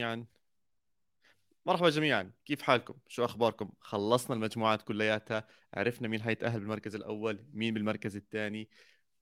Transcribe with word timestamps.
جميعا. 0.00 0.26
مرحبا 1.66 1.90
جميعا. 1.90 2.32
كيف 2.44 2.62
حالكم؟ 2.62 2.94
شو 3.08 3.24
أخباركم؟ 3.24 3.70
خلصنا 3.80 4.36
المجموعات 4.36 4.82
كلياتها. 4.82 5.46
عرفنا 5.74 6.08
مين 6.08 6.22
حيتأهل 6.22 6.60
بالمركز 6.60 6.94
الأول 6.94 7.44
مين 7.52 7.74
بالمركز 7.74 8.16
الثاني. 8.16 8.68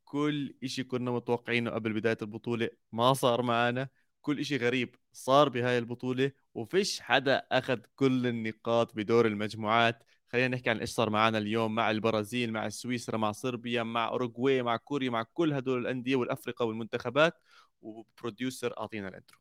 كل 0.04 0.54
إشي 0.64 0.84
كنا 0.84 1.10
متوقعينه 1.10 1.70
قبل 1.70 1.92
بداية 1.92 2.18
البطولة. 2.22 2.70
ما 2.92 3.12
صار 3.12 3.42
معنا 3.42 3.88
كل 4.22 4.40
إشي 4.40 4.56
غريب 4.56 4.96
صار 5.12 5.48
بهاي 5.48 5.78
البطولة. 5.78 6.32
وفيش 6.54 7.00
حدا 7.00 7.46
أخذ 7.52 7.78
كل 7.96 8.26
النقاط 8.26 8.94
بدور 8.96 9.26
المجموعات. 9.26 10.04
خلينا 10.28 10.48
نحكي 10.48 10.70
عن 10.70 10.78
إيش 10.80 10.90
صار 10.90 11.10
معنا 11.10 11.38
اليوم. 11.38 11.74
مع 11.74 11.90
البرازيل 11.90 12.52
مع 12.52 12.68
سويسرا 12.68 13.16
مع 13.18 13.32
صربيا 13.32 13.82
مع 13.82 14.08
أوروغواي 14.08 14.62
مع 14.62 14.76
كوريا 14.76 15.10
مع 15.10 15.22
كل 15.22 15.52
هدول 15.52 15.80
الأندية 15.80 16.16
والافرقه 16.16 16.64
والمنتخبات. 16.64 17.34
وبروديوسر 17.80 18.78
أعطينا 18.78 19.08
الإنترو. 19.08 19.38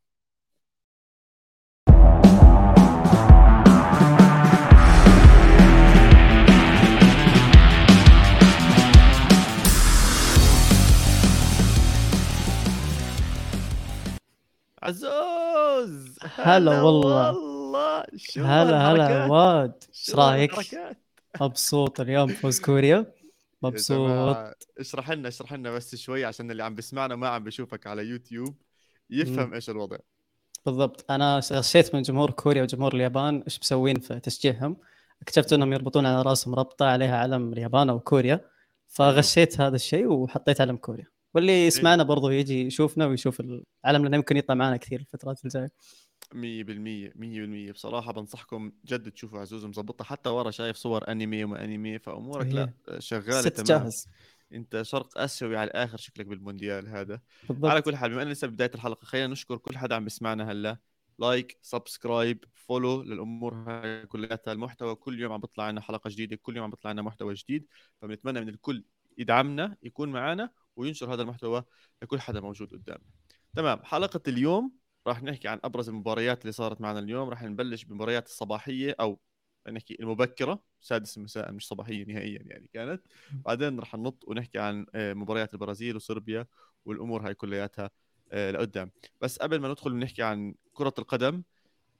عزوز 14.84 16.20
هلا 16.22 16.81
والله. 16.81 17.31
والله. 17.31 18.05
شو 18.16 18.44
هلا 18.44 18.91
هلا؟ 18.91 19.23
عواد 19.23 19.84
إيش 19.90 20.16
رايك؟ 20.16 20.52
مبسوط 21.41 21.99
اليوم 21.99 22.27
فوز 22.27 22.59
كوريا؟ 22.59 22.95
يا 23.63 23.70
مبسوط. 23.70 24.37
اشرح 24.79 25.12
لنا 25.12 25.27
اشرح 25.27 25.54
لنا 25.54 25.71
بس 25.71 25.96
شوي 25.96 26.26
عشان 26.26 26.52
اللي 26.52 26.63
عم 26.63 26.76
بسمعنا 26.76 27.15
ما 27.15 27.27
عم 27.27 27.43
بشوفك 27.43 27.87
على 27.87 28.05
يوتيوب 28.05 28.55
يفهم. 29.10 29.54
إيش 29.54 29.70
الوضع. 29.70 29.98
بالضبط. 30.65 31.12
أنا 31.12 31.41
غشيت 31.52 31.96
من 31.96 32.02
جمهور 32.02 32.32
كوريا 32.32 32.63
وجمهور 32.63 32.93
اليابان 32.93 33.41
إيش 33.41 33.59
مسوين 33.59 33.99
في 33.99 34.20
تشجيعهم؟ 34.20 34.77
اكتشفت 35.21 35.54
إنهم 35.54 35.74
يربطون 35.74 36.05
على 36.05 36.21
رأسهم 36.21 36.55
ربطه 36.55 36.85
عليها 36.85 37.18
علم 37.18 37.54
اليابان 37.54 37.90
أو 37.90 37.99
كوريا 37.99 38.41
فغشيت 38.87 39.62
هذا 39.62 39.76
الشيء 39.76 40.07
وحطيت 40.07 40.62
علم 40.62 40.77
كوريا. 40.77 41.16
واللي 41.38 41.68
يسمعنا 41.68 42.04
برضو 42.04 42.30
يجي 42.30 42.62
يشوفنا 42.62 43.05
ويشوف 43.05 43.40
العلم 43.40 44.04
لأنه 44.04 44.18
يمكن 44.18 44.38
يطلع 44.38 44.55
معنا 44.55 44.77
كثير 44.77 44.99
الفترات 44.99 45.46
الجايه 45.46 45.71
100% 46.34 47.13
100% 47.16 47.71
بصراحة 47.71 48.12
بنصحكم 48.12 48.71
جد 48.85 49.12
تشوفوا 49.12 49.40
عزوز 49.40 49.65
مظبطة. 49.65 50.05
حتى 50.05 50.30
ورا 50.30 50.52
شايف 50.52 50.77
صور 50.77 51.12
أنمي 51.12 51.43
وما 51.43 51.63
أنمي 51.63 51.99
فأمورك 51.99 52.48
لا 52.48 52.74
شغالة 52.99 53.41
ست 53.41 53.62
تمام. 53.62 53.82
جاهز. 53.82 54.08
أنت 54.54 54.82
شرق 54.82 55.18
آسيوي 55.18 55.58
على 55.58 55.68
الآخر 55.68 55.98
شكلك 55.98 56.26
بالمونديال 56.26 56.88
هذا. 56.88 57.13
بالضبط 57.13 57.21
على 57.49 57.84
كل 57.84 57.96
حال 57.96 58.12
بما 58.12 58.21
ان 58.21 58.27
لسه 58.27 58.48
بداية 58.48 58.71
الحلقة 58.76 59.05
خلينا 59.05 59.27
نشكر 59.27 59.58
كل 59.58 59.77
حدا 59.77 59.96
عم 59.96 60.04
بيسمعنا 60.04 60.52
هلا. 60.52 60.77
like 61.20 61.57
subscribe 61.62 62.46
follow 62.54 63.02
للأمور 63.02 63.54
هاي 63.54 64.06
كلياتها. 64.06 64.52
المحتوى 64.52 64.96
كل 64.96 65.19
يوم 65.19 65.31
عم 65.31 65.41
بيطلع 65.41 65.63
عنا 65.63 65.81
حلقة 65.81 66.09
جديدة 66.09 66.35
كل 66.35 66.56
يوم 66.56 66.63
عم 66.63 66.69
بيطلع 66.69 66.90
عنا 66.90 67.02
محتوى 67.02 67.34
جديد. 67.34 67.68
فبنتمنى 68.02 68.41
من 68.41 68.50
الكل 68.50 68.84
يدعمنا 69.18 69.78
يكون 69.84 70.09
معنا 70.09 70.50
وينشر 70.78 71.14
هذا 71.14 71.22
المحتوى 71.22 71.64
لكل 72.02 72.20
حدا 72.20 72.40
موجود 72.40 72.72
قدامنا 72.72 73.09
تمام 73.56 73.84
حلقة 73.84 74.22
اليوم 74.28 74.72
راح 75.08 75.24
نحكي 75.24 75.47
عن 75.47 75.59
أبرز 75.64 75.90
المباريات 75.90 76.42
اللي 76.42 76.52
صارت 76.52 76.81
معنا 76.81 77.00
اليوم. 77.00 77.30
راح 77.30 77.44
نبلش 77.44 77.84
بالمباريات 77.84 78.28
الصباحية 78.28 78.96
أو 79.00 79.20
نحكي 79.70 79.98
المبكرة. 80.00 80.64
سادس 80.81 81.18
مساء 81.18 81.52
مش 81.52 81.68
صباحية 81.68 82.06
نهائيا 82.06 82.42
يعني 82.46 82.70
كانت. 82.74 83.02
بعدين 83.46 83.80
رح 83.80 83.96
ننط 83.96 84.24
ونحكي 84.28 84.59
عن 84.59 84.86
آه، 84.96 85.14
مباريات 85.14 85.53
البرازيل 85.53 85.96
وصربيا 85.96 86.46
والأمور 86.86 87.28
هاي 87.28 87.34
كلياتها 87.34 87.90
آه، 88.31 88.52
لقدام. 88.52 88.92
بس 89.22 89.40
قبل 89.40 89.60
ما 89.60 89.68
ندخل 89.70 89.96
نحكي 89.96 90.24
عن 90.24 90.56
كرة 90.74 90.94
القدم 91.00 91.44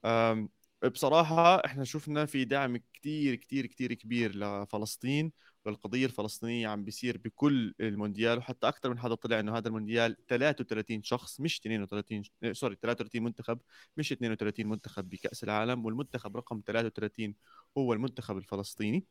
آم، 0.04 0.48
بصراحة 0.92 1.64
إحنا 1.64 1.84
شفنا 1.84 2.26
في 2.26 2.44
دعم 2.44 2.76
كتير 2.76 3.34
كتير 3.34 3.66
كتير 3.66 3.94
كبير 3.94 4.36
لفلسطين 4.36 5.32
والقضية 5.64 6.06
الفلسطينية 6.06 6.68
عم 6.68 6.84
بيصير 6.84 7.18
بكل 7.18 7.74
المونديال 7.80 8.38
وحتى 8.38 8.68
أكثر 8.68 8.90
من 8.90 8.98
حدا 8.98 9.14
طلع 9.14 9.40
إنه 9.40 9.56
هذا 9.58 9.68
المونديال 9.68 10.26
33 10.26 11.02
شخص 11.02 11.40
مش 11.40 11.58
32 11.60 12.22
ش- 12.24 12.32
آه، 12.42 12.52
سوري 12.52 12.76
33 12.82 13.22
منتخب 13.22 13.60
مش 13.96 14.12
32 14.12 14.66
منتخب 14.68 15.08
بكأس 15.08 15.44
العالم 15.44 15.84
والمنتخب 15.84 16.36
رقم 16.36 16.62
33 16.66 17.34
هو 17.78 17.92
المنتخب 17.92 18.36
الفلسطيني. 18.36 19.06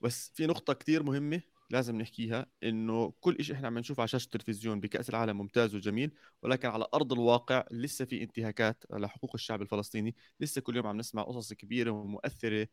بس 0.00 0.32
في 0.34 0.46
نقطة 0.46 0.72
كتير 0.72 1.02
مهمة 1.02 1.40
لازم 1.70 1.96
نحكيها 2.00 2.46
إنه 2.62 3.12
كل 3.20 3.44
شيء 3.44 3.54
إحنا 3.56 3.66
عم 3.66 3.78
نشوفه 3.78 4.00
على 4.00 4.08
شاشة 4.08 4.24
التلفزيون 4.24 4.80
بكأس 4.80 5.10
العالم 5.10 5.38
ممتاز 5.38 5.74
وجميل 5.74 6.10
ولكن 6.42 6.68
على 6.68 6.86
أرض 6.94 7.12
الواقع 7.12 7.64
لسه 7.70 8.04
في 8.04 8.22
انتهاكات 8.22 8.84
على 8.90 9.08
حقوق 9.08 9.30
الشعب 9.34 9.62
الفلسطيني 9.62 10.16
لسه 10.40 10.60
كل 10.60 10.76
يوم 10.76 10.86
عم 10.86 10.96
نسمع 10.96 11.22
قصص 11.22 11.52
كبيرة 11.52 11.90
ومؤثرة 11.90 12.68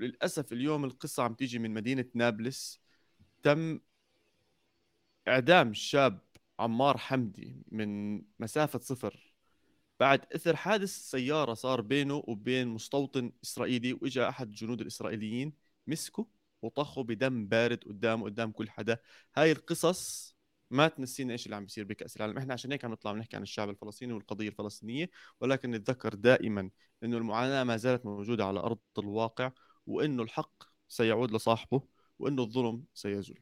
وللاسف 0.00 0.52
اليوم 0.52 0.84
القصة 0.84 1.22
عم 1.22 1.34
تيجي 1.34 1.58
من 1.58 1.74
مدينة 1.74 2.04
نابلس. 2.14 2.80
تم 3.42 3.80
إعدام 5.28 5.70
الشاب 5.70 6.20
عمار 6.58 6.98
حمدي 6.98 7.62
من 7.68 8.22
مسافة 8.38 8.78
صفر. 8.78 9.34
بعد 10.00 10.20
إثر 10.34 10.56
حادث 10.56 10.90
سيارة 10.90 11.54
صار 11.54 11.80
بينه 11.80 12.22
وبين 12.26 12.68
مستوطن 12.68 13.32
إسرائيلي 13.44 13.92
وإجا 13.92 14.28
أحد 14.28 14.48
الجنود 14.48 14.80
الإسرائيليين 14.80 15.52
مسكه 15.86 16.26
وطخه 16.62 17.02
بدم 17.02 17.46
بارد 17.46 17.84
قدامه 17.84 18.24
قدام 18.24 18.52
كل 18.52 18.70
حدا. 18.70 18.98
هاي 19.36 19.52
القصص 19.52 20.36
ما 20.70 20.88
تنسينا 20.88 21.32
إيش 21.32 21.46
اللي 21.46 21.56
عم 21.56 21.64
بيصير 21.64 21.84
بكأس 21.84 22.16
العالم. 22.16 22.38
إحنا 22.38 22.52
عشان 22.54 22.72
هيك 22.72 22.84
عم 22.84 22.92
نطلع 22.92 23.10
ونحكي 23.12 23.36
عن 23.36 23.42
الشعب 23.42 23.70
الفلسطيني 23.70 24.12
والقضية 24.12 24.48
الفلسطينية 24.48 25.10
ولكن 25.40 25.70
نتذكر 25.70 26.14
دائما 26.14 26.70
إنه 27.02 27.16
المعاناة 27.16 27.64
ما 27.64 27.76
زالت 27.76 28.06
موجودة 28.06 28.44
على 28.44 28.60
أرض 28.60 28.78
الواقع 28.98 29.52
وإنه 29.86 30.22
الحق 30.22 30.62
سيعود 30.88 31.32
لصاحبه 31.32 31.82
وإنه 32.18 32.42
الظلم 32.42 32.84
سيزول. 32.94 33.40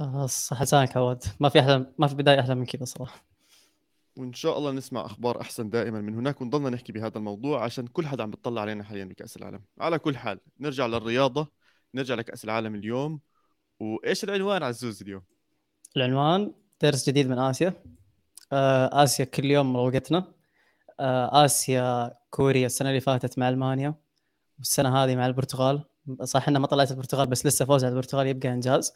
آه، 0.00 0.26
صح 0.26 0.62
لسانك 0.62 0.96
عواد. 0.96 1.24
ما 1.40 1.48
في 1.48 1.60
أحلى 1.60 1.92
ما 1.98 2.06
في 2.06 2.14
بداية 2.14 2.40
أحلى 2.40 2.54
من 2.54 2.66
كذا 2.66 2.84
صراحة. 2.84 3.24
وإن 4.16 4.32
شاء 4.32 4.58
الله 4.58 4.72
نسمع 4.72 5.06
أخبار 5.06 5.40
أحسن 5.40 5.70
دائما 5.70 6.00
من 6.00 6.14
هناك 6.14 6.40
ونضلنا 6.40 6.70
نحكي 6.70 6.92
بهذا 6.92 7.18
الموضوع 7.18 7.64
عشان 7.64 7.86
كل 7.86 8.06
حدا 8.06 8.22
عم 8.22 8.30
بتطلع 8.30 8.60
علينا 8.60 8.84
حاليا 8.84 9.04
بكأس 9.04 9.36
العالم. 9.36 9.62
على 9.80 9.98
كل 9.98 10.16
حال 10.16 10.40
نرجع 10.60 10.86
للرياضة 10.86 11.48
نرجع 11.94 12.14
لكأس 12.14 12.44
العالم 12.44 12.74
اليوم. 12.74 13.20
وإيش 13.80 14.24
العنوان 14.24 14.62
عزوز 14.62 15.02
اليوم؟ 15.02 15.22
العنوان 15.96 16.52
درس 16.80 17.08
جديد 17.08 17.28
من 17.28 17.38
آسيا. 17.38 17.74
آه، 18.52 19.04
آسيا 19.04 19.24
كل 19.24 19.44
يوم 19.44 19.72
مروقتنا 19.72 20.32
آه، 21.00 21.44
آسيا 21.44 22.12
كوريا 22.30 22.66
السنة 22.66 22.88
اللي 22.88 23.00
فاتت 23.00 23.38
مع 23.38 23.48
ألمانيا. 23.48 23.94
والسنة 24.62 24.96
هذه 24.96 25.16
مع 25.16 25.26
البرتغال. 25.26 25.84
صح 26.24 26.48
انها 26.48 26.60
ما 26.60 26.66
طلعت 26.66 26.90
البرتغال 26.90 27.26
بس 27.26 27.46
لسه 27.46 27.64
فوز 27.64 27.84
على 27.84 27.92
البرتغال 27.92 28.26
يبقى 28.26 28.48
إنجاز. 28.48 28.92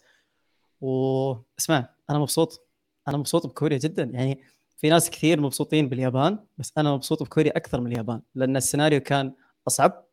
واسمع 0.81 1.88
أنا 2.10 2.19
مبسوط. 2.19 2.66
أنا 3.09 3.16
مبسوط 3.16 3.47
بكوريا 3.47 3.78
جدا. 3.78 4.03
يعني 4.03 4.41
في 4.77 4.88
ناس 4.88 5.10
كثير 5.10 5.41
مبسوطين 5.41 5.88
باليابان 5.88 6.38
بس 6.59 6.72
أنا 6.78 6.93
مبسوط 6.93 7.22
بكوريا 7.22 7.56
أكثر 7.56 7.81
من 7.81 7.93
اليابان 7.93 8.22
لأن 8.34 8.56
السيناريو 8.56 9.00
كان 9.00 9.32
أصعب 9.69 10.04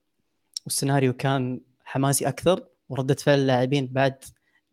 والسيناريو 0.66 1.14
كان 1.14 1.62
حماسي 1.84 2.28
أكثر 2.28 2.68
وردة 2.90 3.16
فعل 3.16 3.40
اللاعبين 3.40 3.88
بعد 3.88 4.24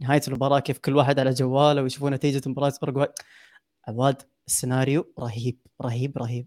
نهاية 0.00 0.20
المباراة 0.28 0.60
كيف 0.60 0.78
كل 0.78 0.96
واحد 0.96 1.18
على 1.18 1.30
جواله 1.30 1.82
ويشوفون 1.82 2.14
نتيجة 2.14 2.48
مباراة 2.48 2.72
أوروغواي. 2.82 3.08
عواد 3.88 4.22
السيناريو 4.46 5.12
رهيب 5.18 5.58
رهيب 5.82 6.18
رهيب. 6.18 6.46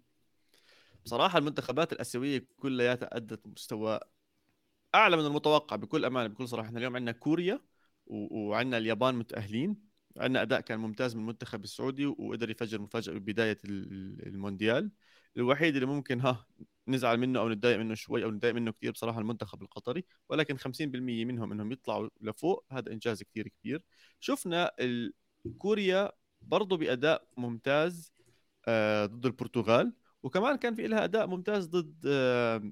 بصراحة 1.06 1.38
المنتخبات 1.38 1.94
الآسيوية 1.94 2.48
كلياتها 2.58 3.18
ادت 3.18 3.48
مستوى 3.48 4.00
أعلى 4.96 5.18
من 5.18 5.26
المتوقع 5.26 5.76
بكل 5.76 6.06
أمانة 6.06 6.28
بكل 6.28 6.48
صراحة. 6.48 6.68
إحنا 6.68 6.80
اليوم 6.80 6.96
عندنا 6.96 7.12
كوريا. 7.12 7.60
وعندنا 8.08 8.78
اليابان 8.78 9.16
متأهلين. 9.16 9.78
عندنا 10.18 10.42
أداء 10.42 10.62
كان 10.62 10.80
ممتاز 10.80 11.16
من 11.16 11.22
المنتخب 11.22 11.64
السعودي 11.64 12.06
وقدر 12.06 12.50
يفجر 12.50 12.82
مفاجأة 12.82 13.14
ببداية 13.14 13.58
ال- 13.66 14.28
المونديال. 14.28 14.92
الوحيد 15.38 15.76
اللي 15.76 15.86
ممكن 15.88 16.20
ها 16.22 16.46
نزعل 16.88 17.18
منه 17.18 17.40
أو 17.40 17.50
نتضايق 17.50 17.78
منه 17.80 17.94
شوي 17.96 18.24
أو 18.24 18.32
نتضايق 18.32 18.56
منه 18.56 18.72
كثير 18.72 18.92
بصراحة 18.92 19.20
المنتخب 19.20 19.62
القطري 19.62 20.04
ولكن 20.30 20.58
50% 20.58 21.26
منهم 21.26 21.52
إنهم 21.52 21.72
يطلعوا 21.72 22.10
لفوق 22.22 22.66
هذا 22.72 22.92
إنجاز 22.92 23.24
كثير 23.24 23.48
كبير. 23.48 23.84
شفنا 24.20 24.72
كوريا 25.58 26.12
برضه 26.42 26.78
بأداء 26.78 27.28
ممتاز 27.38 28.14
آه، 28.68 29.06
ضد 29.06 29.26
البرتغال 29.26 29.94
وكمان 30.24 30.56
كان 30.56 30.76
في 30.76 30.88
لها 30.88 31.04
أداء 31.04 31.28
ممتاز 31.28 31.68
ضد 31.68 31.96
آه، 32.08 32.72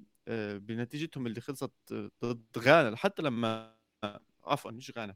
بنتيجتهم 0.57 1.27
اللي 1.27 1.41
خلصت 1.41 1.73
آه، 1.91 2.12
ضد 2.25 2.57
غانا 2.57 2.95
حتى 2.97 3.21
لما 3.21 3.75
عفوا 4.44 4.71
مش 4.71 4.91
غانا 4.97 5.15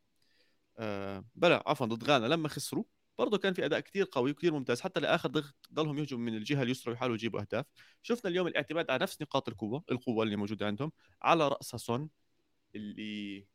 آه، 0.77 1.25
بلا 1.35 1.63
عفوا 1.69 1.85
ضد 1.85 2.03
غانا 2.03 2.25
لما 2.25 2.47
خسروا 2.49 2.83
برضه 3.17 3.37
كان 3.37 3.53
في 3.53 3.65
أداء 3.65 3.79
كثير 3.79 4.07
قوي 4.11 4.31
وكثير 4.31 4.53
ممتاز 4.53 4.81
حتى 4.81 4.99
لآخر 4.99 5.29
ضغط 5.29 5.55
ضلهم 5.73 5.97
يهجموا 5.99 6.21
من 6.21 6.35
الجهة 6.35 6.61
اليسرى 6.63 6.91
ويحاولوا 6.91 7.15
يجيبوا 7.15 7.39
أهداف. 7.41 7.65
شفنا 8.01 8.31
اليوم 8.31 8.47
الاعتماد 8.47 8.91
على 8.91 9.03
نفس 9.03 9.21
نقاط 9.21 9.49
القوة 9.49 9.83
القوة 9.91 10.23
اللي 10.23 10.35
موجودة 10.35 10.67
عندهم 10.67 10.91
على 11.21 11.47
راسها 11.47 11.77
سون 11.77 12.09
اللي 12.75 13.47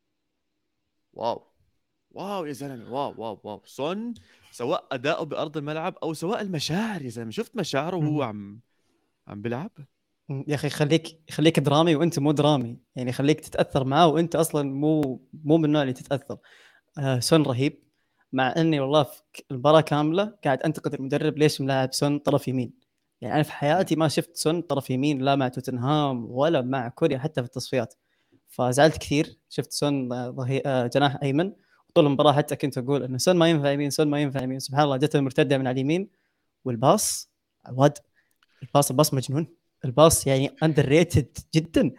wow 1.13 1.53
wow 2.11 2.45
يا 2.47 2.53
زلمة 2.53 2.93
wow 2.93 3.15
wow 3.23 3.41
wow. 3.45 3.63
سون 3.65 4.15
سواء 4.51 4.89
أداؤه 4.93 5.25
بأرض 5.25 5.57
الملعب 5.57 5.97
أو 6.03 6.15
سواء 6.15 6.41
المشاعر 6.41 7.03
يا 7.03 7.09
زلمة 7.11 7.31
شفت 7.31 7.57
مشاعره 7.57 7.97
وهو. 7.97 8.23
عم 8.23 8.61
عم 9.29 9.43
بيلعب؟ 9.43 9.71
يا 10.31 10.55
أخي 10.55 10.71
خليك 10.71 11.21
خليك 11.31 11.61
درامي 11.61 11.97
وأنت 11.97 12.19
مو 12.19 12.33
درامي. 12.33 12.79
يعني 12.97 13.13
خليك 13.13 13.41
تتأثر 13.41 13.85
معاه 13.85 14.07
وأنت 14.07 14.37
أصلا 14.37 14.63
مو 14.75 15.21
مو 15.45 15.57
من 15.59 15.65
النوع 15.65 15.83
اللي 15.83 15.93
تتأثر. 15.93 16.39
آه 16.99 17.19
سون 17.21 17.43
رهيب. 17.43 17.83
مع 18.33 18.55
إني 18.57 18.81
والله 18.81 19.03
في 19.03 19.23
المباراه 19.51 19.81
كاملة 19.81 20.35
قاعد 20.45 20.63
أنتقد 20.63 20.95
المدرب 20.95 21.39
ليش 21.39 21.61
ملاعب 21.61 21.93
سون 21.93 22.19
طرف 22.19 22.49
يمين. 22.49 22.73
يعني 23.21 23.35
أنا 23.35 23.43
في 23.43 23.53
حياتي 23.53 23.97
ما 23.97 24.09
شفت 24.09 24.37
سون 24.37 24.63
طرف 24.63 24.91
يمين 24.91 25.23
لا 25.23 25.37
مع 25.37 25.49
توتنهام 25.49 26.27
ولا 26.31 26.63
مع 26.63 26.89
كوريا 26.89 27.19
حتى 27.19 27.43
في 27.43 27.47
التصفيات. 27.47 27.95
فزعلت 28.49 28.99
كثير. 28.99 29.39
شفت 29.49 29.73
سون 29.73 30.13
آه،. 30.13 30.61
آه 30.67 30.87
جناح 30.87 31.19
أيمن. 31.23 31.53
طول 31.95 32.07
المباراة 32.07 32.33
حتى 32.33 32.57
كنت 32.57 32.79
أقول 32.79 33.03
إنه 33.03 33.19
سون 33.19 33.37
ما 33.37 33.51
ينفع 33.51 33.71
يمين 33.71 33.91
سون 33.91 34.09
ما 34.09 34.21
ينفع 34.21 34.43
يمين. 34.43 34.59
سبحان 34.59 34.85
الله 34.85 34.97
جت 34.97 35.17
المرتدة 35.17 35.59
من 35.59 35.67
على 35.67 35.75
اليمين 35.75 36.11
وال 36.65 36.87
pass 36.87 37.31
عواد 37.67 37.99
ال 38.63 38.68
pass 38.68 38.91
ال 38.91 38.95
pass 38.95 39.15
مجنون. 39.15 39.60
ال 39.85 39.93
pass 39.93 40.27
يعني 40.27 40.57
underrated 40.63 41.39
جدا. 41.55 41.91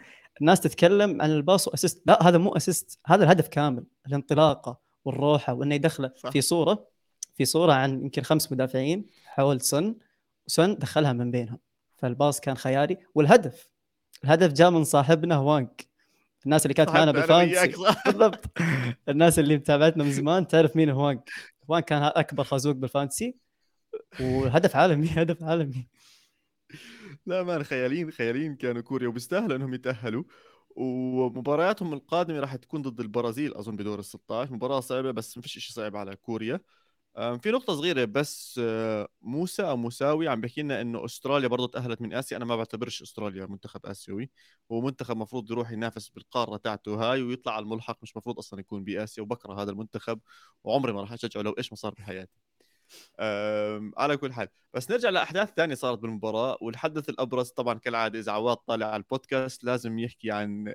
الناس 0.42 0.60
تتكلم 0.60 1.22
عن 1.22 1.32
ال 1.32 1.39
pass 1.39 1.68
و 1.68 1.72
assist. 1.72 2.04
لا 2.06 2.28
هذا 2.28 2.38
مو 2.38 2.56
assist. 2.56 3.00
هذا 3.08 3.24
الهدف 3.24 3.48
كامل 3.48 3.84
الانطلاقة 4.08 4.80
والروحة 5.06 5.54
وإنه 5.54 5.76
يدخله. 5.76 6.12
صح. 6.16 6.30
في 6.30 6.42
صورة 6.42 6.88
في 7.36 7.46
صورة 7.46 7.74
عن 7.74 8.02
يمكن 8.02 8.22
خمس 8.22 8.52
مدافعين 8.52 9.06
حول 9.26 9.62
سون 9.62 9.96
سون 10.48 10.76
دخلها 10.76 11.14
من 11.14 11.32
بينهم. 11.32 11.60
فال 11.98 12.12
pass 12.12 12.40
كان 12.40 12.58
خيالي. 12.58 12.98
والهدف 13.16 13.70
الهدف 14.24 14.52
جاء 14.52 14.70
من 14.70 14.84
صاحبنا 14.84 15.38
هوانك 15.38 15.88
الناس 16.46 16.66
اللي 16.66 16.74
كانت 16.74 16.90
معنا 16.90 17.12
بال 17.12 17.23
fantasy. 17.23 17.68
بالضبط. 18.06 18.46
الناس 19.10 19.40
اللي 19.40 19.58
متابعتنا 19.58 20.04
من 20.04 20.12
زمان 20.12 20.48
تعرف 20.48 20.76
مين 20.76 20.90
هوانك. 20.90 21.30
هوانك 21.70 21.86
كان 21.86 22.04
أكبر 22.04 22.44
خازوق 22.44 22.76
بال 22.76 22.89
fantasy 22.89 23.36
وهدف 24.20 24.76
عالمي 24.76 25.10
هدف 25.18 25.44
عالمي. 25.44 25.88
لا 27.26 27.44
man 27.44 27.64
خيالين 27.64 28.12
خيالين 28.12 28.56
كانوا 28.56 28.82
كوريا 28.82 29.08
وبيستاهلوا 29.08 29.56
إنهم 29.58 29.74
يتأهلوا. 29.74 30.24
ومبارياتهم 30.76 31.94
القادمة 31.94 32.40
راح 32.40 32.56
تكون 32.56 32.82
ضد 32.82 33.00
البرازيل 33.00 33.54
أظن 33.54 33.76
بدور 33.76 34.00
ال 34.00 34.06
16 34.06 34.54
مباراة 34.54 34.80
صعبة 34.80 35.12
بس 35.12 35.38
ما 35.38 35.44
فيش 35.44 35.60
شيء 35.60 35.76
صعب 35.76 35.96
على 35.96 36.16
كوريا. 36.16 36.60
في 37.16 37.52
نقطة 37.52 37.76
صغيرة 37.76 38.06
بس 38.06 38.62
آه، 38.64 39.08
موسى 39.22 39.64
أو 39.64 39.78
موساوي 39.78 40.28
عم 40.28 40.42
بيحكي 40.42 40.62
لنا 40.62 40.82
إنه 40.82 41.06
أستراليا 41.06 41.48
برضه 41.48 41.68
تأهلت 41.68 42.02
من 42.02 42.14
آسيا. 42.14 42.38
أنا 42.38 42.46
ما 42.46 42.56
بعتبرش 42.56 43.02
أستراليا 43.02 43.46
منتخب 43.46 43.86
آسيوي. 43.86 44.32
هو 44.72 44.82
منتخب 44.82 45.18
مفروض 45.18 45.52
يروح 45.52 45.72
ينافس 45.72 46.10
بالقارة 46.10 46.58
تاعته 46.58 46.96
هاي 47.12 47.22
ويطلع 47.22 47.54
على 47.56 47.64
الملحق 47.64 47.98
مش 48.04 48.18
مفروض 48.18 48.38
أصلا 48.38 48.60
يكون 48.60 48.84
بآسيا 48.84 49.24
وبكره 49.24 49.62
هذا 49.64 49.72
المنتخب. 49.72 50.20
وعمري 50.64 50.94
ما 50.94 51.02
راح 51.02 51.14
أشجعه 51.14 51.42
لو 51.42 51.52
إيش 51.58 51.72
ما 51.72 51.76
صار 51.78 51.94
بحياتي. 51.94 52.51
على 53.98 54.18
كل 54.18 54.34
حال 54.34 54.48
بس 54.74 54.92
نرجع 54.92 55.10
لأحداث 55.10 55.54
ثانية 55.54 55.76
صارت 55.76 56.00
بالمباراة 56.00 56.58
والحدث 56.62 57.10
الأبرز 57.10 57.50
طبعا 57.50 57.80
كالعادة 57.80 58.20
إذا 58.20 58.32
عواد 58.32 58.58
طالع 58.58 58.86
على 58.86 58.96
البودكاست 58.96 59.64
لازم 59.64 60.00
يحكي 60.00 60.32
عن 60.32 60.74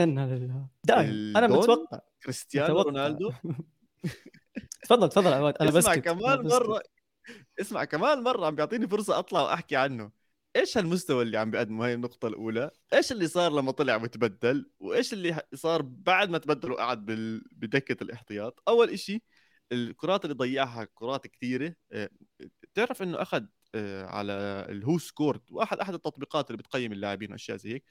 إنا 0.00 0.36
لله 0.36 0.66
دائما 0.84 1.38
أنا؟ 1.38 1.46
متوقع 1.46 2.00
كريستيانو 2.22 2.68
متوقع. 2.68 2.84
رونالدو 2.90 3.32
تفضل 4.84 5.08
تفضل 5.08 5.32
عواد 5.32 5.54
أنا 5.60 5.68
اسمع 5.68 5.78
بسكت 5.92 6.04
كمان. 6.04 6.46
مره 6.46 6.82
اسمع 7.60 7.84
كمان 7.84 8.22
مرة 8.22 8.46
عم 8.46 8.54
بيعطيني 8.54 8.88
فرصة 8.88 9.18
أطلع 9.18 9.42
وأحكي 9.42 9.76
عنه 9.76 10.10
إيش 10.56 10.78
هالمستوى 10.78 11.22
اللي 11.22 11.38
عم 11.38 11.50
بيقدمه 11.50 11.84
هاي 11.86 11.94
النقطة 11.94 12.28
الأولى؟ 12.28 12.70
إيش 12.94 13.12
اللي 13.12 13.28
صار 13.28 13.52
لما 13.52 13.72
طلع 13.72 13.96
وتبدل؟ 13.96 14.70
وإيش 14.80 15.12
اللي 15.12 15.42
صار 15.54 15.82
بعد 15.82 16.30
ما 16.30 16.38
تبدل 16.38 16.72
وقعد 16.72 17.06
بال... 17.06 17.44
بدكة 17.52 18.04
الاحتياط؟ 18.04 18.62
أول 18.68 18.90
إشي 18.90 19.22
الكرات 19.72 20.24
اللي 20.24 20.34
ضيعها 20.34 20.84
كرات 20.94 21.26
كثيرة 21.26 21.74
آه، 21.92 22.10
بتعرف 22.62 23.02
إنه 23.02 23.22
أخذ 23.22 23.44
آه، 23.74 24.06
على 24.06 24.32
الهو 24.68 24.98
سكورد 24.98 25.40
وأحد 25.50 25.78
أحد 25.78 25.94
التطبيقات 25.94 26.50
اللي 26.50 26.58
بتقيم 26.58 26.92
اللاعبين 26.92 27.32
وأشياء 27.32 27.56
زي 27.56 27.74
هيك 27.74 27.84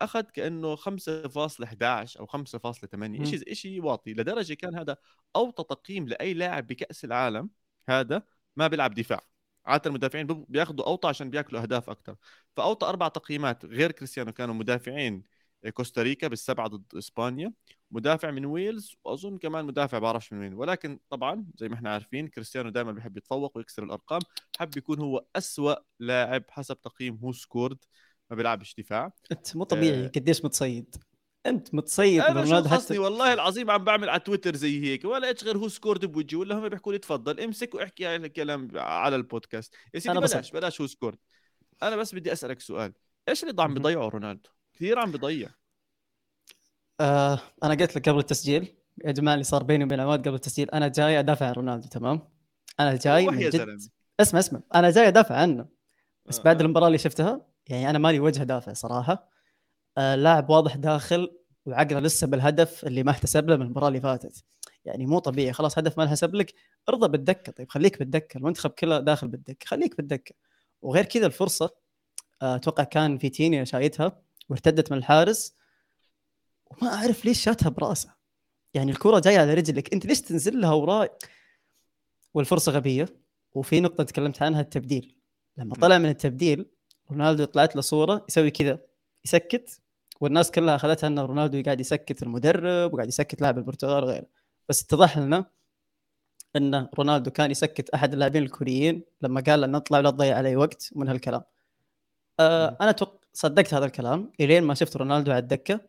أخذ 0.00 0.20
كأنه 0.22 0.76
5.11 0.76 2.20
أو 2.20 2.26
5.8 2.26 3.24
شيء 3.24 3.54
شيء 3.54 3.84
واطي 3.84 4.12
لدرجة 4.14 4.54
كان 4.54 4.76
هذا 4.78 4.96
أوطى 5.36 5.64
تقييم 5.76 6.08
لأي 6.08 6.34
لاعب 6.34 6.66
بكأس 6.66 7.04
العالم 7.04 7.50
هذا 7.88 8.22
ما 8.56 8.66
بيلعب 8.66 8.94
دفاع. 8.94 9.20
عادة 9.66 9.88
المدافعين 9.90 10.26
بياخذوا 10.26 10.86
أوطى 10.86 11.08
عشان 11.08 11.30
بياكلوا 11.30 11.62
أهداف 11.62 11.90
أكثر 11.90 12.16
فأوطى 12.56 12.86
أربع 12.86 13.08
تقييمات 13.08 13.64
غير 13.64 13.92
كريستيانو 13.92 14.32
كانوا 14.32 14.54
مدافعين 14.54 15.22
كوستاريكا 15.74 16.28
بالسبعة 16.28 16.68
ضد 16.68 16.94
إسبانيا. 16.94 17.52
مدافع 17.94 18.30
من 18.30 18.46
ويلز 18.46 18.96
وأظن 19.04 19.38
كمان 19.38 19.64
مدافع 19.64 19.98
بعرفش 19.98 20.32
من 20.32 20.38
وين. 20.38 20.54
ولكن 20.54 20.98
طبعا 21.10 21.46
زي 21.56 21.68
ما 21.68 21.74
إحنا 21.74 21.90
عارفين 21.90 22.28
كريستيانو 22.28 22.70
دائما 22.70 22.92
بيحب 22.92 23.16
يتفوق 23.16 23.56
ويكسر 23.56 23.84
الأرقام. 23.84 24.20
حب 24.58 24.76
يكون 24.76 24.98
هو 24.98 25.24
أسوأ 25.36 25.74
لاعب 26.00 26.42
حسب 26.48 26.80
تقييم 26.80 27.18
هو 27.24 27.32
سكورد 27.32 27.78
ما 28.30 28.36
بيلعبش 28.36 28.74
دفاع. 28.78 29.12
أنت 29.32 29.56
مو 29.56 29.64
طبيعي. 29.64 30.04
آه. 30.04 30.08
قديش 30.08 30.44
متصيد؟ 30.44 30.96
أنت 31.46 31.74
متصيد 31.74 32.20
أنا 32.20 32.44
شو 32.44 32.68
حتى 32.68 32.98
والله 32.98 33.32
العظيم 33.32 33.70
عم 33.70 33.84
بعمل 33.84 34.08
على 34.08 34.20
تويتر 34.20 34.56
زي 34.56 34.84
هيك 34.84 35.04
ولا 35.04 35.28
إيش 35.28 35.44
غير 35.44 35.58
هو 35.58 35.68
سكورد 35.68 36.04
بوجهي 36.04 36.40
ولا 36.40 36.54
هم 36.54 36.68
بيحكوا 36.68 36.92
لي 36.92 36.98
تفضل 36.98 37.40
امسك 37.40 37.74
واحكي 37.74 38.06
هاي 38.06 38.16
الكلام 38.16 38.68
على 38.74 39.16
البودكاست. 39.16 39.74
يا 39.94 39.98
سيدي 39.98 40.18
بلاش. 40.18 40.50
بلاش 40.50 40.80
هو 40.80 40.86
سكورد 40.86 41.18
أنا 41.82 41.96
بس 41.96 42.14
بدي 42.14 42.32
أسألك 42.32 42.60
سؤال. 42.60 42.92
إيش 43.28 43.44
اللي 43.44 43.62
عم. 43.62 43.74
بيضيعه 43.74 44.08
رونالدو؟ 44.08 44.50
كثير 44.74 44.98
عم 44.98 45.12
بيضيع. 45.12 45.48
آه 47.00 47.40
أنا 47.62 47.74
قلت 47.74 47.96
لك 47.96 48.08
قبل 48.08 48.18
التسجيل 48.18 48.74
يا 49.04 49.12
جماعة 49.12 49.34
اللي 49.34 49.44
صار 49.44 49.62
بيني 49.62 49.84
وبين 49.84 50.00
عواد 50.00 50.28
قبل 50.28 50.34
التسجيل 50.34 50.70
أنا 50.70 50.88
جاي 50.88 51.18
أدافع 51.18 51.46
عن 51.46 51.52
رونالدو 51.52 51.88
تمام؟ 51.88 52.28
أنا 52.80 52.96
جاي 52.96 53.26
من 53.26 53.38
جد 53.38 53.78
اسمع 54.20 54.40
اسمع. 54.40 54.60
أنا 54.74 54.90
جاي 54.90 55.08
أدافع 55.08 55.36
عنه. 55.36 55.66
بس 56.26 56.38
آه، 56.38 56.42
بعد 56.42 56.60
آه. 56.60 56.64
المباراة 56.64 56.86
اللي 56.86 56.98
شفتها 56.98 57.46
يعني 57.68 57.90
أنا 57.90 57.98
مالي 57.98 58.20
وجه 58.20 58.42
دافع 58.42 58.72
صراحة. 58.72 59.30
آه 59.98 60.14
لاعب 60.14 60.50
واضح 60.50 60.76
داخل 60.76 61.36
وعقله 61.66 62.00
لسه 62.00 62.26
بالهدف 62.26 62.84
اللي 62.84 63.02
ما 63.02 63.10
احتسب 63.10 63.48
له 63.50 63.56
من 63.56 63.62
المباراة 63.62 63.88
اللي 63.88 64.00
فاتت. 64.00 64.44
يعني 64.84 65.06
مو 65.06 65.18
طبيعي. 65.18 65.52
خلاص 65.52 65.78
هدف 65.78 65.98
ما 65.98 66.04
انحسب 66.04 66.34
لك 66.34 66.54
ارضى 66.88 67.08
بالدكة. 67.08 67.52
طيب 67.52 67.70
خليك 67.70 67.98
بالدكة. 67.98 68.38
المنتخب 68.38 68.70
كله 68.70 69.00
داخل 69.00 69.28
بالدكة. 69.28 69.66
خليك 69.66 69.96
بالدكة. 69.96 70.34
وغير 70.82 71.04
كذا 71.04 71.26
الفرصة 71.26 71.70
آه، 72.42 72.56
أتوقع 72.56 72.84
كان 72.84 73.18
فيتينيا 73.18 73.64
شايتها 73.64 74.22
وارتدت 74.48 74.92
من 74.92 74.98
الحارس. 74.98 75.54
وما 76.70 76.94
أعرف 76.94 77.24
ليش 77.24 77.42
شاتها 77.42 77.68
برأسه. 77.68 78.14
يعني 78.74 78.90
الكره 78.92 79.20
جاية 79.20 79.38
على 79.38 79.54
رجلك. 79.54 79.92
أنت 79.94 80.06
ليش 80.06 80.20
تنزل 80.20 80.60
لها 80.60 80.72
وراء 80.72 81.18
والفرصة 82.34 82.72
غبية. 82.72 83.06
وفي 83.52 83.80
نقطة 83.80 84.04
تكلمت 84.04 84.42
عنها 84.42 84.60
التبديل. 84.60 85.16
لما 85.56 85.74
طلع 85.74 85.98
من 85.98 86.08
التبديل 86.08 86.66
رونالدو 87.10 87.44
طلعت 87.44 87.76
له 87.76 87.82
صورة 87.82 88.24
يسوي 88.28 88.50
كذا. 88.50 88.78
يسكت. 89.24 89.80
والناس 90.20 90.50
كلها 90.50 90.76
أخذتها 90.76 91.06
إن 91.06 91.18
رونالدو 91.18 91.62
قاعد 91.62 91.80
يسكت 91.80 92.22
المدرب 92.22 92.92
وقاعد 92.94 93.08
يسكت 93.08 93.40
لاعب 93.40 93.58
البرتغال 93.58 94.04
وغيره. 94.04 94.26
بس 94.68 94.82
اتضح 94.82 95.18
لنا 95.18 95.44
إن 96.56 96.88
رونالدو 96.98 97.30
كان 97.30 97.50
يسكت 97.50 97.90
أحد 97.90 98.12
اللاعبين 98.12 98.42
الكوريين 98.42 99.02
لما 99.22 99.40
قال 99.40 99.60
له 99.60 99.66
نطلع 99.66 99.98
ولا 99.98 100.10
تضيع 100.10 100.36
علي 100.36 100.56
وقت 100.56 100.90
ومن 100.92 101.08
هالكلام. 101.08 101.42
آه 102.40 102.76
أنا 102.80 102.92
توق... 102.92 103.24
صدقت 103.32 103.74
هذا 103.74 103.84
الكلام. 103.84 104.32
إلين 104.40 104.62
ما 104.62 104.74
شفت 104.74 104.96
رونالدو 104.96 105.30
على 105.30 105.38
الدكة 105.38 105.80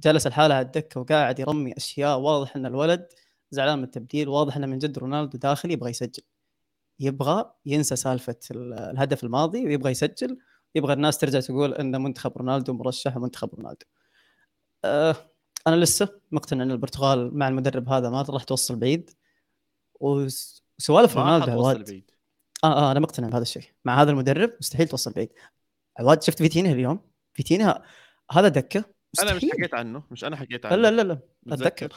جلس 0.00 0.26
الحالة 0.26 0.54
على 0.54 0.66
الدكة 0.66 1.00
وقاعد 1.00 1.38
يرمي 1.38 1.76
أشياء. 1.76 2.18
واضح 2.18 2.56
إن 2.56 2.66
الولد 2.66 3.08
زعلان 3.50 3.78
من 3.78 3.84
التبديل. 3.84 4.28
واضح 4.28 4.56
إنه 4.56 4.66
من 4.66 4.78
جد 4.78 4.98
رونالدو 4.98 5.38
داخل 5.38 5.70
يبغى 5.70 5.90
يسجل. 5.90 6.22
يبغى 7.00 7.52
ينسى 7.66 7.96
سالفة 7.96 8.36
ال- 8.50 8.74
الهدف 8.74 9.24
الماضي 9.24 9.66
ويبغى 9.66 9.90
يسجل. 9.90 10.38
يبغى 10.74 10.92
الناس 10.92 11.18
ترجع 11.18 11.40
تقول 11.40 11.74
ان 11.74 12.02
منتخب 12.02 12.38
رونالدو 12.38 12.72
مرشح 12.72 13.16
ومنتخب 13.16 13.54
رونالدو. 13.54 13.86
أه 14.84 15.16
أنا 15.66 15.76
لسه 15.76 16.20
مقتنع 16.30 16.62
إن 16.62 16.70
البرتغال 16.70 17.38
مع 17.38 17.48
المدرب 17.48 17.88
هذا 17.88 18.10
ما 18.10 18.22
راح 18.22 18.44
توصل 18.44 18.76
بعيد. 18.76 19.10
وس- 20.00 20.62
وسوالف 20.78 21.16
رونالدو 21.16 21.52
عواد. 21.52 21.90
بعيد. 21.90 22.10
آه 22.64 22.88
آه 22.88 22.92
أنا 22.92 23.00
مقتنع 23.00 23.28
بهذا 23.28 23.42
الشيء. 23.42 23.64
مع 23.84 24.02
هذا 24.02 24.10
المدرب 24.10 24.52
مستحيل 24.60 24.88
توصل 24.88 25.12
بعيد. 25.12 25.32
عواد 25.98 26.22
شفت 26.22 26.38
فيتينيا 26.38 26.72
اليوم؟ 26.72 27.00
فيتينيا 27.32 27.82
هذا 28.32 28.48
دكة 28.48 28.84
أنا 29.22 29.34
مش. 29.34 29.44
حكيت 29.44 29.74
عنه 29.74 30.02
مش 30.10 30.24
أنا 30.24 30.36
حكيت 30.36 30.66
عنه. 30.66 30.76
لا 30.76 30.90
لا. 30.90 31.02
لا؟ 31.02 31.20
أتذكر. 31.48 31.94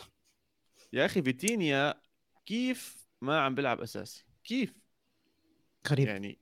يا 0.94 1.06
أخي 1.06 1.22
فيتينيا 1.22 1.94
كيف 2.46 3.08
ما 3.22 3.40
عم 3.42 3.56
بيلعب 3.56 3.82
أساسي؟ 3.82 4.26
كيف؟ 4.44 4.74
غريب. 5.90 6.08
يعني 6.08 6.40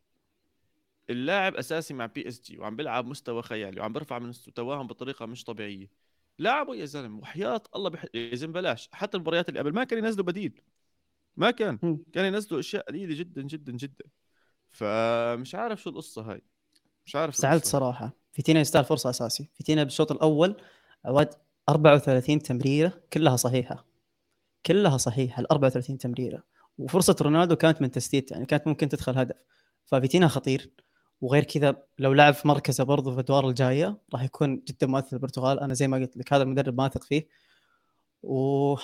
اللاعب 1.09 1.55
أساسي 1.55 1.93
مع 1.93 2.05
PSG 2.05 2.59
وعم 2.59 2.75
بيلعب 2.75 3.05
مستوى 3.05 3.41
خيالي 3.41 3.81
وعم 3.81 3.93
بيرفع 3.93 4.19
من 4.19 4.29
مستواهم 4.29 4.87
بطريقة 4.87 5.25
مش 5.25 5.43
طبيعية. 5.43 5.89
لاعبوا 6.39 6.75
يا 6.75 6.85
زلمة 6.85 7.19
وحياة 7.19 7.61
الله 7.75 7.89
بح... 7.89 8.05
يا 8.13 8.35
زلمة 8.35 8.53
بلاش. 8.53 8.89
حتى 8.93 9.17
المباريات 9.17 9.49
اللي 9.49 9.59
قبل 9.59 9.73
ما 9.73 9.83
كان 9.83 9.99
ينزلوا 10.05 10.25
بديل. 10.25 10.61
ما 11.35 11.51
كان. 11.51 11.99
كان 12.13 12.25
ينزلوا 12.25 12.59
أشياء 12.59 12.85
قليلة 12.85 13.15
جدا 13.15 13.41
جدا 13.41 13.71
جدا. 13.71 14.05
فمش 14.69 15.55
عارف 15.55 15.81
شو 15.81 15.89
القصة 15.89 16.21
هاي. 16.21 16.41
مش 17.05 17.15
عارف 17.15 17.45
القصة. 17.45 17.69
صراحة. 17.69 18.20
فيتينيا 18.31 18.61
يستاهل 18.61 18.85
فرصة 18.85 19.09
أساسي. 19.09 19.49
فيتينيا 19.53 19.83
بالشوط 19.83 20.11
الأول 20.11 20.61
عواد 21.05 21.33
34 21.69 22.39
تمريرة 22.39 23.01
كلها 23.13 23.35
صحيحة. 23.35 23.85
كلها 24.65 24.97
صحيحة 24.97 25.41
ال 25.41 25.51
34 25.51 25.97
تمريرة. 25.97 26.43
وفرصة 26.77 27.15
رونالدو 27.21 27.55
كانت 27.55 27.81
من 27.81 27.91
تسديد 27.91 28.31
يعني 28.31 28.45
كانت 28.45 28.67
ممكن 28.67 28.89
تدخل 28.89 29.17
هدف. 29.17 29.35
ففيتينا 29.85 30.27
خطير. 30.27 30.71
وغير 31.21 31.43
كذا 31.43 31.83
لو 31.99 32.13
لعب 32.13 32.33
في 32.33 32.47
مركزه 32.47 32.83
برضه 32.83 33.11
في 33.11 33.15
الادوار 33.15 33.49
الجاية 33.49 33.97
راح 34.13 34.23
يكون 34.23 34.63
جدا 34.67 34.87
مؤثر 34.87 35.15
البرتغال. 35.15 35.59
أنا 35.59 35.73
زي 35.73 35.87
ما 35.87 35.97
قلت 35.97 36.17
لك 36.17 36.33
هذا 36.33 36.43
المدرب 36.43 36.77
ما 36.77 36.85
أثق 36.85 37.03
فيه. 37.03 37.27
و 38.23 38.75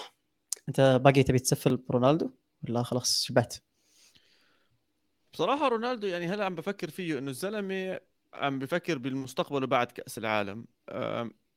أنت 0.69 1.01
باقي 1.03 1.23
تبي 1.23 1.39
تسفل 1.39 1.77
برونالدو 1.77 2.29
ولا 2.69 2.83
خلاص 2.83 3.23
شبعت؟ 3.23 3.55
بصراحة 5.33 5.67
رونالدو 5.67 6.07
يعني 6.07 6.27
هلأ 6.27 6.45
عم 6.45 6.55
بفكر 6.55 6.89
فيه 6.89 7.17
إنه 7.17 7.29
الزلمة 7.29 7.99
عم 8.33 8.59
بفكر 8.59 8.97
بالمستقبل 8.97 9.67
بعد 9.67 9.91
كأس 9.91 10.17
العالم. 10.17 10.65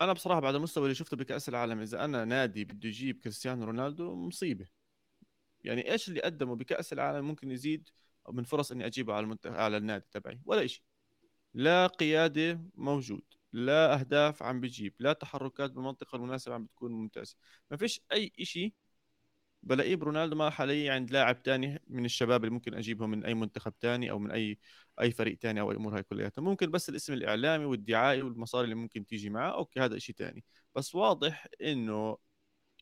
أنا 0.00 0.12
بصراحة 0.12 0.40
بعد 0.40 0.54
المستوى 0.54 0.84
اللي 0.84 0.94
شفته 0.94 1.16
بكأس 1.16 1.48
العالم 1.48 1.80
إذا 1.80 2.04
أنا 2.04 2.24
نادي 2.24 2.64
بده 2.64 2.88
يجيب 2.88 3.20
كريستيانو 3.20 3.64
رونالدو 3.64 4.14
مصيبة. 4.14 4.66
يعني 5.64 5.92
إيش 5.92 6.08
اللي 6.08 6.20
قدمه 6.20 6.56
بكأس 6.56 6.92
العالم 6.92 7.24
ممكن 7.24 7.50
يزيد 7.50 7.88
من 8.28 8.44
فرص 8.44 8.72
إني 8.72 8.86
أجيبه 8.86 9.14
على 9.14 9.24
المنت... 9.24 9.46
على 9.46 9.76
النادي 9.76 10.04
تبعي؟ 10.10 10.40
ولا 10.44 10.66
شيء 10.66 10.82
لا 11.54 11.86
قيادة 11.86 12.60
موجود 12.74 13.22
لا 13.52 14.00
أهداف 14.00 14.42
عم 14.42 14.60
بجيب 14.60 14.94
لا 14.98 15.12
تحركات 15.12 15.70
بالمنطقة 15.70 16.16
المناسبة 16.16 16.54
عم 16.54 16.64
بتكون 16.64 16.92
ممتازة. 16.92 17.36
ما 17.70 17.76
فيش 17.76 18.00
أي 18.12 18.32
شيء 18.42 18.74
بلاقيه 19.62 19.96
برونالدو 19.96 20.36
ما 20.36 20.50
حاليا 20.50 20.92
عند 20.92 21.10
لاعب 21.10 21.42
تاني 21.42 21.82
من 21.88 22.04
الشباب 22.04 22.44
اللي 22.44 22.54
ممكن 22.54 22.74
اجيبه 22.74 23.06
من 23.06 23.24
أي 23.24 23.34
منتخب 23.34 23.78
تاني 23.78 24.10
أو 24.10 24.18
من 24.18 24.30
أي 24.30 24.58
أي 25.00 25.10
فريق 25.10 25.38
تاني 25.38 25.60
أو 25.60 25.70
الأمور 25.70 25.96
هاي 25.96 26.02
كلها 26.02 26.32
ممكن 26.38 26.70
بس 26.70 26.88
الاسم 26.88 27.12
الإعلامي 27.12 27.64
والدعائي 27.64 28.22
والمصاري 28.22 28.64
اللي 28.64 28.74
ممكن 28.74 29.06
تيجي 29.06 29.30
معه 29.30 29.50
okay 29.50 29.80
هذا 29.80 29.98
شيء 29.98 30.14
تاني. 30.14 30.44
بس 30.74 30.94
واضح 30.94 31.46
إنه 31.62 32.18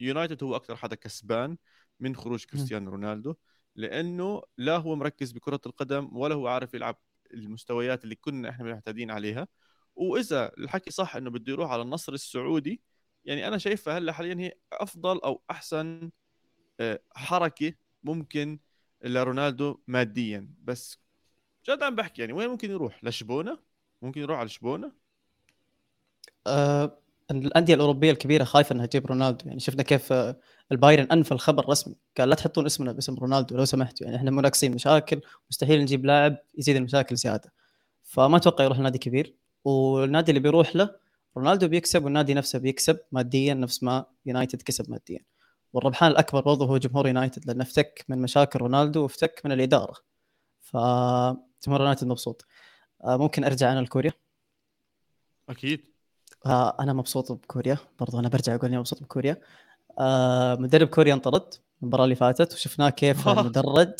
يونايتد 0.01 0.45
هو 0.45 0.57
أكثر 0.57 0.77
حدا 0.77 0.97
كسبان 0.97 1.57
من 2.01 2.17
خروج 2.17 2.45
كريستيانو 2.45 2.91
رونالدو 2.91 3.35
لأنه 3.77 4.43
لا 4.59 4.77
هو 4.77 4.97
مركز 4.97 5.33
بكرة 5.33 5.61
القدم 5.67 6.17
ولا 6.17 6.35
هو 6.35 6.49
عارف 6.49 6.75
يلعب 6.75 6.99
المستويات 7.35 8.05
اللي 8.05 8.15
كنا 8.15 8.51
إحنا 8.51 8.65
معتادين 8.65 9.11
عليها. 9.11 9.49
وإذا 9.97 10.53
الحكي 10.59 10.91
صح 10.91 11.17
إنه 11.17 11.31
بده 11.31 11.53
يروح 11.53 11.71
على 11.71 11.83
النصر 11.83 12.13
السعودي 12.13 12.83
يعني 13.25 13.49
أنا 13.49 13.59
شايفها 13.59 13.99
هلأ 13.99 14.13
حاليا 14.13 14.35
هي 14.35 14.53
أفضل 14.73 15.21
أو 15.21 15.43
أحسن 15.51 16.11
حركة 17.15 17.73
ممكن 18.05 18.59
لرونالدو 19.05 19.79
ماديا. 19.87 20.49
بس 20.65 20.99
جد 21.69 21.83
عم 21.83 21.95
بحكي 21.95 22.21
يعني 22.21 22.33
وين 22.33 22.49
ممكن 22.49 22.71
يروح؟ 22.71 23.05
لشبونة؟ 23.05 23.59
ممكن 24.03 24.21
يروح 24.21 24.39
على 24.39 24.49
شبونة؟ 24.49 24.93
أه 26.47 26.99
الأندية 27.31 27.75
الأوروبية 27.75 28.11
الكبيرة 28.11 28.45
خايفة 28.45 28.73
إنها 28.73 28.87
تجيب 28.87 29.07
رونالدو. 29.07 29.47
يعني 29.47 29.61
شفنا 29.61 29.83
كيف 29.83 30.13
آه، 30.13 30.37
البايرن 30.73 31.07
انفى 31.13 31.33
الخبر 31.33 31.69
رسمي. 31.69 31.95
قال 32.19 32.29
لا 32.29 32.35
تحطون 32.35 32.67
اسمنا 32.67 32.93
باسم 32.93 33.15
رونالدو 33.15 33.57
لو 33.57 33.65
سمحتوا. 33.65 34.07
يعني 34.07 34.19
إحنا 34.19 34.31
مو 34.31 34.41
ناقصين 34.41 34.75
مشاكل 34.75 35.21
مستحيل 35.51 35.81
نجيب 35.81 36.07
لاعب 36.07 36.37
يزيد 36.59 36.77
المشاكل 36.77 37.17
زيادة. 37.17 37.53
فما 38.03 38.37
أتوقع 38.37 38.65
يروح 38.65 38.79
نادي 38.79 38.99
كبير. 38.99 39.35
والنادي 39.65 40.31
اللي 40.31 40.41
بيروح 40.41 40.77
له 40.77 40.97
رونالدو 41.37 41.69
بيكسب 41.69 42.05
والنادي 42.05 42.35
نفسه 42.35 42.59
بيكسب 42.59 42.99
ماديا 43.13 43.55
نفس 43.55 43.83
ما 43.83 44.07
يونايتد 44.27 44.63
كسب 44.63 44.91
ماديا. 44.91 45.21
والربحان 45.73 46.11
الأكبر 46.11 46.41
برضه 46.41 46.67
هو 46.67 46.79
جمهور 46.79 47.07
يونايتد 47.07 47.47
لأنه 47.47 47.63
افتك 47.63 48.05
من 48.09 48.19
مشاكل 48.23 48.59
رونالدو 48.59 49.03
وافتك 49.03 49.43
من 49.45 49.53
الإدارة. 49.53 49.95
فجمهور 50.61 51.81
يونايتد 51.81 52.07
مبسوط. 52.07 52.45
آه، 53.05 53.17
ممكن 53.17 53.45
أرجع 53.45 53.73
أنا 53.73 53.81
لكوريا؟ 53.81 54.13
أكيد. 55.49 55.85
آه، 56.47 56.77
أنا 56.81 56.93
مبسوط 56.93 57.33
بكوريا. 57.33 57.79
برضه 58.01 58.21
أنا 58.21 58.29
برجع 58.29 58.55
أقول 58.55 58.69
إني 58.69 58.79
مبسوط 58.79 59.03
بكوريا. 59.03 59.41
آه، 59.99 60.55
مدرب 60.55 60.89
كوريا 60.89 61.15
انطرد 61.15 61.55
المباراة 61.83 62.05
اللي 62.05 62.15
فاتت 62.15 62.53
وشفناه 62.55 62.91
كيف 62.91 63.29
المدرج 63.29 63.93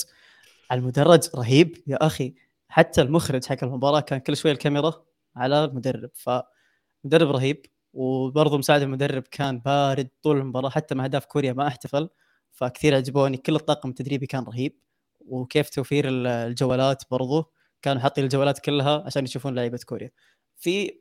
المدرج 0.73 1.29
رهيب 1.37 1.83
يا 1.87 2.07
أخي. 2.07 2.35
حتى 2.69 3.03
المخرج 3.03 3.45
حق 3.45 3.65
المباراة 3.65 4.01
كان 4.01 4.19
كل 4.21 4.37
شوية 4.37 4.53
الكاميرا 4.53 5.05
على 5.37 5.65
المدرب 5.65 6.11
فمدرب 6.15 7.31
رهيب. 7.31 7.67
وبرضه 7.93 8.59
مساعد 8.59 8.83
المدرب 8.83 9.23
كان 9.23 9.59
بارد 9.59 10.09
طول 10.23 10.37
المباراة 10.39 10.71
حتى 10.71 10.95
مع 10.95 11.05
أهداف 11.05 11.27
كوريا 11.27 11.53
ما 11.53 11.67
احتفل 11.67 12.09
فكثير 12.53 12.95
عجبوني. 12.97 13.37
كل 13.37 13.57
الطاقم 13.57 13.89
التدريبي 13.89 14.27
كان 14.27 14.45
رهيب 14.45 14.79
وكيف 15.21 15.71
توفير 15.71 16.05
الجوالات 16.09 17.03
برضه 17.11 17.51
كانوا 17.83 18.03
حاطين 18.03 18.25
الجوالات 18.25 18.59
كلها 18.59 19.03
عشان 19.07 19.25
يشوفون 19.25 19.55
لعيبة 19.55 19.81
كوريا. 19.87 20.11
في 20.57 21.01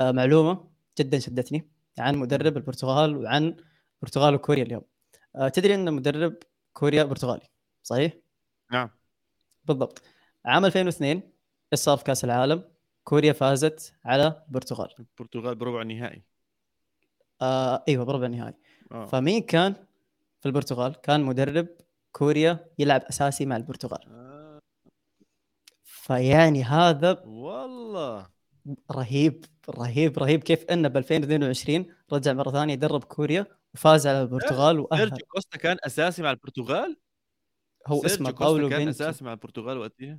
آه، 0.00 0.12
معلومة 0.12 0.70
جدا 0.98 1.18
شدتني 1.18 1.70
عن 1.98 2.16
مدرب 2.16 2.56
البرتغال 2.56 3.16
وعن 3.16 3.56
البرتغال 3.96 4.34
وكوريا 4.34 4.62
اليوم. 4.62 4.82
آه، 5.36 5.48
تدري 5.48 5.74
أن 5.74 5.94
مدرب 5.94 6.36
كوريا 6.72 7.04
برتغالي 7.04 7.48
صحيح؟ 7.82 8.12
نعم. 8.72 8.90
بالضبط. 9.64 10.02
عام 10.44 10.64
2002 10.64 11.22
إيش 11.72 11.80
صار 11.80 11.96
في 11.96 12.04
كأس 12.04 12.24
العالم؟ 12.24 12.75
كوريا 13.08 13.32
فازت 13.32 13.94
على 14.04 14.42
البرتغال 14.48 14.88
البرتغال 14.98 15.54
بربع 15.54 15.82
النهائي 15.82 16.22
آه 17.42 17.84
إيوه 17.88 18.04
بربع 18.04 18.26
النهائي 18.26 18.54
آه. 18.92 19.04
فمين 19.06 19.42
كان 19.42 19.74
في 20.40 20.46
البرتغال؟ 20.46 20.94
كان 21.00 21.22
مدرب 21.22 21.68
كوريا 22.12 22.70
يلعب 22.78 23.02
أساسي 23.02 23.46
مع 23.46 23.56
البرتغال. 23.56 23.98
آه. 24.08 24.58
فيعني 25.84 26.62
هذا 26.62 27.22
والله. 27.26 28.26
رهيب 28.92 29.44
رهيب 29.70 30.18
رهيب 30.18 30.42
كيف 30.42 30.64
انه 30.64 30.88
ب 30.88 30.96
2022 30.96 31.86
رجع 32.12 32.32
مرة 32.32 32.50
ثانية 32.50 32.74
يدرب 32.74 33.04
كوريا 33.04 33.46
وفاز 33.74 34.06
على 34.06 34.22
البرتغال 34.22 34.80
وأهل. 34.80 34.98
سيرجيو 34.98 35.26
كوستا 35.26 35.58
كان 35.58 35.76
أساسي 35.86 36.22
مع 36.22 36.30
البرتغال؟ 36.30 36.96
هو 37.86 38.04
اسمه 38.06 38.30
باولو 38.30 38.68
كان 38.68 38.88
أساسي 38.88 39.24
مع 39.24 39.32
البرتغال 39.32 39.78
وقتها؟ 39.78 40.18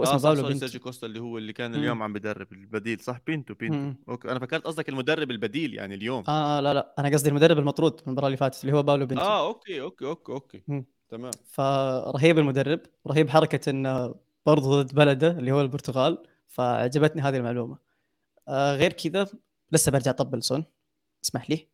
هو 0.00 0.04
اسمه 0.04 0.14
آه 0.14 0.18
باولو 0.18 0.42
بنتو 0.42 0.58
سيرجيو 0.58 0.80
كوستا 0.80 1.06
اللي 1.06 1.20
هو 1.20 1.38
اللي 1.38 1.52
كان 1.52 1.74
اليوم 1.74 2.02
عم 2.02 2.12
بدرب 2.12 2.52
البديل 2.52 3.00
صح؟ 3.00 3.20
بينتو 3.26 3.54
بينتو. 3.54 4.00
okay 4.08 4.30
أنا 4.30 4.38
فكرت 4.38 4.64
قصدك 4.64 4.88
المدرب 4.88 5.30
البديل 5.30 5.74
يعني 5.74 5.94
اليوم. 5.94 6.24
آه 6.28 6.60
لا 6.60 6.74
لا 6.74 6.94
أنا 6.98 7.08
قصدي 7.08 7.28
المدرب 7.28 7.58
المطرود 7.58 7.92
من 7.92 8.02
المباراة 8.06 8.26
اللي 8.26 8.36
فاتت 8.36 8.64
اللي 8.64 8.76
هو 8.76 8.82
باولو 8.82 9.06
بنتو 9.06 9.20
آه 9.20 9.46
okay 9.48 9.80
okay 9.80 10.04
okay 10.04 10.32
okay. 10.32 10.62
مم. 10.68 10.86
تمام. 11.08 11.30
فرهيب 11.50 12.38
المدرب 12.38 12.80
رهيب 13.06 13.28
حركة 13.28 13.70
انه 13.70 14.14
برضه 14.46 14.82
ضد 14.82 14.94
بلده 14.94 15.30
اللي 15.30 15.52
هو 15.52 15.60
البرتغال 15.60 16.22
فعجبتني 16.48 17.22
هذه 17.22 17.36
المعلومة. 17.36 17.78
آه 18.48 18.76
غير 18.76 18.92
كذا 18.92 19.26
لسه 19.72 19.92
برجع 19.92 20.10
اطبل 20.10 20.42
سون. 20.42 20.64
اسمح 21.24 21.50
لي. 21.50 21.68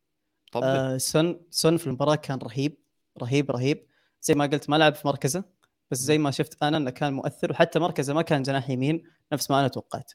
طبل. 0.53 0.65
آه 0.65 0.97
سون 0.97 1.41
سون 1.51 1.77
في 1.77 1.87
المباراة 1.87 2.15
كان 2.15 2.39
رهيب 2.39 2.77
رهيب 3.23 3.51
رهيب. 3.51 3.87
زي 4.23 4.35
ما 4.35 4.47
قلت 4.47 4.71
ما 4.71 4.77
لعب 4.77 4.95
في 4.95 5.09
مركزه. 5.09 5.45
بس 5.95 6.01
زي 6.01 6.19
ما 6.19 6.31
شفت 6.31 6.63
أنا 6.63 6.77
إنه 6.77 6.91
كان 6.91 7.13
مؤثر 7.13 7.51
وحتى 7.51 7.79
مركزه 7.79 8.15
ما 8.15 8.23
كان 8.23 8.43
جناح 8.43 8.71
يمين 8.71 9.03
نفس 9.33 9.51
ما 9.51 9.61
أنا 9.61 9.69
توقعت. 9.69 10.13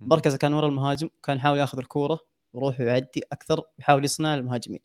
مركزه 0.00 0.38
كان 0.38 0.54
ورا 0.54 0.66
المهاجم 0.66 1.08
كان 1.22 1.36
يحاول 1.36 1.58
ياخذ 1.58 1.78
الكورة 1.78 2.20
ويروح 2.52 2.80
ويعدي 2.80 3.22
أكثر 3.32 3.62
ويحاول 3.78 4.04
يصنع 4.04 4.34
المهاجمين 4.34 4.80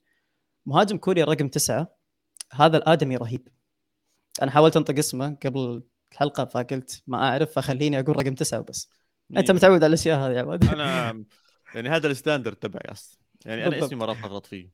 مهاجم 0.65 0.97
كوريا 0.97 1.25
رقم 1.25 1.47
تسعة 1.47 1.95
هذا 2.51 2.77
الآدمي 2.77 3.17
رهيب. 3.17 3.47
أنا 4.41 4.51
حاولت 4.51 4.77
أنطق 4.77 4.97
اسمه 4.97 5.37
قبل 5.45 5.83
الحلقة 6.11 6.45
فقلت 6.45 7.03
ما 7.07 7.29
أعرف 7.29 7.51
فخليني 7.51 7.99
أقول 7.99 8.15
رقم 8.15 8.35
تسعة 8.35 8.59
وبس. 8.59 8.89
أنت 9.37 9.51
متعود 9.51 9.83
على 9.83 9.87
الأشياء 9.87 10.19
هذه 10.19 10.33
يا 10.33 10.41
عماد 10.41 10.65
أنا 10.65 11.23
يعني 11.75 11.89
هذا 11.89 12.07
ال 12.07 12.13
standard 12.13 12.55
تبعي 12.55 12.91
أصلا. 12.91 13.19
يعني 13.45 13.67
أنا 13.67 13.85
اسمي 13.85 13.99
مرات 13.99 14.17
اغلط 14.23 14.45
فيه. 14.45 14.71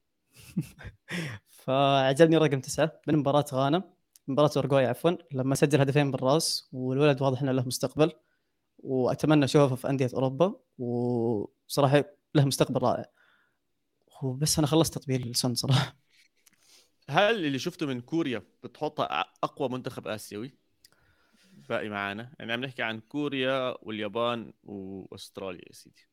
فعجبني 1.65 2.37
رقم 2.37 2.59
تسعة 2.59 3.01
من 3.07 3.17
مباراة 3.17 3.45
غانا. 3.53 4.00
مباراة 4.27 4.51
أورجواي 4.57 4.85
عفوا 4.85 5.11
لما 5.31 5.55
سجل 5.55 5.81
هدفين 5.81 6.11
بالرأس 6.11 6.69
والولد 6.71 7.21
واضح 7.21 7.41
إنه 7.41 7.51
له 7.51 7.65
مستقبل 7.65 8.11
وأتمنى 8.77 9.45
أشوفه 9.45 9.75
في 9.75 9.89
أندية 9.89 10.09
أوروبا 10.13 10.55
وصراحة 10.77 12.03
له 12.35 12.45
مستقبل 12.45 12.81
رائع. 12.81 13.05
وبس 14.23 14.57
أنا 14.57 14.67
خلصت 14.67 14.93
تطبيل 14.93 15.29
لسون 15.29 15.55
صراحة. 15.55 15.95
هل 17.09 17.45
اللي 17.45 17.59
شفته 17.59 17.85
من 17.85 18.01
كوريا 18.01 18.43
بتحطها 18.63 19.25
أقوى 19.43 19.69
منتخب 19.69 20.07
آسيوي؟ 20.07 20.57
باقي 21.69 21.89
معانا. 21.89 22.33
يعني 22.39 22.53
عم 22.53 22.61
نحكي 22.61 22.83
عن 22.83 22.99
كوريا 22.99 23.75
واليابان 23.81 24.53
وأستراليا 24.63 25.65
يا 25.67 25.73
سيدي. 25.73 26.07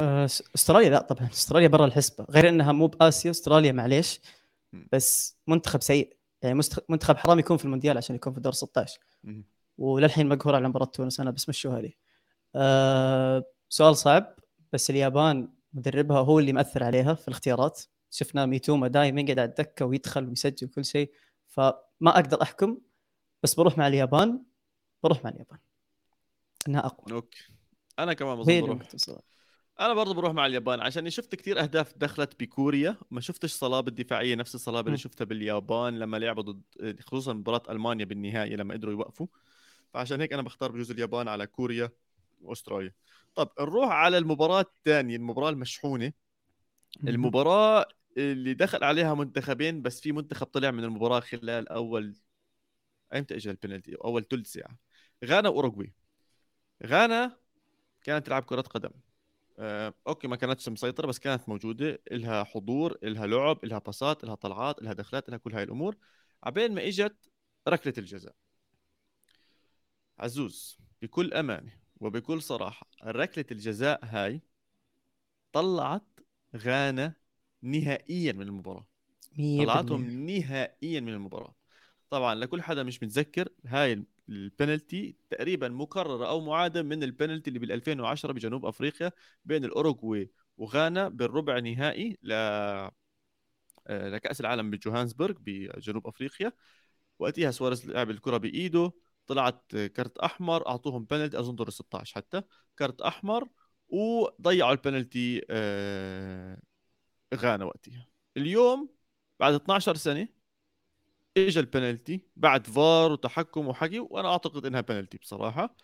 آه، 0.00 0.24
أستراليا 0.24 0.90
لا 0.90 1.00
طبعا 1.00 1.28
أستراليا 1.32 1.68
برا 1.68 1.84
الحسبة. 1.84 2.26
غير 2.30 2.48
إنها 2.48 2.72
مو 2.72 2.86
بآسيا 2.86 3.30
أستراليا 3.30 3.72
معليش 3.72 4.20
بس 4.92 5.38
منتخب 5.46 5.82
سيء. 5.82 6.17
يعني 6.42 6.60
منتخب 6.88 7.16
حرام 7.16 7.38
يكون 7.38 7.56
في 7.56 7.64
المونديال 7.64 7.96
عشان 7.96 8.16
يكون 8.16 8.32
في 8.34 8.40
دور 8.40 8.52
16 8.52 9.00
وللحين 9.78 10.28
مقهور 10.28 10.54
على 10.54 10.68
مباراة 10.68 10.86
تونس 10.86 11.20
أنا 11.20 11.30
بس 11.30 11.48
مشوها 11.48 11.80
لي 11.80 11.96
أه 12.54 13.44
سؤال 13.68 13.96
صعب 13.96 14.34
بس 14.72 14.90
اليابان 14.90 15.48
مدربها 15.72 16.18
هو 16.18 16.38
اللي 16.38 16.52
مأثر 16.52 16.84
عليها 16.84 17.14
في 17.14 17.28
الاختيارات. 17.28 17.82
شفنا 18.10 18.46
ميتوما 18.46 18.88
دائما 18.88 19.20
يقعد 19.20 19.38
على 19.38 19.48
الدكة 19.48 19.86
ويدخل 19.86 20.28
ويسجل 20.28 20.68
كل 20.68 20.84
شيء 20.84 21.12
فما 21.46 21.74
أقدر 22.06 22.42
أحكم 22.42 22.78
بس 23.42 23.54
بروح 23.54 23.78
مع 23.78 23.86
اليابان 23.86 24.42
بروح 25.02 25.24
مع 25.24 25.30
اليابان. 25.30 25.58
أنها 26.68 26.86
أقوى. 26.86 27.16
أوكي. 27.16 27.48
أنا 27.98 28.12
كمان 28.12 28.38
بظن 28.38 28.60
بروح. 28.60 28.78
أنا 29.80 29.94
برضه 29.94 30.14
بروح 30.14 30.32
مع 30.32 30.46
اليابان 30.46 30.80
عشان 30.80 31.10
شفت 31.10 31.34
كثير 31.34 31.62
أهداف 31.62 31.98
دخلت 31.98 32.40
بكوريا 32.40 32.96
ما 33.10 33.20
شفتش 33.20 33.52
صلابة 33.52 33.88
الدفاعيه 33.88 34.34
نفس 34.34 34.54
الصلابة 34.54 34.86
اللي. 34.86 34.98
شفتها 34.98 35.24
باليابان 35.24 35.98
لما 35.98 36.16
لعبوا 36.16 36.42
ضد 36.42 37.00
خصوصا 37.00 37.32
مباراة 37.32 37.62
ألمانيا 37.70 38.04
بالنهائي 38.04 38.56
لما 38.56 38.74
قدروا 38.74 38.92
يوقفوا. 38.92 39.26
فعشان 39.94 40.20
هيك 40.20 40.32
أنا 40.32 40.42
بختار 40.42 40.72
بجوز 40.72 40.90
اليابان 40.90 41.28
على 41.28 41.46
كوريا 41.46 41.90
وأستراليا. 42.42 42.92
طب 43.34 43.50
نروح 43.60 43.90
على 43.90 44.18
المباراة 44.18 44.60
الثانية 44.60 45.16
المباراة 45.16 45.50
المشحونة. 45.50 46.12
المباراة 47.08 47.86
اللي 48.16 48.54
دخل 48.54 48.84
عليها 48.84 49.14
منتخبين 49.14 49.82
بس 49.82 50.00
في 50.00 50.12
منتخب 50.12 50.46
طلع 50.46 50.70
من 50.70 50.84
المباراة 50.84 51.20
خلال 51.20 51.68
أول 51.68 52.14
ايمتى 53.14 53.36
اجى 53.36 53.50
البنالتي؟ 53.50 53.94
أول 53.94 54.24
ثلث 54.28 54.52
ساعة. 54.52 54.76
غانا 55.24 55.48
وأوروغواي. 55.48 55.92
غانا 56.86 57.36
كانت 58.02 58.26
تلعب 58.26 58.42
كرة 58.42 58.60
قدم. 58.60 58.90
آه، 58.90 59.07
أوكي 60.06 60.28
ما 60.28 60.36
كانتش 60.36 60.68
مسيطرة 60.68 61.06
بس 61.06 61.18
كانت 61.18 61.48
موجودة 61.48 62.02
لها 62.10 62.44
حضور 62.44 62.98
لها 63.02 63.26
لعب 63.26 63.64
لها 63.64 63.78
باصات 63.78 64.24
لها 64.24 64.34
طلعات 64.34 64.82
لها 64.82 64.92
دخلات 64.92 65.30
لها 65.30 65.38
كل 65.38 65.54
هاي 65.54 65.62
الأمور. 65.62 65.96
عبين 66.42 66.74
ما 66.74 66.88
إجت 66.88 67.16
ركله 67.68 67.94
الجزاء. 67.98 68.34
عزوز 70.18 70.78
بكل 71.02 71.34
أمانة 71.34 71.72
وبكل 72.00 72.42
صراحة 72.42 72.86
ركلة 73.04 73.44
الجزاء 73.50 74.00
هاي 74.02 74.42
طلعت 75.52 76.20
غانا 76.56 77.14
نهائيا 77.62 78.32
من 78.32 78.42
المباراة. 78.42 78.86
100% 79.38 79.64
طلعتهم 79.64 80.26
نهائيا 80.26 81.00
من 81.00 81.12
المباراة. 81.12 81.54
طبعا 82.10 82.34
لكل 82.34 82.62
حدا 82.62 82.82
مش 82.82 83.02
متذكر 83.02 83.48
هاي 83.66 84.04
البنالتي 84.28 85.16
تقريبا 85.30 85.68
مكررة 85.68 86.28
أو 86.28 86.40
معادة 86.40 86.82
من 86.82 87.02
البنالتي 87.02 87.48
اللي 87.48 87.58
بال 87.58 87.72
2010 87.72 88.32
بجنوب 88.32 88.66
أفريقيا 88.66 89.12
بين 89.44 89.64
الأوروغواي 89.64 90.30
وغانا 90.58 91.08
بالربع 91.08 91.58
نهائي 91.58 92.18
ل 92.22 92.32
آه، 93.86 94.08
لكأس 94.08 94.40
العالم 94.40 94.70
بجوهانسبرغ 94.70 95.34
بجنوب 95.40 96.06
أفريقيا. 96.06 96.52
وقتها 97.18 97.50
سواريز 97.50 97.90
لعب 97.90 98.10
الكرة 98.10 98.36
بإيده 98.36 98.92
طلعت 99.26 99.76
كرت 99.76 100.18
أحمر 100.18 100.68
أعطوهم 100.68 101.04
بنالتي 101.04 101.38
أظن 101.38 101.54
دور 101.56 101.70
16 101.70 102.14
حتى 102.16 102.42
كرت 102.78 103.00
أحمر 103.02 103.48
وضيعوا 103.88 104.72
البنالتي 104.72 105.46
آه، 105.50 106.58
غانا 107.34 107.64
وقتها. 107.64 108.06
اليوم 108.36 108.90
بعد 109.40 109.54
12 109.54 109.94
سنة 109.96 110.28
اجى 111.46 111.60
البنالتي 111.60 112.20
بعد 112.36 112.66
فار 112.66 113.12
وتحكم 113.12 113.68
وحكي 113.68 114.00
وأنا 114.00 114.28
أعتقد 114.32 114.66
إنها 114.66 114.80
بنالتي 114.80 115.18
بصراحة. 115.18 115.76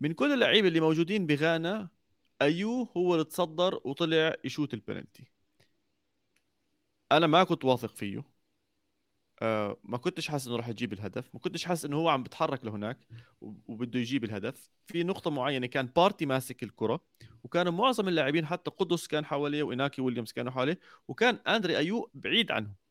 من 0.00 0.12
كل 0.12 0.32
اللعيبة 0.32 0.68
اللي 0.68 0.80
موجودين 0.80 1.26
بغانا 1.26 1.88
أيو 2.42 2.82
هو 2.96 3.14
اللي 3.14 3.24
تصدر 3.24 3.80
وطلع 3.84 4.34
يشوت 4.44 4.74
البنالتي. 4.74 5.24
أنا 7.12 7.26
ما 7.26 7.44
كنت 7.44 7.64
واثق 7.64 7.94
فيه. 7.96 8.24
آه 9.42 9.76
ما 9.84 9.98
كنتش 9.98 10.28
حاسس 10.28 10.46
إنه 10.46 10.56
راح 10.56 10.68
يجيب 10.68 10.92
الهدف 10.92 11.34
ما 11.34 11.40
كنتش 11.40 11.64
حاسس 11.64 11.84
إنه 11.84 11.96
هو 11.96 12.08
عم 12.08 12.22
بتحرك 12.22 12.64
لهناك 12.64 12.98
وبده 13.40 14.00
يجيب 14.00 14.24
الهدف. 14.24 14.70
في 14.86 15.04
نقطة 15.04 15.30
معينة 15.30 15.66
كان 15.66 15.86
بارتي 15.86 16.26
ماسك 16.26 16.62
الكرة 16.62 17.00
وكانوا 17.44 17.72
معظم 17.72 18.08
اللاعبين 18.08 18.46
حتى 18.46 18.70
قدس 18.70 19.06
كان 19.06 19.24
حواليه 19.24 19.62
وإناكي 19.62 20.02
ويليامز 20.02 20.32
كانوا 20.32 20.52
حواليه 20.52 20.78
وكان 21.08 21.34
أندري 21.34 21.78
أيو 21.78 22.10
بعيد 22.14 22.50
عنه 22.52 22.85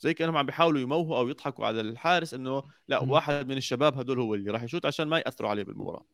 زي 0.00 0.14
كأنهم 0.14 0.36
عم 0.36 0.46
بيحاولوا 0.46 0.80
يموهوا 0.80 1.18
أو 1.18 1.28
يضحكوا 1.28 1.66
على 1.66 1.80
الحارس 1.80 2.34
إنه 2.34 2.62
لا 2.88 2.98
واحد 3.02 3.46
من 3.48 3.56
الشباب 3.56 3.98
هدول 3.98 4.20
هو 4.20 4.34
اللي 4.34 4.50
راح 4.50 4.62
يشوت 4.62 4.86
عشان 4.86 5.08
ما 5.08 5.18
يأثروا 5.18 5.50
عليه 5.50 5.62
بالمباراة. 5.62 6.06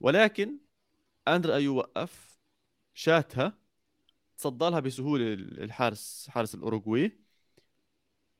ولكن 0.00 0.58
أندري 1.28 1.54
أيو 1.54 1.76
وقف 1.76 2.38
شاتها 2.94 3.58
تصدى 4.38 4.70
لها 4.70 4.80
بسهولة 4.80 5.34
الحارس 5.34 6.28
حارس 6.30 6.54
الأوروغواي. 6.54 7.18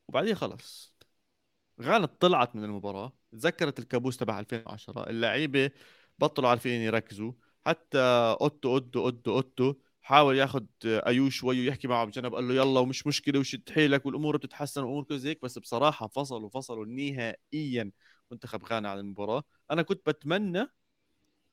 وبعدين 0.07 0.35
خلص. 0.35 0.93
غانا 1.81 2.05
طلعت 2.05 2.55
من 2.55 2.63
المباراة 2.63 3.13
تذكرت 3.31 3.79
الكابوس 3.79 4.17
تبع 4.17 4.39
2010 4.39 5.09
اللعيبة 5.09 5.71
بطلوا 6.19 6.49
عارفين 6.49 6.81
يركزوا. 6.81 7.31
حتى 7.65 7.99
أوتو 8.41 8.73
أوتو 8.73 9.05
أوتو 9.05 9.35
أوتو 9.35 9.75
حاول 10.01 10.37
ياخذ 10.37 10.65
أيو 10.85 11.35
شوي 11.37 11.59
ويحكي 11.61 11.87
معه 11.87 12.05
بجنب 12.05 12.35
قال 12.35 12.47
له 12.47 12.53
يلا 12.53 12.79
ومش 12.79 13.07
مشكلة 13.07 13.39
وشد 13.39 13.69
حيلك 13.69 14.05
والأمور 14.05 14.37
بتتحسن 14.37 14.81
والأمور 14.81 15.03
كذا 15.03 15.29
هيك 15.29 15.41
بس 15.43 15.57
بصراحة 15.59 16.07
فصلوا 16.07 16.49
فصلوا 16.49 16.85
نهائيا 16.85 17.91
منتخب 18.31 18.65
غانا 18.65 18.89
عن 18.89 18.99
المباراة. 18.99 19.43
أنا 19.71 19.81
كنت 19.81 20.09
بتمنى 20.09 20.67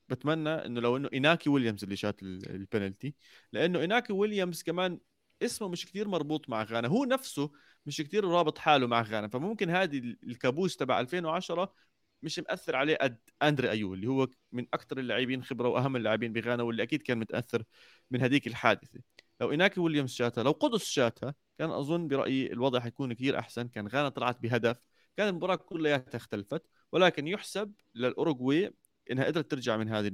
بتمنى 0.09 0.49
إنه 0.49 0.81
لو 0.81 0.97
إنه 0.97 1.09
ايناكي 1.13 1.49
ويليامز 1.49 1.83
اللي 1.83 1.95
شات 1.95 2.23
البنالتي 2.23 3.15
لأنه 3.53 3.79
ايناكي 3.79 4.13
ويليامز 4.13 4.63
كمان 4.63 4.99
اسمه 5.41 5.67
مش 5.67 5.85
كثير 5.85 6.07
مربوط 6.07 6.49
مع 6.49 6.63
غانا 6.63 6.87
هو 6.87 7.05
نفسه 7.05 7.51
مش 7.85 8.01
كثير 8.01 8.25
رابط 8.25 8.57
حاله 8.57 8.87
مع 8.87 9.01
غانا 9.01 9.27
فممكن 9.27 9.69
هذه 9.69 9.97
الكابوس 10.23 10.77
تبع 10.77 10.99
2010 10.99 11.73
مش 12.21 12.39
مأثر 12.39 12.75
عليه 12.75 12.97
قد 13.01 13.17
أندري 13.43 13.69
ايو 13.71 13.93
اللي 13.93 14.07
هو 14.07 14.27
من 14.51 14.65
أكثر 14.73 14.99
اللاعبين 14.99 15.43
خبرة 15.43 15.69
وأهم 15.69 15.95
اللاعبين 15.95 16.33
بغانا 16.33 16.63
واللي 16.63 16.83
أكيد 16.83 17.01
كان 17.01 17.17
متأثر 17.17 17.63
من 18.11 18.21
هذيك 18.21 18.47
الحادثة. 18.47 18.99
لو 19.41 19.51
ايناكي 19.51 19.79
ويليامز 19.79 20.11
شاتها 20.13 20.43
لو 20.43 20.51
قدس 20.51 20.83
شاتها 20.85 21.35
كان 21.57 21.69
أظن 21.71 22.07
برأيي 22.07 22.53
الوضع 22.53 22.79
حيكون 22.79 23.13
كثير 23.13 23.39
أحسن. 23.39 23.67
كان 23.67 23.87
غانا 23.87 24.09
طلعت 24.09 24.39
بهدف. 24.41 24.81
كان 25.17 25.27
المباراة 25.27 25.55
كلياتها 25.55 26.17
اختلفت 26.17 26.63
ولكن 26.91 27.27
يحسب 27.27 27.73
للأوروغواي 27.95 28.73
إنها 29.11 29.25
قدرت 29.25 29.51
ترجع 29.51 29.77
من 29.77 29.89
هذه 29.89 30.11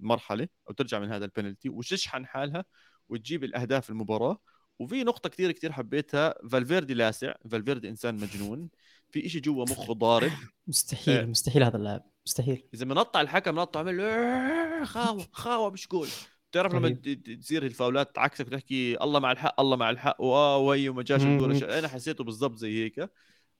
المرحلة 0.00 0.48
أو 0.68 0.72
ترجع 0.74 0.98
من 0.98 1.12
هذا 1.12 1.24
البنالتي 1.24 1.68
وتشحن 1.68 2.26
حالها 2.26 2.64
وتجيب 3.08 3.44
الأهداف 3.44 3.90
المباراة. 3.90 4.40
وفي 4.78 5.04
نقطة 5.04 5.28
كثير 5.28 5.52
كثير 5.52 5.72
حبيتها 5.72 6.34
فالفيردي 6.50 6.94
لاسع. 6.94 7.34
فالفيردي 7.50 7.88
إنسان 7.88 8.14
مجنون. 8.16 8.70
في 9.10 9.26
إشي 9.26 9.40
جوا 9.40 9.64
مخه 9.64 9.94
ضارب؟ 9.94 10.32
مستحيل 10.66 11.18
آه. 11.18 11.24
مستحيل 11.24 11.62
هذا 11.62 11.76
اللاعب 11.76 12.02
مستحيل. 12.26 12.64
إذا 12.74 12.84
منطع 12.84 13.20
الحكم 13.20 13.54
منطع 13.54 13.80
عمل 13.80 13.96
له 13.98 14.84
خاوة 14.84 15.26
خاوة 15.32 15.70
مش 15.70 15.88
جول 15.88 16.08
بتعرف 16.50 16.74
لما 16.74 16.88
ت- 16.88 17.08
تصير 17.40 17.62
الفاولات 17.66 18.18
عكسك 18.18 18.48
تحكي 18.48 19.02
الله 19.02 19.20
مع 19.20 19.32
الحق 19.32 19.60
الله 19.60 19.76
مع 19.76 19.90
الحق 19.90 20.20
واه 20.20 20.58
وي 20.58 20.88
وما 20.88 21.02
جاش 21.02 21.22
الجول. 21.22 21.64
أنا 21.64 21.88
حسيته 21.88 22.24
بالضبط 22.24 22.56
زي 22.56 22.84
هيك 22.84 23.10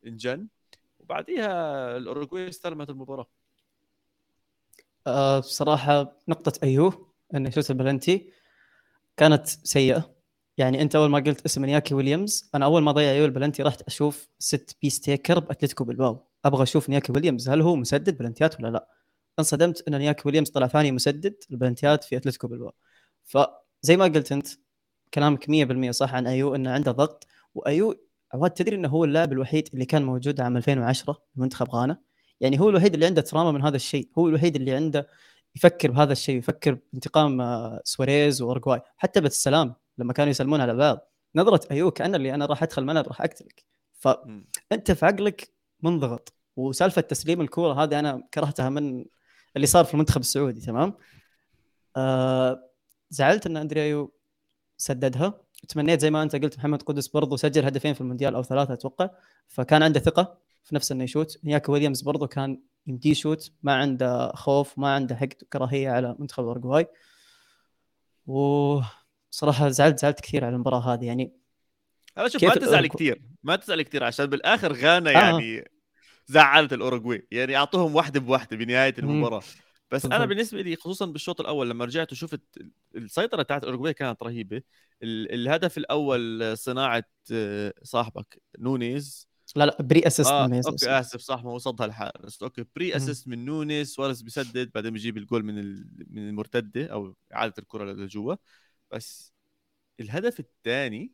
إنجن. 0.06 0.48
وبعديها 0.98 1.96
الأوروغواي 1.96 2.48
استلمت 2.48 2.90
المباراة. 2.90 3.26
آه 5.06 5.38
بصراحة 5.38 6.18
نقطة 6.28 6.52
أيوه 6.62 7.12
انه 7.34 7.50
شوت 7.50 7.70
البلنتي 7.70 8.32
كانت 9.16 9.46
سيئة. 9.46 10.15
يعني 10.58 10.82
أنت 10.82 10.96
أول 10.96 11.10
ما 11.10 11.18
قلت 11.18 11.44
اسم 11.44 11.64
نياكي 11.64 11.94
ويليامز 11.94 12.50
أنا 12.54 12.64
أول 12.64 12.82
ما 12.82 12.92
ضيع 12.92 13.10
أيوه 13.10 13.26
البلنتي 13.26 13.62
رحت 13.62 13.82
أشوف 13.82 14.28
set 14.38 14.76
piece 14.82 15.00
taker 15.00 15.38
بأتلتيكو 15.38 15.84
بالباو 15.84 16.26
أبغى 16.44 16.62
أشوف 16.62 16.90
نياكي 16.90 17.12
ويليامز 17.12 17.48
هل 17.48 17.62
هو 17.62 17.76
مسدد 17.76 18.18
بلنتيات 18.18 18.60
ولا 18.60 18.68
لا؟ 18.68 18.88
انصدمت 19.38 19.88
أن 19.88 19.98
نياكي 19.98 20.22
ويليامز 20.26 20.50
طلع 20.50 20.66
ثاني 20.66 20.92
مسدد 20.92 21.34
البلنتيات 21.50 22.04
في 22.04 22.16
أتلتيكو 22.16 22.48
بالباو 22.48 22.72
فزي 23.24 23.96
ما 23.96 24.04
قلت 24.04 24.32
أنت 24.32 24.46
كلامك 25.14 25.50
100% 25.88 25.90
صح 25.90 26.14
عن 26.14 26.26
أيو 26.26 26.54
أنه 26.54 26.70
عنده 26.70 26.92
ضغط 26.92 27.26
وأيو 27.54 27.94
عواد 28.34 28.50
تدري 28.50 28.76
أنه 28.76 28.88
هو 28.88 29.04
اللاعب 29.04 29.32
الوحيد 29.32 29.68
اللي 29.74 29.84
كان 29.84 30.04
موجود 30.04 30.40
عام 30.40 30.56
2010 30.56 31.22
بمنتخب 31.34 31.70
غانا. 31.70 31.98
يعني 32.40 32.60
هو 32.60 32.68
الوحيد 32.70 32.94
اللي 32.94 33.06
عنده 33.06 33.22
trauma 33.22 33.52
من 33.52 33.62
هذا 33.62 33.76
الشيء 33.76 34.08
هو 34.18 34.28
الوحيد 34.28 34.56
اللي 34.56 34.74
عنده 34.74 35.08
يفكر 35.56 35.90
بهذا 35.90 36.12
الشيء 36.12 36.38
يفكر 36.38 36.78
بانتقام 36.92 37.40
آه، 37.40 37.80
سواريز 37.84 38.42
واورجواي 38.42 38.80
حتى 38.96 39.20
بالسلام 39.20 39.74
لما 39.98 40.12
كانوا 40.12 40.30
يسلمون 40.30 40.60
على 40.60 40.74
بعض 40.74 41.12
نظرة 41.34 41.60
أيوه 41.70 41.90
كأن 41.90 42.14
اللي 42.14 42.34
أنا 42.34 42.46
راح 42.46 42.62
أدخل 42.62 42.82
الملعب 42.82 43.08
راح 43.08 43.20
أقتلك. 43.20 43.64
فانت 43.92 44.92
في 44.92 45.06
عقلك 45.06 45.52
منضغط. 45.82 46.32
وسالفة 46.56 47.00
تسليم 47.00 47.40
الكورة 47.40 47.82
هذه 47.82 47.98
أنا 47.98 48.22
كرهتها 48.34 48.68
من 48.68 49.04
اللي 49.56 49.66
صار 49.66 49.84
في 49.84 49.94
المنتخب 49.94 50.20
السعودي 50.20 50.60
تمام؟ 50.60 50.94
آه 51.96 52.70
زعلت 53.10 53.46
أن 53.46 53.56
أندريه 53.56 53.94
أيو 53.94 54.12
سددها. 54.76 55.40
تمنيت 55.68 56.00
زي 56.00 56.10
ما 56.10 56.22
أنت 56.22 56.36
قلت 56.36 56.58
محمد 56.58 56.82
قدس 56.82 57.08
برضو 57.08 57.36
سجل 57.36 57.64
هدفين 57.64 57.94
في 57.94 58.00
المونديال 58.00 58.34
أو 58.34 58.42
ثلاثة 58.42 58.74
أتوقع. 58.74 59.10
فكان 59.48 59.82
عنده 59.82 60.00
ثقة 60.00 60.38
في 60.64 60.74
نفسه 60.74 60.92
إنه 60.92 61.04
يشوت. 61.04 61.38
نياكو 61.44 61.72
ويليامز 61.72 62.02
برضو 62.02 62.26
كان 62.26 62.60
يمديه 62.86 63.10
يشوت. 63.10 63.52
ما 63.62 63.74
عنده 63.74 64.32
خوف 64.32 64.78
ما 64.78 64.94
عنده 64.94 65.16
حقد 65.16 65.42
كراهية 65.52 65.90
على 65.90 66.16
منتخب 66.18 66.42
الاورجواي 66.42 66.86
وصراحه 69.32 69.68
زعلت 69.68 69.98
زعلت 69.98 70.20
كثير 70.20 70.44
على 70.44 70.54
المباراة 70.54 70.94
هذه. 70.94 71.04
يعني 71.04 71.32
هلا 72.18 72.28
شوف 72.28 72.44
ما 72.44 72.54
تزعل 72.54 72.86
كثير. 72.86 73.22
ما 73.42 73.56
تزعل 73.56 73.82
كثير 73.82 74.04
عشان 74.04 74.26
بالآخر 74.26 74.72
غانا 74.72 75.10
آه. 75.10 75.12
يعني 75.12 75.70
زعلت 76.26 76.72
الاوروغواي 76.72 77.26
يعني 77.30 77.56
أعطوهم 77.56 77.94
واحدة 77.94 78.20
بواحدة 78.20 78.56
بنهاية 78.56 78.94
مم. 78.98 79.10
المباراة. 79.10 79.42
بس 79.90 80.04
أنا. 80.04 80.26
بالنسبة 80.26 80.62
لي 80.62 80.76
خصوصا 80.76 81.06
بالشوط 81.06 81.40
الأول 81.40 81.70
لما 81.70 81.84
رجعت 81.84 82.12
وشفت 82.12 82.40
السيطرة 82.96 83.42
تاعت 83.42 83.62
الاوروغواي 83.62 83.94
كانت 83.94 84.22
رهيبة. 84.22 84.62
ال- 85.02 85.34
الهدف 85.34 85.78
الأول 85.78 86.52
صناعة 86.58 87.04
آه، 87.32 87.74
صاحبك 87.82 88.42
نونيز. 88.58 89.28
لا 89.56 89.64
لا 89.66 89.76
pre 89.82 90.06
assist 90.06 90.30
آه 90.30 90.46
من 90.46 90.62
okay 90.66 90.90
آسف 90.90 91.20
صح 91.20 91.44
ما 91.44 91.50
وصلها 91.52 91.84
الحارس. 91.84 92.42
okay 92.42 92.64
pre. 92.76 92.96
assist 92.96 93.28
من 93.28 93.44
نونيز 93.44 93.88
سواريز 93.88 94.22
بيسدد 94.22 94.70
بعدين 94.74 94.92
بيجيب 94.92 95.16
الجول 95.16 95.44
من 95.44 95.58
ال... 95.58 95.86
من 96.10 96.28
المرتدة 96.28 96.86
أو 96.86 97.16
إعادة 97.34 97.54
الكرة 97.58 97.92
لجوا. 97.92 98.34
بس 98.96 99.32
الهدف 100.00 100.40
الثاني 100.40 101.12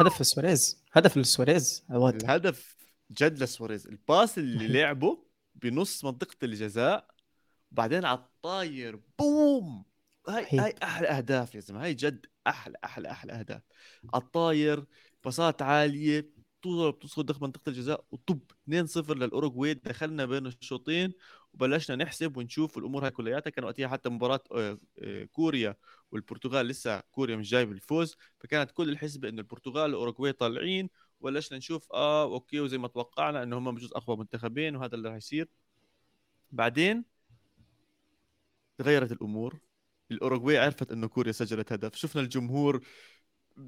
هدف 0.00 0.26
سواريز. 0.26 0.84
هدف 0.92 1.16
لسواريز. 1.16 1.84
الهدف 1.90 2.76
جد 3.10 3.42
لسواريز. 3.42 3.86
ال 3.86 3.96
pass 3.96 4.38
اللي 4.38 4.68
لعبه 4.80 5.24
بنص 5.54 6.04
منطقة 6.04 6.36
الجزاء 6.42 7.14
وبعدين 7.72 8.04
على 8.04 8.18
الطاير. 8.18 9.00
بوم! 9.18 9.84
هاي 10.28 10.44
رهيب. 10.44 10.60
هاي 10.60 10.74
أحلى 10.82 11.08
أهداف 11.08 11.54
يا 11.54 11.60
زلمة. 11.60 11.84
هاي 11.84 11.94
جد 11.94 12.26
أحلى 12.46 12.76
أحلى 12.84 13.10
أحلى 13.10 13.32
أهداف. 13.32 13.62
على 14.14 14.22
الطاير 14.22 14.84
باصات 15.24 15.62
عالية 15.62 16.30
تضرب 16.62 16.98
تدخل 16.98 17.22
داخل 17.22 17.40
منطقة 17.40 17.68
الجزاء 17.68 18.04
وطب 18.10 18.40
2-0 18.70 19.14
للأوروغواي. 19.18 19.74
دخلنا 19.74 20.24
بين 20.26 20.46
الشوطين 20.46 21.12
وبلشنا 21.54 21.96
نحسب 21.96 22.36
ونشوف 22.36 22.78
الأمور 22.78 23.04
هاي 23.04 23.10
كلياتها. 23.10 23.50
كان 23.50 23.64
وقتها 23.64 23.88
حتى 23.88 24.08
مباراة 24.08 24.40
آه، 24.52 24.78
آه، 24.98 25.24
كوريا 25.24 25.76
والبرتغال 26.12 26.66
لسه 26.66 27.00
كوريا 27.00 27.36
مش 27.36 27.50
جايب 27.50 27.72
الفوز. 27.72 28.16
فكانت 28.38 28.70
كل 28.70 28.88
الحسبه 28.88 29.28
إنه 29.28 29.40
البرتغال 29.40 29.90
والاوروغواي 29.90 30.32
طالعين. 30.32 30.90
وبلشنا 31.20 31.58
نشوف 31.58 31.92
آه 31.92 32.22
okay 32.22 32.60
وزي 32.60 32.78
ما 32.78 32.88
توقعنا 32.88 33.42
إنه 33.42 33.58
هم 33.58 33.74
بجوز 33.74 33.92
أقوى 33.92 34.16
منتخبين 34.16 34.76
وهذا 34.76 34.94
اللي 34.94 35.08
راح 35.08 35.16
يصير 35.16 35.48
بعدين 36.52 37.04
تغيرت 38.78 39.12
الأمور. 39.12 39.58
الأوروغواي 40.10 40.58
عرفت 40.58 40.92
إنه 40.92 41.06
كوريا 41.06 41.32
سجلت 41.32 41.72
هدف. 41.72 41.94
شفنا 41.94 42.22
الجمهور 42.22 42.84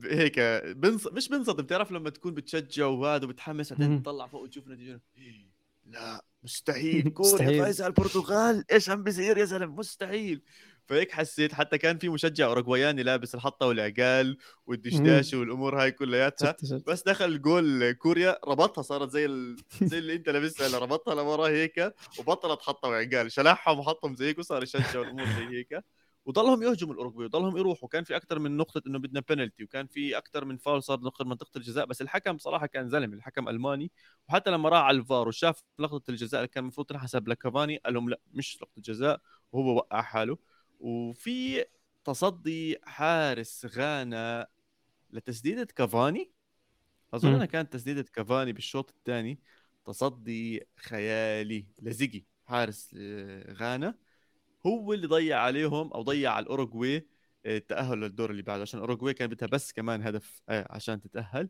هيك 0.05 0.40
بنص... 0.66 1.07
مش 1.07 1.29
بنصدم 1.29 1.62
بتعرف 1.62 1.92
لما 1.92 2.11
تكون 2.11 2.35
بتشجع 2.35 2.87
وهذا 2.87 3.25
وبتحمس 3.25 3.72
بعدين. 3.72 4.03
تطلع 4.03 4.27
فوق 4.27 4.42
وتشوف 4.42 4.68
نتيجة؟ 4.68 5.01
إيه، 5.16 5.56
لا 5.87 6.25
مستحيل. 6.42 7.09
كوريا 7.14 7.62
فايزه 7.62 7.85
على 7.85 7.90
البرتغال 7.90 8.64
إيش 8.72 8.90
عم 8.90 9.03
بيصير 9.03 9.38
يا 9.38 9.44
زلمة؟ 9.44 9.75
مستحيل. 9.75 10.42
فهيك 10.87 11.12
حسيت. 11.12 11.55
حتى 11.55 11.79
كان 11.79 11.99
في 11.99 12.09
مشجع 12.09 12.46
أوروغواياني 12.46 13.03
لابس 13.03 13.35
الحطة 13.35 13.66
والعقال 13.66 14.38
والدشداشه 14.66 15.38
والأمور 15.38 15.83
هاي 15.83 15.92
كلياتها. 15.92 16.57
بس 16.87 17.03
دخل 17.03 17.42
جول 17.42 17.92
كوريا 17.92 18.38
ربطها 18.49 18.83
صارت 18.83 19.11
زي 19.11 19.25
ال... 19.25 19.57
زي 19.83 19.99
اللي 19.99 20.14
أنت 20.14 20.29
لابسها 20.29 20.66
اللي 20.66 20.79
ربطها 20.79 21.14
لورا 21.14 21.49
هيك 21.49 21.94
وبطلت 22.18 22.62
حطها 22.62 22.88
وعقال. 22.88 23.33
شلحهم 23.33 23.79
وحطهم 23.79 24.16
زي 24.16 24.27
هيك 24.27 24.38
وصار 24.38 24.62
يشجع 24.62 25.01
الأمور 25.01 25.27
زي 25.27 25.59
هيك. 25.59 25.85
وضلهم 26.26 26.62
يهجموا 26.62 26.92
الأوروغواي 26.92 27.26
وضلهم 27.26 27.56
يروحوا. 27.56 27.88
كان 27.88 28.04
في 28.04 28.16
أكثر 28.16 28.38
من 28.38 28.56
نقطة 28.56 28.82
إنه 28.86 28.98
بدنا 28.98 29.20
بينالتي 29.28 29.64
وكان 29.64 29.86
في 29.86 30.18
أكثر 30.18 30.44
من 30.44 30.56
فاول 30.56 30.82
صار 30.82 30.98
داخل 30.98 31.24
منطقه 31.24 31.58
الجزاء. 31.58 31.86
بس 31.86 32.02
الحكم 32.02 32.38
صراحة 32.38 32.66
كان 32.66 32.88
زلمة 32.88 33.16
الحكم 33.16 33.48
ألماني. 33.48 33.92
وحتى 34.28 34.50
لما 34.50 34.68
راح 34.68 34.82
على 34.82 34.98
الفار 34.98 35.28
وشاف 35.28 35.62
لقطة 35.78 36.10
الجزاء 36.10 36.40
اللي 36.40 36.48
كان 36.48 36.64
المفروض 36.64 36.86
تنحسب 36.86 37.28
لكافاني 37.28 37.76
قال 37.76 37.94
لهم 37.94 38.10
لا 38.10 38.20
مش 38.32 38.58
لقطة 38.62 38.82
جزاء 38.82 39.20
وهو 39.52 39.76
وقع 39.76 40.02
حاله. 40.02 40.38
وفي 40.80 41.64
تصدي 42.04 42.78
حارس 42.82 43.66
غانا 43.66 44.46
لتسديدة 45.10 45.64
كافاني. 45.64 46.30
أظن. 47.14 47.34
إنها 47.34 47.46
كانت 47.46 47.72
تسديدة 47.72 48.02
كافاني 48.02 48.52
بالشوط 48.52 48.90
الثاني. 48.90 49.38
تصدي 49.84 50.66
خيالي 50.76 51.66
لزيجي 51.82 52.26
حارس 52.44 52.94
غانا. 53.50 53.94
هو 54.66 54.92
اللي 54.92 55.07
ضيع 55.07 55.40
عليهم 55.40 55.92
أو 55.92 56.02
ضيع 56.02 56.33
على 56.33 56.42
الأوروغواي 56.42 57.07
آه، 57.46 57.57
التاهل 57.57 58.00
للدور 58.00 58.31
اللي 58.31 58.42
بعده 58.42 58.62
عشان 58.62 58.79
الاوروغواي 58.79 59.14
كان 59.14 59.29
بدها 59.29 59.48
بس 59.48 59.72
كمان 59.72 60.02
هدف 60.02 60.42
آه، 60.48 60.66
عشان 60.70 61.00
تتأهل. 61.00 61.48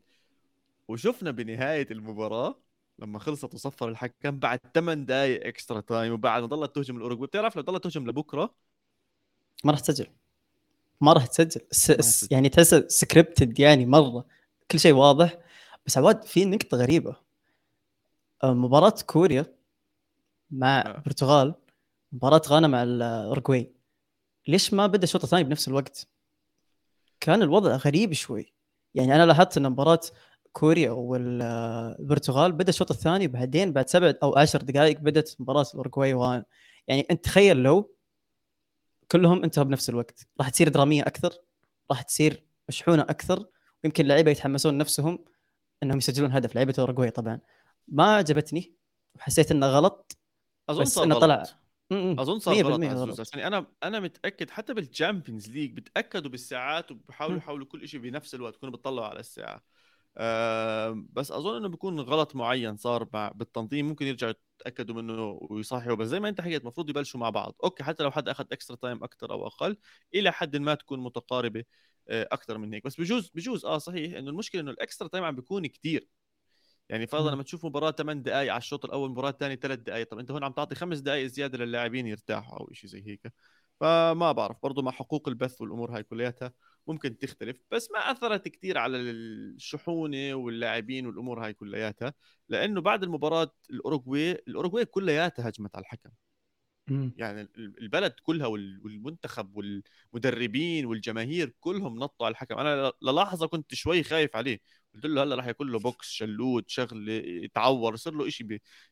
وشفنا 0.88 1.30
بنهاية 1.30 1.86
المباراة 1.90 2.60
لما 2.98 3.18
خلصت 3.18 3.54
وصفر 3.54 3.88
الحكم 3.88 4.38
بعد 4.38 4.60
8 4.74 5.04
دقائق 5.06 5.46
extra 5.46 5.80
time 5.80 6.12
وبعد 6.12 6.42
ما 6.42 6.48
ضلت 6.48 6.74
تهجم 6.76 6.96
الأوروغواي. 6.96 7.26
بتعرف 7.26 7.56
لو 7.56 7.62
ضلت 7.62 7.84
تهجم 7.84 8.08
لبكرة؟ 8.08 8.54
ما 9.64 9.72
راح 9.72 9.80
تسجل. 9.80 10.06
ما 11.00 11.12
راح 11.12 11.26
تسجل. 11.26 11.60
س... 11.70 12.32
يعني 12.32 12.48
تحس 12.48 12.74
scripted 12.74 13.58
يعني 13.60 13.86
مرة. 13.86 14.26
كل 14.70 14.80
شيء 14.80 14.92
واضح. 14.92 15.38
بس 15.86 15.98
عواد 15.98 16.24
في 16.24 16.44
نقطة 16.44 16.76
غريبة. 16.76 17.16
آه، 18.44 18.54
مباراة 18.54 18.94
كوريا 19.06 19.46
مع 20.50 20.80
آه. 20.80 20.96
البرتغال 20.96 21.54
مباراة 22.12 22.42
غانا 22.48 22.68
مع 22.68 22.82
الاورجواي 22.82 23.72
ليش 24.48 24.74
ما 24.74 24.86
بدأ 24.86 25.02
الشوط 25.04 25.22
الثاني 25.24 25.44
بنفس 25.44 25.68
الوقت؟ 25.68 26.06
كان 27.20 27.42
الوضع 27.42 27.76
غريب 27.76 28.12
شوي 28.12 28.54
يعني 28.94 29.14
أنا 29.14 29.26
لاحظت 29.26 29.56
إن 29.56 29.70
مباراة 29.70 30.00
كوريا 30.52 30.90
والبرتغال 30.90 32.52
بدأ 32.52 32.68
الشوط 32.68 32.90
الثاني 32.90 33.26
بعدين 33.28 33.72
بعد 33.72 33.88
سبع 33.88 34.14
أو 34.22 34.38
عشر 34.38 34.62
دقائق 34.62 35.00
بدأت 35.00 35.30
مباراة 35.38 35.66
الاورجواي 35.74 36.14
وغانا 36.14 36.44
يعني 36.88 37.06
أنت 37.10 37.24
تخيل 37.24 37.56
لو 37.56 37.96
كلهم 39.10 39.42
انتهوا 39.44 39.66
بنفس 39.66 39.90
الوقت 39.90 40.26
راح 40.40 40.48
تصير 40.48 40.68
درامية 40.68 41.02
أكثر 41.02 41.34
راح 41.90 42.02
تصير 42.02 42.44
مشحونة 42.68 43.02
أكثر 43.02 43.46
ويمكن 43.84 44.04
اللعيبه 44.04 44.30
يتحمسون 44.30 44.78
نفسهم 44.78 45.24
إنهم 45.82 45.98
يسجلون 45.98 46.32
هدف 46.32 46.54
لعيبة 46.54 46.74
الاورجواي 46.78 47.10
طبعا 47.10 47.40
ما 47.88 48.16
عجبتني 48.16 48.74
وحسيت 49.14 49.50
إنه 49.50 49.66
غلط 49.66 50.18
أظن 50.68 50.82
بس 50.82 50.98
إنه. 50.98 51.18
طلع. 51.18 51.44
أظن 51.92 52.38
صار 52.38 52.54
100% 52.54 52.88
غلط. 52.88 53.02
عزوز 53.02 53.20
عشان 53.20 53.40
أنا 53.40 53.66
أنا 53.82 54.00
متأكد 54.00 54.50
حتى 54.50 54.74
بال 54.74 54.88
Champions 54.88 55.50
League 55.50 55.72
بتأكدوا 55.72 56.30
بالساعات 56.30 56.90
وبحاولوا 56.90 57.36
مم. 57.36 57.42
يحاولوا 57.42 57.66
كل 57.66 57.88
شيء 57.88 58.00
بنفس 58.00 58.34
الوقت 58.34 58.54
يكونوا 58.56 58.76
بيطلعوا 58.76 59.06
على 59.06 59.20
الساعة. 59.20 59.62
أه 60.18 61.04
بس 61.12 61.32
أظن 61.32 61.56
إنه 61.56 61.68
بيكون 61.68 62.00
غلط 62.00 62.36
معين 62.36 62.76
صار 62.76 63.08
مع 63.12 63.28
بالتنظيم 63.28 63.88
ممكن 63.88 64.06
يرجعوا 64.06 64.32
يتأكدوا 64.60 64.94
منه 65.02 65.38
ويصححوا 65.50 65.94
بس 65.94 66.06
زي 66.06 66.20
ما 66.20 66.28
أنت 66.28 66.40
حكيت 66.40 66.62
المفروض 66.62 66.90
يبلشوا 66.90 67.20
مع 67.20 67.30
بعض. 67.30 67.54
أوكي 67.64 67.84
حتى 67.84 68.02
لو 68.02 68.10
حد 68.10 68.28
أخذ 68.28 68.44
extra 68.52 68.76
time 68.76 69.04
أكثر 69.04 69.32
أو 69.32 69.46
أقل 69.46 69.76
إلى 70.14 70.32
حد 70.32 70.56
ما 70.56 70.74
تكون 70.74 71.00
متقاربة 71.00 71.64
أكثر 72.08 72.58
من 72.58 72.74
هيك. 72.74 72.84
بس 72.84 73.00
بجوز 73.00 73.30
بجوز 73.34 73.64
آه 73.64 73.78
صحيح 73.78 74.16
إنه 74.18 74.30
المشكلة 74.30 74.60
إنه 74.60 74.70
ال 74.70 74.77
extra 74.77 75.08
time 75.08 75.24
عم 75.24 75.34
بيكون 75.36 75.66
كتير. 75.66 76.08
يعني 76.88 77.06
فرضا. 77.06 77.30
لما 77.30 77.42
تشوف 77.42 77.66
مباراة 77.66 77.90
8 77.90 78.22
دقائق 78.22 78.52
على 78.52 78.58
الشوط 78.58 78.84
الأول 78.84 79.10
مباراة 79.10 79.30
ثانية 79.40 79.54
3 79.54 79.80
دقائق 79.82 80.08
طب 80.10 80.18
أنت 80.18 80.30
هون 80.30 80.44
عم 80.44 80.52
تعطي 80.52 80.74
خمس 80.74 80.98
دقائق 80.98 81.26
زيادة 81.26 81.58
للاعبين 81.58 82.06
يرتاحوا 82.06 82.58
أو 82.58 82.72
شيء 82.72 82.90
زي 82.90 83.06
هيك. 83.06 83.32
فما 83.80 84.32
بعرف 84.32 84.56
برضه 84.62 84.82
مع 84.82 84.92
حقوق 84.92 85.28
البث 85.28 85.60
والأمور 85.60 85.96
هاي 85.96 86.02
كلياتها 86.02 86.52
ممكن 86.86 87.18
تختلف 87.18 87.56
بس 87.70 87.90
ما 87.90 87.98
أثرت 87.98 88.48
كثير 88.48 88.78
على 88.78 88.96
الشحنة 88.96 90.34
واللاعبين 90.34 91.06
والأمور 91.06 91.44
هاي 91.44 91.52
كلياتها 91.54 92.14
لأنه 92.48 92.80
بعد 92.80 93.02
المباراة 93.02 93.52
الأوروغواي 93.70 94.32
الأوروغواي 94.32 94.84
كلياتها 94.84 95.48
هجمت 95.48 95.76
على 95.76 95.82
الحكم. 95.82 96.10
يعني 97.16 97.40
ال- 97.40 97.78
البلد 97.82 98.12
كلها 98.22 98.46
وال- 98.46 98.80
والمنتخب 98.84 99.56
والمدربين 99.56 100.86
والجماهير 100.86 101.52
كلهم 101.60 101.98
نطوا 101.98 102.26
على 102.26 102.32
الحكم. 102.32 102.58
أنا 102.58 102.92
للحظه 103.02 103.46
كنت 103.46 103.74
شوي 103.74 104.02
خايف 104.02 104.36
عليه. 104.36 104.60
قلت 104.96 105.06
له 105.06 105.22
هلا 105.22 105.34
راح 105.34 105.46
يكون 105.46 105.70
له 105.70 105.78
بوكس 105.78 106.06
شلوت 106.10 106.68
شغلة 106.68 107.12
يتعور 107.12 107.94
يصير 107.94 108.14
له 108.14 108.28
شيء 108.28 108.46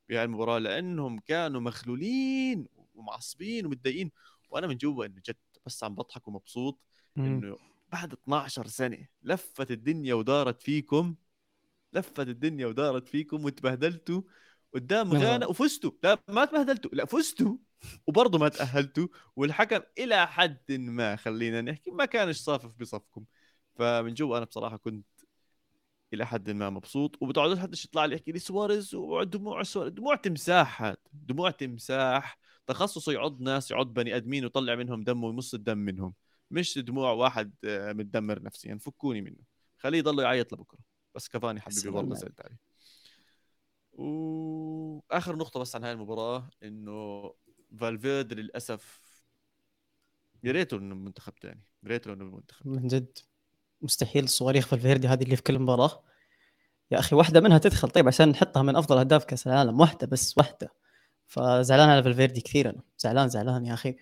بهاي 0.08 0.24
المباراة 0.24 0.58
لأنهم 0.58 1.18
كانوا 1.18 1.60
مخلولين 1.60 2.66
ومعصبين 2.94 3.66
ومتضايقين 3.66 4.10
وأنا 4.50 4.66
من 4.66 4.76
جوا 4.76 5.06
إنه 5.06 5.22
جد 5.28 5.36
بس 5.66 5.84
عم 5.84 5.94
بضحك 5.94 6.28
ومبسوط. 6.28 6.80
إنه 7.18 7.58
بعد 7.92 8.12
12 8.12 8.66
سنة 8.66 9.06
لفت 9.22 9.70
الدنيا 9.70 10.14
ودارت 10.14 10.62
فيكم 10.62 11.14
لفت 11.92 12.20
الدنيا 12.20 12.66
ودارت 12.66 13.08
فيكم 13.08 13.44
وتبهدلتوا 13.44 14.22
قدام 14.74 15.12
غانا. 15.12 15.46
وفزتوا 15.46 15.90
لا 16.02 16.18
ما 16.28 16.44
تبهدلتوا 16.44 16.90
لا 16.94 17.04
فزتوا 17.04 17.56
وبرضه 18.06 18.38
ما 18.38 18.48
تأهلتوا 18.48 19.08
والحكم 19.36 19.80
إلى 19.98 20.26
حد 20.26 20.72
ما 20.72 21.16
خلينا 21.16 21.60
نحكي 21.60 21.90
ما 21.90 22.04
كانش 22.04 22.36
صافف 22.36 22.70
بصفكم 22.80 23.24
فمن 23.76 24.14
جوا 24.14 24.36
أنا 24.36 24.44
بصراحة 24.44 24.76
كنت 24.76 25.06
إلى 26.14 26.26
حد 26.26 26.50
ما 26.50 26.70
مبسوط 26.70 27.16
وما 27.22 27.30
تقعدوش 27.30 27.58
حد 27.58 27.74
يطلع 27.74 28.04
لي 28.04 28.14
يحكي 28.14 28.32
لي 28.32 28.38
سواريز 28.38 28.94
ودموع 28.94 29.62
سواريز 29.62 29.92
دموع 29.92 30.16
تمساح 30.16 30.82
هاد 30.82 30.96
دموع 31.12 31.50
تمساح 31.50 32.38
تخصصه 32.66 33.12
يعض 33.12 33.40
ناس 33.40 33.70
يعض 33.70 33.86
بني 33.94 34.16
آدمين 34.16 34.44
ويطلع 34.44 34.74
منهم 34.74 35.04
دم 35.04 35.24
ويمص 35.24 35.54
الدم 35.54 35.78
منهم 35.78 36.14
مش 36.50 36.78
دموع 36.78 37.10
واحد 37.12 37.54
آه، 37.64 37.92
متدمر 37.92 38.42
نفسيا 38.42 38.78
فكوكم 38.80 39.20
منه 39.20 39.38
خليه 39.78 39.98
يضل 39.98 40.18
يعيط 40.22 40.52
لبكرة 40.52 40.78
مش 41.14 41.28
كفاني 41.28 41.60
حبيبي 41.60 41.88
والله. 41.88 42.14
زعلت 42.14 42.40
عليه. 42.40 42.58
وآخر 43.92 45.36
نقطة 45.36 45.60
بس 45.60 45.76
عن 45.76 45.84
هاي 45.84 45.92
المباراة 45.92 46.50
إنه 46.62 47.32
فالفيردي 47.80 48.34
للأسف 48.34 49.04
يا 50.44 50.52
ريته 50.52 50.76
إنه 50.76 50.94
منتخب 50.94 51.32
ثاني 51.42 51.64
يا 51.82 51.88
ريته 51.88 52.12
إنه 52.12 52.24
منتخب 52.24 52.68
من 52.68 52.86
جد. 52.86 53.18
مستحيل 53.82 54.28
صواريخ 54.28 54.66
فالفيردي 54.66 55.08
هذه 55.08 55.22
اللي 55.22 55.36
في 55.36 55.42
كل 55.42 55.58
مباراة. 55.58 56.02
يا 56.90 56.98
أخي 56.98 57.16
واحدة 57.16 57.40
منها 57.40 57.58
تدخل. 57.58 57.88
طيب 57.88 58.08
عشان 58.08 58.28
نحطها 58.28 58.62
من 58.62 58.76
أفضل 58.76 58.98
أهداف 58.98 59.24
كأس 59.24 59.46
العالم. 59.46 59.80
واحدة 59.80 60.06
بس 60.06 60.38
واحدة. 60.38 60.72
فزعلان 61.26 61.88
على 61.88 62.02
فالفيردي 62.02 62.40
كثير 62.40 62.70
أنا. 62.70 62.82
زعلان 62.98 63.28
زعلان 63.28 63.66
يا 63.66 63.74
أخي. 63.74 63.96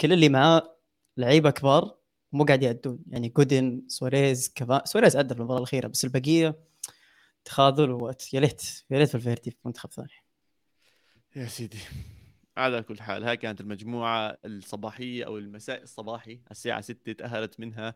كل 0.00 0.12
اللي 0.12 0.28
معاه 0.28 0.76
لعيبة 1.16 1.50
كبار 1.50 1.96
مو 2.32 2.44
قاعد 2.44 2.62
يأدون. 2.62 2.98
يعني 3.08 3.28
جودين 3.28 3.82
سواريز 3.88 4.52
كفى 4.54 4.84
سواريز 4.84 5.16
أدى 5.16 5.34
في 5.34 5.40
المباراة 5.40 5.58
الأخيرة 5.58 5.88
بس 5.88 6.04
البقية 6.04 6.58
تخاذل 7.44 7.90
ووقت 7.90 8.34
يا 8.34 8.40
ليت 8.40 8.84
يا 8.90 8.98
ليت 8.98 9.08
فالفيردي 9.08 9.50
في 9.50 9.56
منتخب 9.64 9.92
ثاني. 9.92 10.08
يا 11.36 11.46
سيدي. 11.46 11.78
على 12.56 12.82
كل 12.82 13.00
حال 13.00 13.24
هاي 13.24 13.36
كانت 13.36 13.60
المجموعة 13.60 14.38
الصباحية 14.44 15.24
أو 15.26 15.38
المساء 15.38 15.82
الصباحي. 15.82 16.40
الساعة 16.50 16.80
6 16.80 17.12
تأهلت 17.12 17.60
منها 17.60 17.94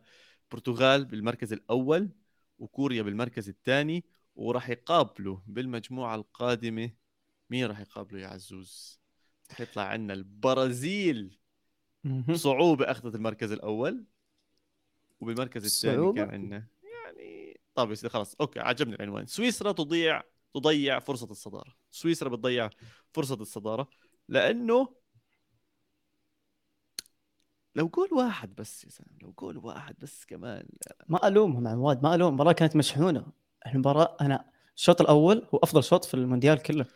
البرتغال 0.51 1.05
بالمركز 1.05 1.53
الأول 1.53 2.11
وكوريا 2.59 3.03
بالمركز 3.03 3.49
الثاني 3.49 4.05
وراح 4.37 4.71
يقابلوا 4.71 5.39
بالمجموعة 5.47 6.15
القادمة. 6.15 6.91
مين 7.51 7.67
راح 7.67 7.81
يقابلوا 7.81 8.21
يا 8.21 8.27
عزوز؟ 8.27 9.01
راح 9.51 9.61
يطلع 9.61 9.83
عندنا 9.83 10.15
البرازيل. 10.15 11.39
بصعوبة 12.05 12.91
أخذت 12.91 13.15
المركز 13.15 13.53
الأول 13.53 14.05
وبالمركز 15.21 15.65
الثاني 15.65 16.13
كان 16.13 16.31
عندنا 16.31 16.67
يعني 16.83 17.61
طيب 17.75 17.95
خلاص 17.95 18.35
أوكي 18.41 18.61
عجبني 18.61 18.95
العنوان. 18.95 19.27
سويسرا 19.27 19.73
تضيع 19.73 20.23
تضيع 20.55 20.99
فرصة 20.99 21.31
الصدارة. 21.31 21.77
سويسرا 21.91 22.29
بتضيع 22.29 22.71
فرصة 23.13 23.35
الصدارة 23.35 23.89
لأنه 24.29 25.00
لو 27.75 27.89
جول 27.89 28.09
واحد 28.13 28.55
بس 28.55 28.85
يا 28.85 28.91
زلمه 28.91 29.19
لو 29.23 29.35
جول 29.39 29.57
واحد 29.59 29.95
بس 29.99 30.25
كمان. 30.25 30.67
ما 31.09 31.29
ألومهم 31.29 31.69
عواد 31.69 32.03
ما 32.03 32.15
الوم 32.15 32.29
المباراة 32.29 32.53
كانت 32.53 32.77
مشحونة. 32.77 33.27
المباراة 33.67 34.17
أنا 34.21 34.51
الشوط 34.77 35.01
الأول 35.01 35.49
هو 35.55 35.59
أفضل 35.59 35.85
شوط 35.85 36.05
في 36.05 36.15
المونديال 36.15 36.63
كله. 36.63 36.87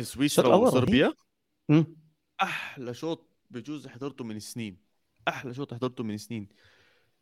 سويسرا 0.00 0.54
وصربيا؟ 0.54 1.14
أحلى 2.42 2.94
شوط 2.94 3.28
بجوز 3.50 3.86
حضرته 3.86 4.24
من 4.24 4.40
سنين. 4.40 4.78
أحلى 5.28 5.54
شوط 5.54 5.74
حضرته 5.74 6.04
من 6.04 6.16
سنين. 6.16 6.48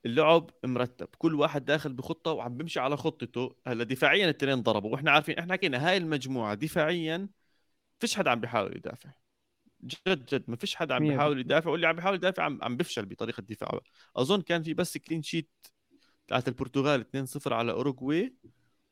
اللعب 0.07 0.51
مرتب. 0.65 1.09
كل 1.19 1.35
واحد 1.35 1.65
داخل 1.65 1.93
بخطة 1.93 2.33
وعم 2.33 2.57
بيمشي 2.57 2.81
على 2.81 2.97
خطته. 2.97 3.57
هلا 3.67 3.85
دفاعيا 3.85 4.25
الاثنين 4.25 4.63
ضربوا. 4.63 4.91
وإحنا 4.91 5.11
عارفين 5.11 5.39
إحنا 5.39 5.53
حكينا 5.53 5.89
هاي 5.89 5.97
المجموعة 5.97 6.55
دفاعيا 6.55 7.29
فيش 7.99 8.17
حدا 8.17 8.31
عم 8.31 8.41
بيحاول 8.41 8.77
يدافع. 8.77 9.11
جد 9.85 10.27
جد 10.35 10.45
ما 10.51 10.57
فيش 10.57 10.75
حدا 10.77 10.95
عم 10.95 11.03
بيحاول 11.09 11.40
يدافع. 11.40 11.71
واللي 11.71 11.87
عم 11.87 11.97
بيحاول 11.97 12.14
يدافع 12.16 12.42
عم, 12.42 12.59
عم 12.62 12.77
بيفشل 12.77 13.07
بطريقة 13.07 13.40
الدفاع. 13.40 13.81
أظن 14.16 14.40
كان 14.42 14.62
في 14.62 14.75
بس 14.75 14.99
كلين 14.99 15.23
شيت 15.23 15.51
تاعت 16.29 16.49
البرتغال 16.49 17.01
2-0 17.01 17.55
على 17.55 17.73
أوروغواي 17.73 18.35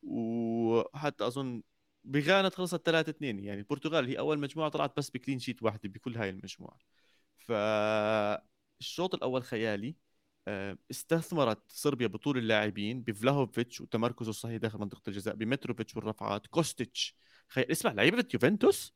وحتى 0.03 1.27
أظن 1.27 1.63
بغانا 2.05 2.49
خلصت 2.51 2.87
3 2.87 3.11
2 3.11 3.39
يعني 3.39 3.61
البرتغال 3.61 4.07
هي 4.09 4.19
أول 4.19 4.39
مجموعة 4.39 4.69
طلعت 4.71 4.97
بس 4.97 5.11
ب 5.11 5.15
clean 5.15 5.39
sheet 5.39 5.63
واحدة 5.63 5.89
بكل 5.89 6.17
هاي 6.17 6.31
المجموعة. 6.31 6.79
فالشوط 7.39 9.15
الأول 9.15 9.43
خيالي 9.43 9.97
آه، 10.49 10.79
استثمرت 10.91 11.63
صربيا 11.73 12.07
بطول 12.07 12.39
اللاعبين 12.39 13.03
بفلاهوفيتش 13.03 13.81
وتمركزه 13.81 14.31
الصحيح 14.31 14.57
داخل 14.57 14.79
منطقة 14.79 15.03
الجزاء 15.09 15.35
بمتروفيتش 15.35 15.97
والرفعات 15.97 16.47
كوستيتش. 16.47 17.17
خي... 17.49 17.63
اسمع 17.71 17.93
لعيبة 17.93 18.25
يوفنتوس؟ 18.35 18.95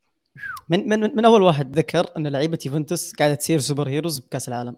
من 0.69 0.89
من 0.89 1.17
من 1.17 1.25
أول 1.25 1.43
واحد 1.43 1.79
ذكر 1.79 2.17
إن 2.17 2.27
لعيبة 2.27 2.59
يوفنتوس 2.67 3.13
قاعدة 3.13 3.35
تصير 3.35 3.61
superheroes 3.61 4.19
بكأس 4.19 4.49
العالم. 4.49 4.77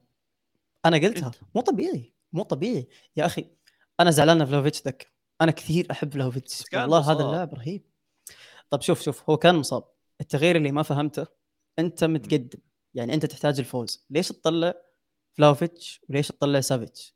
أنا 0.85 0.97
قلتها. 0.97 1.31
مو 1.55 1.61
طبيعي. 1.61 2.13
مو 2.33 2.43
طبيعي. 2.43 2.89
يا 3.17 3.27
أخي 3.27 3.47
أنا 4.01 4.11
زعلان 4.11 4.47
فلاهوفيتش 4.47 4.83
ذك. 4.83 5.13
أنا 5.41 5.51
كثير 5.51 5.87
أحب 5.91 6.13
فلاهوفيتش. 6.13 6.65
والله 6.75 7.01
مصاب. 7.01 7.17
هذا 7.17 7.27
اللاعب 7.27 7.55
رهيب. 7.55 7.83
طب 8.71 8.83
شوف 8.83 9.03
شوف 9.03 9.31
هو 9.31 9.37
كان 9.37 9.55
مصاب. 9.55 9.85
التغيير 10.21 10.57
اللي 10.57 10.73
ما 10.73 10.83
فهمته 10.83 11.27
أنت 11.79 12.05
متقدم. 12.05 12.59
يعني 12.95 13.15
أنت 13.15 13.27
تحتاج 13.27 13.59
الفوز. 13.59 14.07
ليش 14.11 14.29
تطلع 14.29 14.75
فلاهوفيتش 15.33 16.01
وليش 16.09 16.29
تطلع 16.29 16.61
سافيتش؟ 16.61 17.15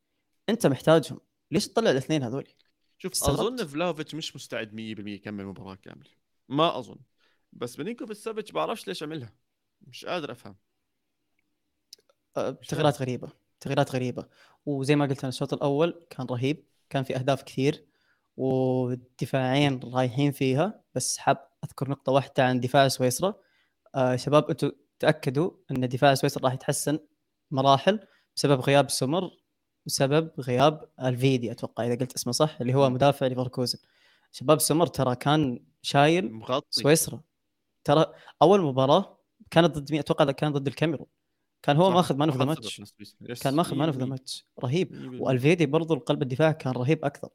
أنت 0.48 0.66
محتاجهم. 0.66 1.20
ليش 1.50 1.68
تطلع 1.68 1.90
الاثنين 1.90 2.22
هذول؟ 2.22 2.48
شوف 2.98 3.12
استغربت. 3.12 3.40
أظن 3.40 3.66
فلاهوفيتش 3.66 4.14
مش 4.14 4.37
مستعد 4.37 4.72
100% 4.72 4.79
يكمل 4.79 5.46
مباراة 5.46 5.74
كاملة. 5.74 6.11
ما 6.48 6.79
أظن. 6.79 6.96
بس 7.52 7.76
ميلينكوفيتش 7.76 8.18
سافيتش 8.20 8.52
بعرفش 8.52 8.88
ليش 8.88 9.02
عملها. 9.02 9.32
مش 9.80 10.04
قادر 10.04 10.32
أفهم. 10.32 10.56
أه، 12.36 12.50
تغييرات 12.50 13.02
غريبة. 13.02 13.28
تغييرات 13.60 13.94
غريبة. 13.94 14.26
وزي 14.66 14.96
ما 14.96 15.06
قلت 15.06 15.18
أنا 15.18 15.28
الشوط 15.28 15.52
الأول 15.52 16.06
كان 16.10 16.26
رهيب. 16.26 16.64
كان 16.90 17.02
في 17.02 17.16
أهداف 17.16 17.42
كثير 17.42 17.86
ودفاعين 18.36 19.80
رايحين 19.84 20.32
فيها. 20.32 20.84
بس 20.94 21.18
حاب 21.18 21.48
أذكر 21.64 21.90
نقطة 21.90 22.12
واحدة 22.12 22.44
عن 22.44 22.60
دفاع 22.60 22.88
سويسرا. 22.88 23.34
آه 23.94 24.16
شباب 24.16 24.50
أنتم 24.50 24.72
تأكدوا 24.98 25.50
أن 25.70 25.88
دفاع 25.88 26.14
سويسرا 26.14 26.44
راح 26.44 26.52
يتحسن 26.52 26.98
مراحل 27.50 28.00
بسبب 28.36 28.60
غياب 28.60 28.90
سمر 28.90 29.30
بسبب 29.86 30.40
غياب 30.40 30.90
ألفيدي 31.00 31.52
أتوقع 31.52 31.86
إذا 31.86 31.94
قلت 31.94 32.14
اسمه 32.14 32.32
صح 32.32 32.60
اللي 32.60 32.74
هو 32.74 32.90
مدافع 32.90 33.26
ليفركوزن. 33.26 33.78
شباب 34.32 34.60
سمر 34.60 34.86
ترى 34.86 35.16
كان 35.16 35.64
شايل 35.82 36.32
مغطي. 36.32 36.66
سويسرا. 36.70 37.20
ترى 37.90 38.07
أول 38.42 38.61
مباراة 38.62 39.18
كانت 39.50 39.79
ضد 39.79 39.92
مين؟ 39.92 40.00
أتوقع 40.00 40.24
كان 40.24 40.53
ضد 40.53 40.66
الكاميرون. 40.66 41.07
كان 41.62 41.76
هو 41.76 41.90
ماخذ 41.90 42.16
man 42.16 42.28
of 42.28 42.38
the 42.38 42.44
match 42.44 42.83
كان 43.42 43.55
ماخذ 43.55 43.76
man 43.76 43.88
of 43.88 43.96
the 43.96 44.04
match 44.04 44.46
رهيب. 44.64 45.16
وإلفيدي 45.20 45.66
برضو 45.66 45.94
القلب 45.94 46.22
الدفاع 46.22 46.53
كان 46.53 46.72
رهيب 46.72 47.05
أكثر. 47.05 47.29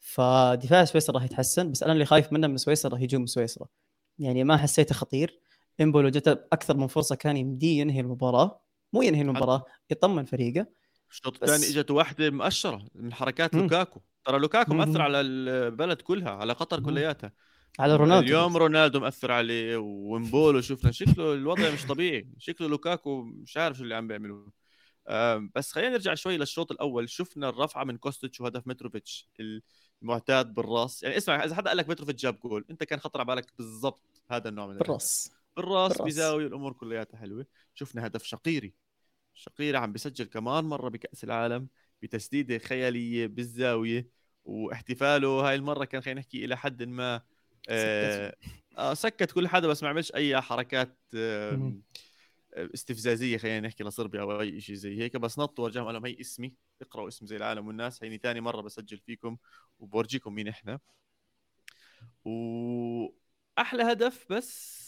فدفاع 0.00 0.84
سويسرا 0.84 1.14
راح 1.14 1.24
يتحسن 1.24 1.70
بس 1.70 1.82
أنا 1.82 1.92
اللي 1.92 2.04
خايف 2.04 2.32
منه 2.32 2.46
من 2.46 2.56
سويسرا 2.56 2.92
راح 2.92 3.00
يجون 3.00 3.20
من 3.20 3.26
سويسرا. 3.26 3.66
يعني 4.18 4.44
ما 4.44 4.56
حسيته 4.56 4.94
خطير. 4.94 5.40
إمبولو 5.80 6.08
جته 6.08 6.28
أكثر 6.52 6.76
من 6.76 6.86
فرصة 6.86 7.16
كان 7.16 7.36
يمديه 7.36 7.80
ينهي 7.80 8.00
المباراة. 8.00 8.60
مو 8.92 9.02
ينهي 9.02 9.22
المباراة 9.22 9.64
يطمن 9.90 10.24
فريقه. 10.24 10.66
الشوط 11.10 11.42
الثاني 11.42 11.64
إجت 11.64 11.90
واحدة 11.90 12.30
مباشرة 12.30 12.82
من 12.94 13.12
حركات 13.12 13.54
لوكاكو. 13.54 14.00
ترى 14.24 14.38
لوكاكو 14.38 14.74
مأثر 14.74 15.02
على 15.02 15.20
البلد 15.20 16.00
كلها 16.00 16.30
على 16.30 16.52
قطر 16.52 16.80
كلياتها. 16.80 17.32
على 17.78 17.96
رونالدو 17.96 18.26
اليوم 18.26 18.56
رونالدو 18.56 19.00
مأثر 19.00 19.32
عليه 19.32 19.76
وإمبولو 19.76 20.60
شفنا 20.60 20.90
شكله 20.92 21.34
الوضع 21.34 21.70
مش 21.70 21.86
طبيعي 21.86 22.28
شكله 22.38 22.68
لوكاكو 22.68 23.22
مش 23.22 23.56
عارف 23.56 23.76
شو 23.76 23.82
اللي 23.82 23.94
عم 23.94 24.08
بيعمله. 24.08 24.52
بس 25.54 25.72
خلينا 25.72 25.90
نرجع 25.90 26.14
شوي 26.14 26.36
للشوط 26.36 26.72
الأول 26.72 27.08
شفنا 27.08 27.48
الرفعة 27.48 27.84
من 27.84 27.96
كوستيتش 27.96 28.40
وهدف 28.40 28.66
متروفيتش 28.66 29.30
المعتاد 30.02 30.54
بالراس. 30.54 31.02
يعني 31.02 31.16
اسمع 31.16 31.44
إذا 31.44 31.54
حدا 31.54 31.68
قال 31.68 31.76
لك 31.76 31.88
متروفيتش 31.88 32.22
جاب 32.22 32.38
جول 32.40 32.64
أنت 32.70 32.84
كان 32.84 33.00
خطر 33.00 33.20
على 33.20 33.26
بالك 33.26 33.52
بالضبط 33.58 34.22
هذا 34.30 34.48
النوع 34.48 34.66
من 34.66 34.76
بالراس. 34.76 35.32
بالراس, 35.56 35.92
بالراس. 35.92 36.06
بزاويه 36.06 36.46
الأمور 36.46 36.72
كلياتها 36.72 37.18
حلوة. 37.18 37.46
شفنا 37.74 38.06
هدف 38.06 38.24
شقيري 38.24 38.74
شقيري 39.34 39.76
عم 39.76 39.92
بيسجل 39.92 40.24
كمان 40.24 40.64
مرة 40.64 40.88
بكأس 40.88 41.24
العالم 41.24 41.68
بتسديدة 42.02 42.58
خيالية 42.58 43.26
بالزاوية 43.26 44.08
واحتفاله 44.44 45.28
هاي 45.28 45.54
المرة 45.54 45.84
كان 45.84 46.00
خلينا 46.00 46.20
نحكي 46.20 46.44
إلى 46.44 46.56
حد 46.56 46.82
ما 46.82 47.22
آه, 47.68 48.36
آه 48.78 48.94
سكت 48.94 49.32
كل 49.32 49.48
حدا 49.48 49.68
بس 49.68 49.82
ما 49.82 49.88
عملش 49.88 50.12
أي 50.14 50.40
حركات 50.40 50.98
آه 51.16 51.72
استفزازية 52.54 53.38
خلينا 53.38 53.60
نحكي 53.60 53.84
لصربيا 53.84 54.20
أو 54.20 54.40
أي 54.40 54.60
شيء 54.60 54.74
زي 54.74 54.98
هيك. 54.98 55.16
بس 55.16 55.38
نط 55.38 55.60
ورجعهم 55.60 55.86
قال 55.86 55.94
لهم 55.94 56.06
هي 56.06 56.20
اسمي 56.20 56.54
اقرأوا 56.82 57.08
اسم 57.08 57.26
زي 57.26 57.36
العالم 57.36 57.66
والناس. 57.66 58.04
هيني 58.04 58.18
ثاني 58.18 58.40
مرة 58.40 58.60
بسجل 58.60 58.98
فيكم 58.98 59.36
وبورجيكم 59.78 60.34
مين 60.34 60.48
إحنا. 60.48 60.80
وأحلى 62.24 63.82
هدف 63.82 64.26
بس 64.30 64.82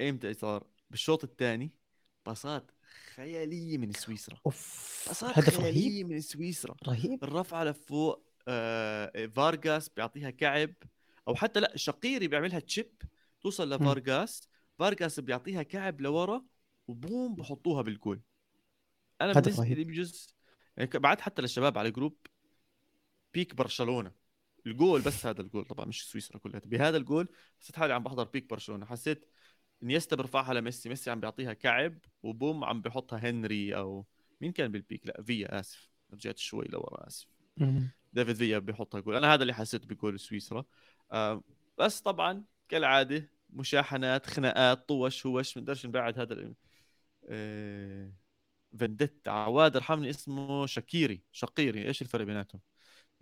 إمتى 0.00 0.34
صار؟ 0.34 0.66
بالشوط 0.90 1.24
الثاني 1.24 1.70
باصات 2.26 2.70
خيالية 3.14 3.78
من 3.78 3.92
سويسرا. 3.92 4.36
أوف 4.46 5.04
باصات 5.08 5.38
هدف 5.38 5.58
خيالية 5.58 6.02
رهيب. 6.02 6.08
من 6.08 6.20
سويسرا. 6.20 6.74
رهيب. 6.88 7.24
الرفعه 7.24 7.64
لفوق 7.64 8.26
آه 8.48 9.26
فارغاس 9.26 9.88
بيعطيها 9.88 10.30
كعب. 10.30 10.74
أو 11.28 11.34
حتى 11.34 11.60
لا 11.60 11.76
شقيري 11.76 12.28
بيعملها 12.28 12.58
chip 12.58 13.02
توصل 13.40 13.72
لفارغاس 13.72 14.48
فارغاس 14.78 15.20
بيعطيها 15.20 15.62
كعب 15.62 16.00
لورا 16.00 16.44
وبوم 16.88 17.34
بحطوها 17.34 17.82
بالجول 17.82 18.20
أنا 19.20 19.32
بالنسبة 19.32 19.64
لي 19.64 19.84
بجوز 19.84 20.34
يعني 20.76 20.90
بعد 20.94 21.20
حتى 21.20 21.42
للشباب 21.42 21.78
على 21.78 21.90
جروب 21.90 22.16
peak 23.34 23.54
برشلونة. 23.54 24.12
الجول 24.66 25.00
بس 25.00 25.26
هذا 25.26 25.40
الجول 25.40 25.64
طبعا 25.64 25.86
مش 25.86 26.04
سويسرا 26.04 26.38
كلها 26.38 26.60
بهذا 26.64 26.96
الجول 26.96 27.28
حسيت 27.60 27.76
حالي 27.76 27.94
عم 27.94 28.02
بحضر 28.02 28.24
peak 28.24 28.50
برشلونة. 28.50 28.86
حسيت 28.86 29.24
إنييستا 29.82 30.16
برفعها 30.16 30.54
لميسي 30.54 30.88
ميسي 30.88 31.10
عم 31.10 31.20
بيعطيها 31.20 31.52
كعب 31.52 31.98
وبوم 32.22 32.64
عم 32.64 32.82
بحطها 32.82 33.18
هنري 33.18 33.76
أو 33.76 34.06
مين 34.40 34.52
كان 34.52 34.72
بال 34.72 34.83
peak 34.83 35.06
لا 35.06 35.22
فيا 35.22 35.60
آسف. 35.60 35.90
رجعت 36.12 36.38
شوي 36.38 36.64
لورا 36.64 37.06
آسف. 37.06 37.26
ديفيد 38.12 38.36
فيا 38.36 38.58
بيحطها 38.58 39.00
جول. 39.00 39.16
أنا 39.16 39.34
هذا 39.34 39.42
اللي 39.42 39.54
حسيت 39.54 39.86
بجول 39.86 40.20
سويسرا. 40.20 40.64
آه 41.12 41.42
بس 41.78 42.00
طبعا 42.00 42.44
كالعادة 42.68 43.30
مشاحنات 43.50 44.26
خناقات 44.26 44.88
طوش 44.88 45.26
هوش 45.26 45.56
ما 45.56 45.62
نقدرش 45.62 45.86
نبعد 45.86 46.18
هذا 46.20 46.54
آه 47.28 48.12
فنديتا 48.80 49.30
عواد 49.30 49.76
ارحمني 49.76 50.10
اسمه 50.10 50.66
شكيري 50.66 51.22
شقيري. 51.32 51.88
إيش 51.88 52.02
الفرق 52.02 52.24
بيناتهم؟ 52.26 52.60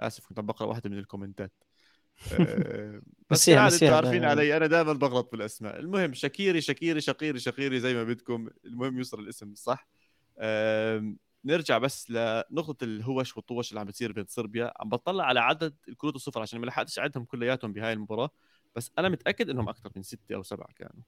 آسف 0.00 0.26
كنت 0.26 0.38
عم 0.38 0.46
بقرأ 0.46 0.68
واحدة 0.68 0.90
من 0.90 0.98
الكومنتات. 0.98 1.52
آه، 2.32 3.02
بس 3.30 3.48
يعني 3.48 3.80
عارفين 3.88 4.24
علي 4.24 4.56
أنا 4.56 4.66
دائما 4.66 4.92
بغلط 4.92 5.32
بالأسماء. 5.32 5.78
المهم 5.80 6.14
شكيري 6.14 6.60
شكيري 6.60 7.00
شقيري 7.00 7.38
شقيري 7.40 7.80
زي 7.80 7.94
ما 7.94 8.04
بدكم. 8.04 8.48
المهم 8.64 8.98
يوصل 8.98 9.20
الاسم 9.20 9.54
صح؟ 9.54 9.88
نرجع 11.44 11.78
بس 11.78 12.10
لنقطة 12.10 12.84
الهوش 12.84 13.36
والطوش 13.36 13.70
اللي 13.70 13.80
عم 13.80 13.86
بتصير 13.86 14.12
بين 14.12 14.24
صربيا. 14.28 14.72
عم 14.80 14.88
بطلع 14.88 15.24
على 15.24 15.40
عدد 15.40 15.76
الكروت 15.88 16.14
الصفر 16.16 16.42
عشان 16.42 16.60
ما 16.60 16.66
لحقتش 16.66 16.98
أعدهم 16.98 17.24
كلياتهم 17.24 17.72
بهاي 17.72 17.92
المباراة 17.92 18.30
بس 18.76 18.90
أنا 18.98 19.08
متأكد 19.08 19.50
إنهم 19.50 19.68
أكثر 19.68 19.90
من 19.96 20.02
ستة 20.02 20.34
أو 20.34 20.42
سبعة 20.42 20.68
كانوا. 20.76 21.02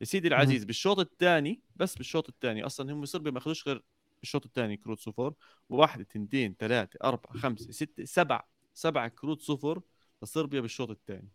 يا 0.00 0.06
سيدي 0.06 0.28
العزيز 0.28 0.64
بالشوط 0.64 0.98
الثاني 0.98 1.60
بس 1.76 1.94
بالشوط 1.94 2.28
الثاني 2.28 2.66
أصلا 2.66 2.92
هم 2.92 3.04
صربيا 3.04 3.30
ما 3.30 3.38
أخذوش 3.38 3.68
غير 3.68 3.84
بالشوط 4.20 4.46
الثاني 4.46 4.76
كروت 4.76 5.00
صفر. 5.00 5.34
وواحد 5.68 6.00
اثنين 6.00 6.54
ثلاثة 6.58 6.98
أربعة 7.04 7.36
خمسة 7.36 7.72
ستة 7.72 8.04
سبعة 8.04 8.48
سبعة 8.74 9.08
كروت 9.08 9.42
صفر 9.42 9.80
لصربيا 10.22 10.60
بالشوط 10.60 10.90
الثاني. 10.90 11.28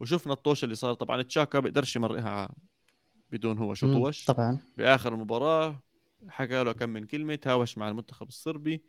وشفنا 0.00 0.32
الطوش 0.32 0.64
اللي 0.64 0.74
صار. 0.74 0.94
طبعا 0.94 1.22
تشاكا 1.22 1.60
بيقدرش 1.60 1.96
يمرقها 1.96 2.54
بدون 3.30 3.58
هو 3.58 3.74
شو 3.74 3.92
طوش 3.92 4.24
طبعا. 4.24 4.58
بآخر 4.76 5.14
المباراة 5.14 5.82
حكى 6.28 6.64
له 6.64 6.72
كم 6.72 6.88
من 6.88 7.06
كلمة 7.06 7.34
تهاوش 7.34 7.78
مع 7.78 7.88
المنتخب 7.88 8.28
الصربي 8.28 8.82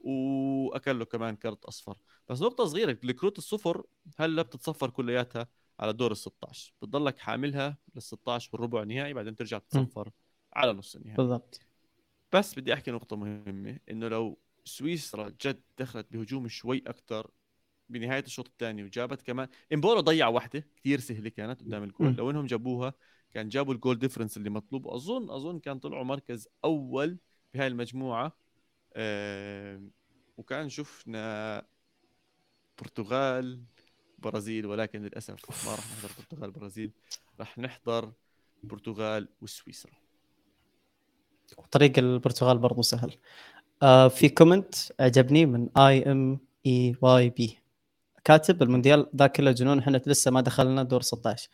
واكل 0.00 0.98
له 0.98 1.04
كمان 1.04 1.36
كرت 1.36 1.64
أصفر. 1.64 1.98
بس 2.28 2.42
نقطة 2.42 2.64
صغيرة 2.64 2.98
الكروت 3.04 3.38
الصفر 3.38 3.84
هلأ 4.18 4.42
بتتصفر 4.42 4.90
كلياتها 4.90 5.48
على 5.80 5.92
دور 5.92 6.10
ال 6.10 6.16
16 6.16 6.72
بتضلك 6.82 7.18
حاملها 7.18 7.78
لل 7.94 8.02
16 8.02 8.50
والربع 8.52 8.84
نهائي 8.84 9.14
بعدين 9.14 9.36
ترجع 9.36 9.58
تتصفر 9.58 10.10
على 10.52 10.72
نص 10.72 10.96
النهائي. 10.96 11.16
بالضبط. 11.16 11.60
بس 12.32 12.58
بدي 12.58 12.74
أحكي 12.74 12.90
نقطة 12.90 13.16
مهمة 13.16 13.78
إنه 13.90 14.08
لو 14.08 14.38
سويسرا 14.64 15.28
جد 15.28 15.62
دخلت 15.78 16.06
بهجوم 16.10 16.48
شوي 16.48 16.82
أكثر 16.86 17.30
بنهاية 17.88 18.22
الشوط 18.22 18.46
الثاني 18.46 18.84
وجابت 18.84 19.22
كمان 19.22 19.48
إمبولو 19.72 20.00
ضيع 20.00 20.28
واحدة 20.28 20.66
كثير 20.76 21.00
سهلة 21.00 21.28
كانت 21.30 21.60
قدام 21.60 21.82
الجول. 21.82 22.14
لو 22.14 22.30
إنهم 22.30 22.46
جابوها 22.46 22.94
كان 23.34 23.48
جابوا 23.48 23.74
ال 23.74 23.79
goal 23.79 23.98
difference 23.98 24.36
اللي 24.36 24.50
مطلوب. 24.50 24.88
اظن 24.88 25.30
أظن 25.30 25.58
كان 25.58 25.78
طلعوا 25.78 26.04
مركز 26.04 26.48
أول 26.64 27.16
بهاي 27.54 27.66
المجموعة. 27.66 28.32
آه 28.94 29.80
وكان 30.36 30.68
شفنا 30.68 31.66
برتغال 32.80 33.60
برازيل 34.18 34.66
ولكن 34.66 35.02
للأسف 35.02 35.66
ما 35.66 35.74
راح 35.74 35.84
نحضر 35.92 36.10
برتغال 36.18 36.50
برازيل. 36.50 36.90
راح 37.40 37.58
نحضر 37.58 38.12
برتغال 38.62 39.28
وسويسرا. 39.42 39.92
طريق 41.70 41.98
البرتغال 41.98 42.58
برضو 42.58 42.82
سهل. 42.82 43.16
آه 43.82 44.08
في 44.08 44.28
comment 44.28 44.74
عجبني 45.00 45.46
من 45.46 45.78
I 45.78 46.12
M 46.12 46.38
I 46.66 46.96
Y 47.02 47.30
B 47.30 47.58
كاتب 48.24 48.62
المونديال 48.62 49.06
ذا 49.16 49.26
كله 49.26 49.50
جنون 49.52 49.78
إحنا 49.78 50.02
لسه 50.06 50.30
ما 50.30 50.40
دخلنا 50.40 50.82
دور 50.82 51.02
16 51.02 51.50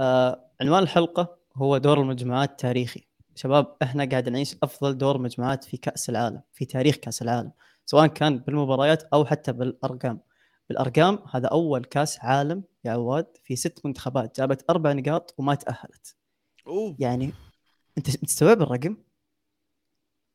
آه 0.00 0.50
عنوان 0.60 0.82
الحلقة 0.82 1.36
هو 1.56 1.78
دور 1.78 2.00
المجموعات 2.00 2.60
تاريخي 2.60 3.04
شباب 3.34 3.76
إحنا 3.82 4.04
قاعد 4.04 4.28
نعيش 4.28 4.56
أفضل 4.62 4.98
دور 4.98 5.18
مجموعات 5.18 5.64
في 5.64 5.76
كأس 5.76 6.10
العالم 6.10 6.40
في 6.52 6.64
تاريخ 6.64 6.96
كأس 6.96 7.22
العالم 7.22 7.52
سواء 7.86 8.06
كان 8.06 8.38
بالمباريات 8.38 9.02
أو 9.02 9.24
حتى 9.24 9.52
بالأرقام 9.52 10.20
بالأرقام 10.68 11.18
هذا 11.30 11.48
أول 11.48 11.84
كأس 11.84 12.18
عالم 12.20 12.62
يا 12.84 12.92
عواد 12.92 13.26
في 13.44 13.56
ست 13.56 13.86
منتخبات 13.86 14.40
جابت 14.40 14.64
أربع 14.70 14.92
نقاط 14.92 15.34
وما 15.38 15.54
تأهلت 15.54 16.16
اوه 16.66 16.96
يعني 16.98 17.32
أنت 17.98 18.22
مستوعب 18.22 18.62
الرقم؟ 18.62 18.96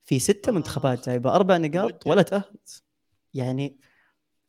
في 0.06 0.20
ستة 0.20 0.50
آه. 0.50 0.54
منتخبات 0.54 1.10
جايبة 1.10 1.36
أربع 1.36 1.58
نقاط. 1.58 2.08
ولا 2.08 2.22
تأهلت 2.22 2.84
يعني 3.34 3.78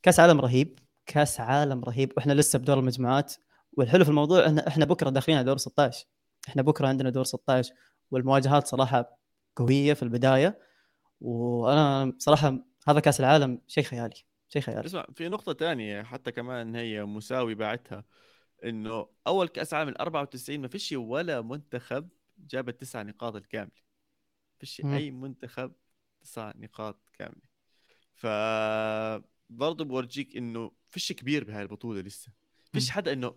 كأس 0.03 0.21
عالم 0.21 0.40
رهيب 0.40 0.79
كأس 1.07 1.40
عالم 1.40 1.85
رهيب 1.85 2.12
وإحنا 2.16 2.33
لسه 2.33 2.59
بدور 2.59 2.79
المجموعات 2.79 3.35
والحلو 3.78 4.04
في 4.04 4.10
الموضوع 4.10 4.46
إحنا 4.46 4.68
إحنا 4.68 4.84
بكرة 4.84 5.10
داخلين 5.10 5.38
على 5.38 5.46
دور 5.46 5.56
16 5.56 6.06
إحنا 6.48 6.62
بكرة 6.62 6.88
عندنا 6.88 7.10
دور 7.10 7.24
16 7.24 7.74
والمواجهات 8.10 8.66
صراحة 8.66 9.18
قوية 9.56 9.94
في 9.94 10.02
البداية. 10.02 10.58
وأنا 11.20 12.12
صراحة 12.18 12.58
هذا 12.88 13.00
كأس 13.00 13.20
العالم 13.20 13.60
شيء 13.66 13.84
خيالي 13.84 14.24
شيء 14.48 14.62
خيالي. 14.62 14.86
اسمع 14.86 15.06
في 15.14 15.28
نقطة 15.28 15.52
تانية 15.52 16.02
حتى 16.02 16.32
كمان 16.32 16.76
هي 16.76 17.04
مساوي 17.04 17.54
باعتها 17.54 18.04
إنه 18.64 19.08
أول 19.26 19.48
كأس 19.48 19.74
عالم 19.74 19.88
ال 19.88 19.98
94 19.98 20.60
ما 20.60 20.68
فيش 20.68 20.92
ولا 20.92 21.40
منتخب 21.40 22.08
جاب 22.38 22.68
التسع 22.68 23.02
نقاط 23.02 23.36
الكاملة. 23.36 23.82
فيش. 24.58 24.80
أي 24.84 25.10
منتخب 25.10 25.72
تسع 26.20 26.52
نقاط 26.56 27.10
كاملة. 27.18 27.48
ف 28.14 28.26
برضه 29.50 29.84
بورجيك 29.84 30.36
إنه 30.36 30.72
فيش 30.90 31.12
كبير 31.12 31.44
بهاي 31.44 31.62
البطولة 31.62 32.00
لسه. 32.00 32.32
فيش. 32.72 32.90
حدا 32.90 33.12
إنه 33.12 33.34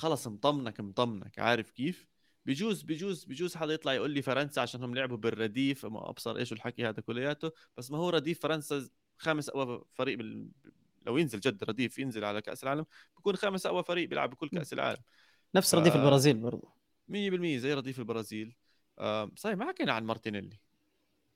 خلص 0.00 0.28
مطمنك 0.28 0.80
مطمنك 0.80 1.38
عارف 1.38 1.70
كيف؟ 1.70 2.06
بجوز 2.46 2.82
بجوز 2.82 3.24
بجوز 3.24 3.56
حدا 3.56 3.74
يطلع 3.74 3.92
يقول 3.92 4.10
لي 4.10 4.22
فرنسا 4.22 4.60
عشان 4.60 4.82
هم 4.82 4.94
لعبوا 4.94 5.16
بالرديف 5.16 5.86
ما 5.86 6.10
أبصر 6.10 6.36
إيش 6.36 6.52
الحكي 6.52 6.88
هذا 6.88 7.00
كلياته. 7.00 7.50
بس 7.76 7.90
ما 7.90 7.98
هو 7.98 8.10
رديف 8.10 8.40
فرنسا 8.40 8.88
خامس 9.18 9.48
أقوى 9.48 9.84
فريق 9.92 10.18
بال... 10.18 10.48
لو 11.06 11.18
ينزل 11.18 11.40
جد 11.40 11.64
رديف 11.64 11.98
ينزل 11.98 12.24
على 12.24 12.42
كأس 12.42 12.62
العالم 12.64 12.86
بكون 13.18 13.36
خامس 13.36 13.66
أقوى 13.66 13.84
فريق 13.84 14.08
بيلعب 14.08 14.30
بكل 14.30 14.48
كأس 14.48 14.72
العالم. 14.72 15.02
نفس 15.54 15.74
رديف 15.74 15.96
البرازيل 15.96 16.36
برضو. 16.36 16.68
100% 17.08 17.12
زي 17.56 17.74
رديف 17.74 17.98
البرازيل. 17.98 18.56
آم، 19.00 19.32
صحيح 19.36 19.56
ما 19.56 19.68
حكينا 19.68 19.92
عن 19.92 20.04
مارتينيلي. 20.04 20.60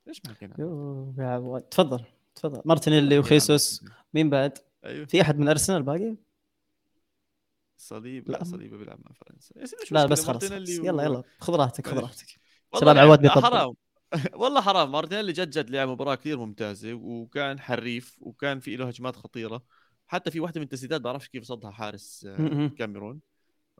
ليش 0.07 0.23
ما 0.27 0.35
حكينا؟ 0.35 1.63
تفضل 1.71 2.05
تفضل. 2.35 2.63
مارتينيلي 2.65 3.19
وخيسوس. 3.19 3.85
مين 4.15 4.31
بعد؟ 4.31 4.59
أيوه. 4.85 5.07
في 5.07 5.23
أحد 5.23 5.39
من 5.39 5.49
أرسنال 5.49 5.83
باقي؟ 5.83 6.17
صليب 7.77 8.31
لا. 8.31 8.37
لا. 8.37 8.45
صليب 8.45 8.75
بيلعب 8.75 9.01
مع 9.05 9.13
فرنسا. 9.13 9.55
لا 9.91 10.07
بس 10.07 10.25
خلاص, 10.25 10.43
يلا 10.69 11.03
يلا. 11.03 11.23
خذ 11.41 11.55
راحتك 11.57 11.87
خذ 11.87 11.95
ماشي. 11.95 12.07
راحتك. 12.07 12.27
شباب 12.75 12.97
لعب- 12.97 13.07
عواد 13.07 13.21
بيطبل. 13.23 13.43
حرام. 13.43 13.75
والله 14.43 14.61
حرام. 14.61 14.93
مارتينيلي 14.93 15.33
جد 15.33 15.51
جد 15.51 15.71
لعب 15.71 15.89
مباراة 15.89 16.15
كثير 16.15 16.39
ممتازة 16.39 16.93
وكان 16.93 17.61
حريف 17.61 18.17
وكان 18.21 18.61
في 18.61 18.77
له 18.77 18.89
هجمات 18.89 19.17
خطيرة. 19.17 19.65
حتى 20.07 20.31
في 20.31 20.41
واحدة 20.41 20.61
من 20.61 20.65
التسديدات 20.65 21.01
بعرفش 21.01 21.29
كيف 21.29 21.45
صدها 21.45 21.71
حارس 21.71 22.25
آه، 22.29 22.41
م-م. 22.41 22.69
كاميرون. 22.69 23.21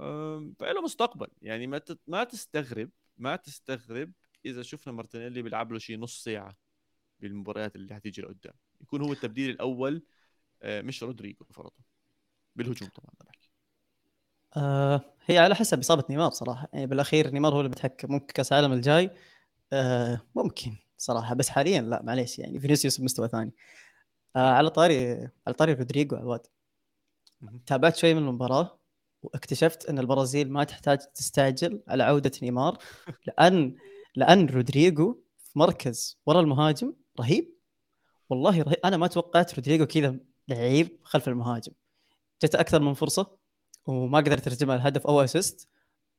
أم، 0.01 0.55
فله 0.59 0.83
مستقبل. 0.83 1.27
يعني 1.43 1.67
ما 1.67 1.81
ما 2.07 2.25
تستغرب 2.25 2.91
ما 3.17 3.37
تستغرب 3.37 4.13
إذا 4.47 4.63
شفنا 4.63 4.93
مارتينيلي 4.93 5.43
بيلعب 5.43 5.73
له 5.73 5.79
شيء 5.79 5.99
نص 5.99 6.23
ساعة 6.25 6.57
بالمباريات 7.21 7.77
اللي 7.77 7.95
حتيجي 7.95 8.23
لقدام. 8.23 8.55
يكون 8.81 9.01
هو 9.03 9.13
التبديل 9.13 9.51
الأول 9.51 10.03
آه، 10.63 10.83
مش 10.83 11.03
رودريجو 11.03 11.45
فرضا 11.45 11.77
بالهجوم 12.57 12.89
طبعا 12.89 13.11
آه 14.57 15.01
هي 15.27 15.39
على 15.39 15.55
حسب 15.55 15.79
إصابة 15.79 16.05
نيمار 16.11 16.31
صراحة. 16.31 16.69
يعني 16.73 16.87
بالأخير 16.87 17.31
نيمار 17.31 17.55
هو 17.55 17.59
اللي 17.61 17.69
بيتحكم 17.69 18.13
ممكن 18.13 18.27
كأس 18.27 18.53
العالم 18.53 18.73
الجاي 18.73 19.11
آه 19.73 20.21
ممكن 20.35 20.77
صراحة. 20.99 21.35
بس 21.35 21.49
حاليا 21.49 21.81
لا 21.81 22.03
معليش 22.03 22.39
يعني. 22.39 22.61
فينيسيوس 22.61 23.01
بمستوى 23.01 23.29
ثاني. 23.29 23.53
آه 24.37 24.51
على 24.53 24.71
طاري 24.71 25.13
على 25.47 25.55
طاري 25.59 25.73
رودريجو 25.73 26.17
عواد. 26.17 26.47
تابعت 27.67 27.97
شوي 27.97 28.15
من 28.15 28.29
المباراة 28.29 28.79
واكتشفت 29.23 29.87
إن 29.87 29.99
البرازيل 29.99 30.53
ما 30.53 30.65
تحتاج 30.65 30.99
تستعجل 30.99 31.83
على 31.89 32.03
عودة 32.03 32.33
نيمار 32.43 32.79
لأن 33.27 33.77
لأن 34.17 34.47
رودريجو 34.47 35.21
في 35.39 35.59
مركز 35.59 36.19
ورا 36.27 36.41
المهاجم 36.41 36.95
رهيب. 37.21 37.55
والله 38.31 38.63
رهيب 38.63 38.79
أنا 38.85 38.97
ما 38.97 39.07
توقعت 39.07 39.55
رودريجو 39.55 39.87
كذا 39.87 40.17
لعيب 40.49 40.99
خلف 41.03 41.29
المهاجم. 41.29 41.73
جت 42.43 42.55
أكثر 42.55 42.81
من 42.81 42.95
فرصة. 42.95 43.44
وما 43.87 44.19
قدرت 44.19 44.49
أترجمها 44.49 44.77
لهدف 44.77 45.07
أو 45.07 45.21
assist 45.21 45.69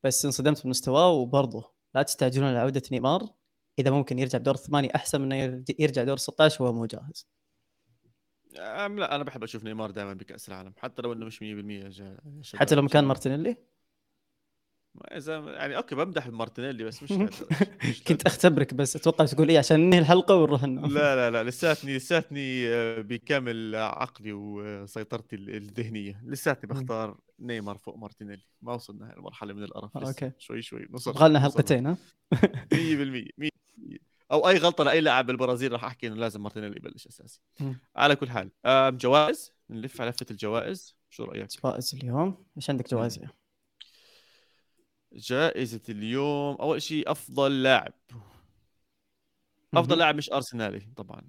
بس 0.04 0.26
انصدمت 0.26 0.64
بمستواه 0.64 1.10
وبرضه 1.12 1.72
لا 1.96 2.02
تستعجلون 2.02 2.48
على 2.48 2.60
عوده 2.60 2.82
نيمار. 2.92 3.30
إذا 3.80 3.92
ممكن 3.92 4.20
يرجع 4.20 4.38
بدور 4.40 4.54
الثمانيه 4.56 4.90
أحسن 4.96 5.22
من 5.22 5.64
يرجع 5.80 6.04
دور 6.04 6.18
16 6.18 6.64
وهو 6.64 6.74
مو 6.74 6.86
جاهز. 6.86 7.28
لا 8.52 8.86
أنا 9.16 9.24
بحب 9.24 9.44
أشوف 9.44 9.64
نيمار 9.64 9.92
دائما 9.92 10.14
بكأس 10.14 10.50
العالم 10.50 10.74
حتى 10.78 11.02
لو 11.02 11.14
إنه 11.14 11.26
مش 11.26 11.40
100% 11.40 11.44
يا 11.44 11.90
جا- 11.90 12.18
يا 12.38 12.42
شباب. 12.42 12.60
حتى 12.60 12.76
لو 12.76 12.82
مكان 12.82 13.04
مارتينيلي؟ 13.04 13.50
ما 13.50 13.56
إذا 15.04 15.38
يعني 15.38 15.78
okay 15.78 15.96
بمدح 15.96 16.28
مارتينيلي 16.28 16.84
بس 16.84 17.04
مش. 17.04 17.12
مش 17.90 18.04
كنت. 18.08 18.26
أختبرك 18.26 18.74
بس 18.74 18.96
أتوقع 18.96 19.26
تقول 19.26 19.50
إيه 19.50 19.60
عشان 19.60 19.80
ننهي 19.80 20.00
الحلقة 20.00 20.36
ونروح 20.36 20.64
لا 20.64 21.16
لا 21.16 21.32
لا 21.32 21.44
لساتني 21.50 21.96
لساتني 21.98 22.68
آه، 22.68 23.02
بكامل 23.02 23.76
عقلي 23.76 24.34
وسيطرتي 24.34 25.36
ال- 25.36 25.50
الذهنية 25.56 26.22
لساتني. 26.26 26.70
بختار 26.70 27.18
نيمار 27.40 27.78
فوق 27.78 27.98
مارتينيلي 27.98 28.42
ما 28.62 28.74
وصلنا 28.74 29.10
هاي 29.10 29.14
المرحلة 29.18 29.54
من 29.54 29.64
القرف 29.64 29.98
آه،. 29.98 30.08
okay. 30.08 30.32
شوي 30.40 30.62
شوي 30.62 30.88
نوصل 30.90 31.12
يبغى 31.12 31.30
لنا 31.30 31.40
نوصل. 31.40 31.54
حلقتين 31.54 31.86
ها 31.88 31.98
100% 32.74 33.30
100% 33.38 33.50
أو 34.32 34.50
أي 34.50 34.58
غلطة 34.58 34.84
لأي 34.84 35.02
لاعب 35.02 35.26
بالبرازيل 35.26 35.72
راح 35.72 35.84
أحكي 35.86 36.08
إنه 36.08 36.16
لازم 36.16 36.44
مارتينيلي 36.44 36.76
يبلش 36.78 37.08
أساسي. 37.08 37.42
على 37.96 38.16
كل 38.16 38.30
حال 38.30 38.50
جوائز 38.98 39.54
نلف 39.70 40.02
على 40.02 40.10
لفه 40.10 40.26
الجوائز 40.32 40.96
شو 41.10 41.24
رأيك 41.24 41.48
جوائز 41.64 41.96
اليوم 41.96 42.46
إيش 42.58 42.70
عندك 42.70 42.90
جوائز 42.92 43.20
جائزة 45.16 45.82
اليوم 45.90 46.56
أول 46.56 46.82
شيء 46.82 47.12
أفضل 47.12 47.64
لاعب. 47.64 47.94
مهم. 49.74 49.94
لاعب 49.94 50.16
مش 50.16 50.32
أرسنالي 50.32 50.80
طبعا 50.96 51.22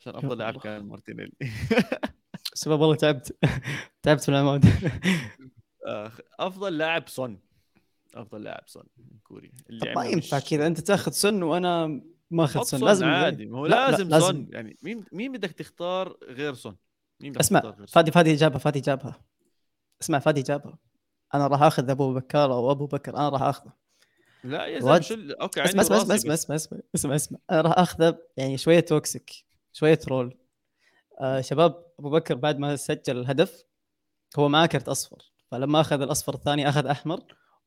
عشان 0.00 0.12
يا 0.12 0.18
أفضل 0.18 0.38
لاعب. 0.38 0.56
كان 0.56 0.82
مارتينيلي. 0.86 1.32
سبب 2.54 2.80
والله 2.80 2.94
تعبت. 2.96 3.36
تعبت 4.02 4.22
في 4.22 4.28
العمود. 4.28 4.64
آخ، 5.84 6.20
أفضل 6.38 6.78
لاعب 6.78 7.08
صن 7.08 7.38
أفضل 8.14 8.42
لاعب 8.42 8.62
صن 8.66 8.84
من 8.96 9.18
كوريا 9.24 9.50
اللي 9.70 9.94
ما 9.94 10.04
ينفع 10.04 10.38
كذا 10.38 10.66
أنت 10.66 10.80
تاخذ 10.80 11.12
سون 11.12 11.42
وأنا 11.42 12.00
ماخذ 12.30 12.60
حط 12.60 12.66
سون. 12.66 12.80
سون 12.80 12.88
لازم. 12.88 13.06
عادي. 13.06 13.46
ما 13.46 13.58
هو 13.58 13.66
لا، 13.66 13.74
لا، 13.74 13.90
لازم, 13.90 14.08
لازم. 14.08 14.26
سون. 14.26 14.48
يعني 14.52 14.76
مين 14.82 15.04
مين 15.12 15.32
بدك 15.32 15.50
تختار 15.50 16.16
غير 16.28 16.54
سون؟ 16.54 16.76
مين 17.20 17.32
بدك 17.32 17.40
اسمع 17.40 17.60
تختار 17.60 17.74
غير 17.74 17.86
سون؟ 17.86 17.94
فادي 17.94 18.10
فادي 18.10 18.34
جابها 18.34 18.58
فادي 18.58 18.80
جابها 18.80 19.20
اسمع 20.02 20.18
فادي 20.18 20.42
جابها 20.42 20.78
أنا 21.34 21.46
راح 21.46 21.62
آخذ 21.62 21.90
أبو 21.90 22.14
بكر 22.14 22.44
أو 22.44 22.70
أبو 22.70 22.86
بكر 22.86 23.16
أنا 23.16 23.28
راح 23.28 23.42
آخذه. 23.42 23.72
لا 24.44 24.66
يا 24.66 24.80
زلمة 24.80 25.00
شو 25.00 25.14
okay 25.40 25.64
اسمع 25.64 25.82
اسمع 25.82 25.96
اسمع 25.96 26.14
اسمع. 26.14 26.34
اسمع 26.34 26.54
اسمع 26.54 26.78
اسمع 26.94 27.14
اسمع 27.14 27.38
أنا 27.50 27.60
راح 27.60 27.78
آخذه 27.78 28.18
يعني 28.36 28.58
شوية 28.58 28.80
toxic 28.80 29.30
شوية 29.72 29.98
رول. 30.08 30.38
آه 31.20 31.40
شباب 31.40 31.84
أبو 31.98 32.10
بكر 32.10 32.34
بعد 32.34 32.58
ما 32.58 32.76
سجل 32.76 33.18
الهدف 33.18 33.64
هو 34.38 34.48
معاه 34.48 34.66
كرت 34.66 34.88
أصفر. 34.88 35.32
فلما 35.50 35.80
أخذ 35.80 36.02
الأصفر 36.02 36.34
الثاني 36.34 36.68
أخذ 36.68 36.86
أحمر. 36.86 37.20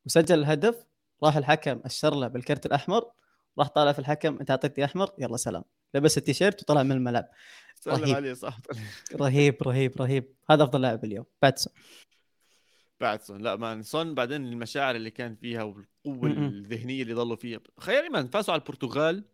وسجل 0.05 0.39
الهدف 0.39 0.86
راح 1.24 1.38
الحكم 1.38 1.82
أشر 1.86 2.16
له 2.16 2.28
بالكرت 2.28 2.66
الأحمر. 2.66 3.12
راح 3.59 3.68
طالع 3.68 3.91
في 3.91 3.99
الحكم 3.99 4.38
أنت 4.39 4.51
أعطيتني 4.51 4.86
أحمر 4.86 5.12
يلا 5.18 5.38
سلام. 5.38 5.64
شلح 5.93 6.18
التيشيرت 6.18 6.62
وطلع 6.62 6.84
من 6.84 6.91
الملعب. 6.91 7.30
سلم 7.80 7.95
رهيب. 7.95 8.16
عليه 8.16 8.34
صح. 8.34 8.57
رهيب 9.16 9.64
رهيب 9.64 10.01
رهيب. 10.01 10.34
هذا 10.49 10.64
أفضل 10.64 10.82
لاعب 10.82 11.05
اليوم 11.05 11.26
باتسون. 11.41 11.74
بعد 13.02 13.22
سون 13.22 13.41
لا 13.41 13.56
man 13.55 13.84
سون 13.84 14.16
بعدين 14.16 14.45
المشاعر 14.45 14.95
اللي 14.95 15.12
كان 15.12 15.36
فيها 15.36 15.64
والقوة. 15.64 16.30
الذهنية 16.30 17.02
اللي 17.04 17.14
ضلوا 17.14 17.36
فيها. 17.36 17.60
تخيل 17.78 18.09
يا 18.09 18.14
man 18.14 18.28
فازوا 18.28 18.54
على 18.54 18.62
البرتغال. 18.62 19.26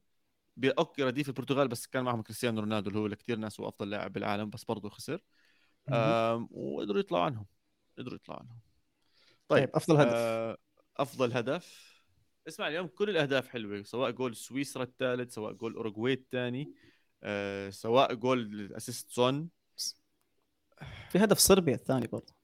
okay 0.65 1.03
رديف 1.03 1.29
البرتغال 1.29 1.67
بس 1.67 1.87
كان 1.87 2.03
معهم 2.03 2.21
كريستيانو 2.21 2.59
رونالدو 2.59 2.89
اللي 2.89 2.99
هو 2.99 3.07
لكثير 3.07 3.37
ناس 3.37 3.59
هو 3.59 3.67
افضل 3.67 3.89
لاعب 3.89 4.13
بالعالم 4.13 4.49
بس 4.49 4.63
برضه 4.63 4.89
خسر. 4.89 5.23
وقدروا 6.51 6.99
يطلعوا 6.99 7.23
عنهم. 7.23 7.45
قدروا 7.97 8.15
يطلعوا 8.15 8.39
عنهم. 8.39 8.59
طيب 9.47 9.59
طيب 9.59 9.75
أفضل 9.75 9.97
هدف. 9.97 10.13
آه، 10.13 10.57
أفضل 10.97 11.33
هدف. 11.33 11.97
اسمع 12.47 12.67
اليوم 12.67 12.87
كل 12.87 13.09
الأهداف 13.09 13.47
حلوة 13.47 13.83
سواء 13.83 14.11
جول 14.11 14.35
سويسرا 14.35 14.83
الثالث 14.83 15.33
سواء 15.33 15.53
جول 15.53 15.75
أوروغواي 15.75 16.13
الثاني 16.13 16.73
آه، 17.23 17.69
سواء 17.69 18.13
goal 18.13 18.73
assist 18.73 19.09
سون. 19.09 19.49
في 21.09 21.19
هدف 21.19 21.37
صربيا 21.37 21.75
الثاني 21.75 22.07
برضه. 22.07 22.36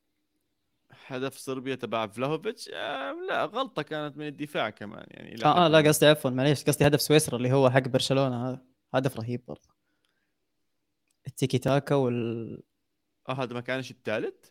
هدف 1.08 1.38
صربيا 1.38 1.76
تبع 1.76 2.08
فلاهوفيتش 2.08 2.70
آه، 2.74 3.12
لا 3.30 3.46
غلطة 3.46 3.82
كانت 3.82 4.18
من 4.18 4.28
الدفاع 4.28 4.70
كمان 4.70 5.06
يعني 5.10 5.36
إلى 5.36 5.46
آه, 5.46 5.66
آه 5.66 5.68
لا. 5.68 5.88
قصدي 5.88 6.06
عفوا 6.06 6.32
معليش 6.32 6.64
قصدي 6.64 6.88
هدف 6.88 7.02
سويسرا 7.02 7.38
اللي 7.38 7.52
هو 7.52 7.70
حق 7.70 7.88
برشلونة 7.88 8.50
هذا 8.50 8.62
هدف 8.94 9.18
رهيب 9.18 9.42
برضه. 9.48 9.70
التيكي 11.28 11.58
تاكا 11.58 11.96
وال 11.96 12.64
آه 13.30 13.34
هذا 13.44 13.54
ما 13.54 13.62
كانش 13.62 13.92
الثالث؟ 13.92 14.46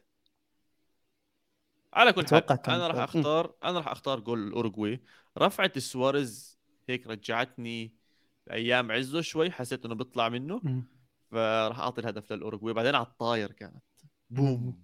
على 1.93 2.13
كل 2.13 2.27
حال 2.27 2.45
أنا 2.69 2.87
راح. 2.87 3.03
أختار 3.03 3.55
أنا 3.65 3.79
راح 3.79 3.89
أختار 3.89 4.21
جول 4.21 4.49
الأوروغواي. 4.49 5.03
رفعه 5.39 5.79
سواريز 5.79 6.59
هيك 6.89 7.07
رجعتني 7.07 7.95
أيام 8.51 8.93
عزه 8.93 9.21
شوي 9.21 9.51
حسيت 9.51 9.85
إنه 9.85 9.95
بيطلع 9.95 10.29
منه. 10.29 10.85
فراح 11.31 11.79
أعطي 11.79 12.01
الهدف 12.01 12.33
للأوروغواي. 12.33 12.75
بعدين 12.75 12.95
على 12.95 13.07
الطاير 13.07 13.53
كانت. 13.53 13.83
بوم. 14.31 14.83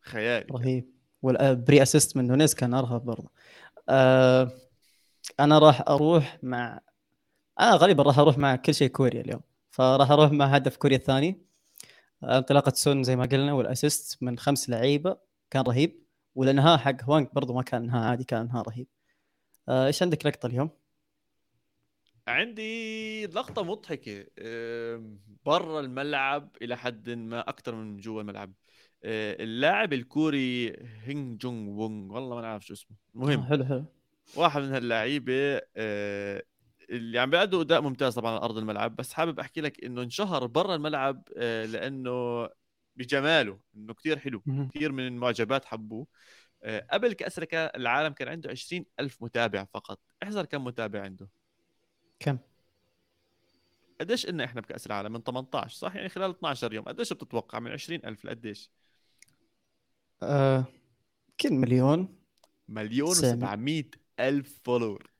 خيالي 0.00 0.46
رهيب. 0.50 0.93
وال 1.24 1.82
pre-assist 1.82 2.16
من 2.16 2.26
نونيز 2.26 2.54
كان 2.54 2.74
ارهب 2.74 3.04
برضه. 3.04 3.30
آه 3.88 4.52
أنا 5.40 5.58
راح 5.58 5.80
أروح 5.88 6.38
مع 6.42 6.80
أنا 7.60 7.76
غالبا 7.76 8.02
راح 8.02 8.18
أروح 8.18 8.38
مع 8.38 8.56
كل 8.56 8.74
شيء 8.74 8.88
كوريا 8.88 9.20
اليوم. 9.20 9.40
فراح 9.70 10.10
أروح 10.10 10.32
مع 10.32 10.46
هدف 10.46 10.76
كوريا 10.76 10.96
الثاني. 10.96 11.46
آه، 12.24 12.38
انطلاقة 12.38 12.72
سون 12.74 13.02
زي 13.02 13.16
ما 13.16 13.26
قلنا 13.26 13.52
وال 13.52 13.70
assist 13.70 14.22
من 14.22 14.38
خمس 14.38 14.70
لعيبة 14.70 15.16
كان 15.50 15.62
رهيب. 15.62 16.04
والانهاء 16.34 16.78
حق 16.78 17.02
هوانج 17.02 17.28
برضه 17.32 17.54
ما 17.54 17.62
كان 17.62 17.82
انهاء 17.82 18.02
عادي 18.10 18.24
كان 18.24 18.40
انهاء 18.40 18.68
رهيب. 18.68 18.86
آه، 19.68 19.86
إيش 19.86 20.02
عندك 20.02 20.26
لقطة 20.26 20.46
اليوم؟ 20.46 20.70
عندي 22.28 23.26
لقطة 23.26 23.62
مضحكة. 23.62 24.26
أم، 24.38 25.20
برا 25.46 25.80
الملعب 25.80 26.56
إلى 26.62 26.76
حد 26.76 27.10
ما 27.10 27.40
أكثر 27.40 27.74
من 27.74 27.96
جوا 27.96 28.20
الملعب. 28.20 28.52
اللاعب 29.04 29.92
الكوري 29.92 30.76
هينج 31.02 31.40
جونغ 31.40 31.70
وونغ. 31.70 32.14
والله 32.14 32.36
ما 32.36 32.42
نعرف 32.42 32.66
شو 32.66 32.74
اسمه. 32.74 32.96
آه، 32.96 33.18
المهم 33.18 33.42
حلو 33.42 33.64
حلو. 33.64 33.84
واحد 34.36 34.62
من 34.62 34.72
هاللعيبة 34.72 35.60
أه، 35.76 36.42
اللي 36.90 37.18
عم 37.18 37.30
بيأدوا 37.30 37.62
أداء 37.62 37.80
ممتاز 37.80 38.14
طبعا 38.14 38.32
على 38.32 38.40
أرض 38.44 38.58
الملعب. 38.58 38.96
بس 38.96 39.12
حابب 39.12 39.40
أحكي 39.40 39.60
لك 39.60 39.84
إنه 39.84 40.02
انشهر 40.02 40.46
برا 40.46 40.74
الملعب 40.74 41.28
لأنه 41.36 42.48
بجماله 42.96 43.58
إنه 43.76 43.94
كتير 43.94 44.18
حلو. 44.18 44.42
كثير 44.74 44.92
من 44.92 45.06
المعجبات 45.06 45.64
حبوه. 45.64 46.06
قبل 46.90 47.12
كأس 47.12 47.38
العالم 47.54 48.12
كان 48.12 48.28
عنده 48.28 48.50
20 48.50 48.84
ألف 49.00 49.22
متابع 49.22 49.64
فقط. 49.64 50.00
احذر 50.22 50.44
كم 50.44 50.64
متابع 50.64 51.02
عنده. 51.02 51.28
كم؟ 52.20 52.38
قديش 54.00 54.26
قلنا 54.26 54.44
إحنا 54.44 54.60
بكأس 54.60 54.86
العالم؟ 54.86 55.12
من 55.12 55.22
18 55.24 55.76
صح؟ 55.76 55.96
يعني 55.96 56.08
خلال 56.08 56.30
12 56.30 56.72
يوم. 56.72 56.84
قديش 56.84 57.12
بتتوقع؟ 57.12 57.58
من 57.58 57.70
20000 57.70 58.24
لقديش؟ 58.24 58.70
آه 60.22 60.64
كل 61.40 61.52
مليون 61.52 62.18
مليون 62.68 63.14
سامي. 63.14 63.82
و700 63.82 63.98
ألف 64.20 64.60
follower. 64.64 65.10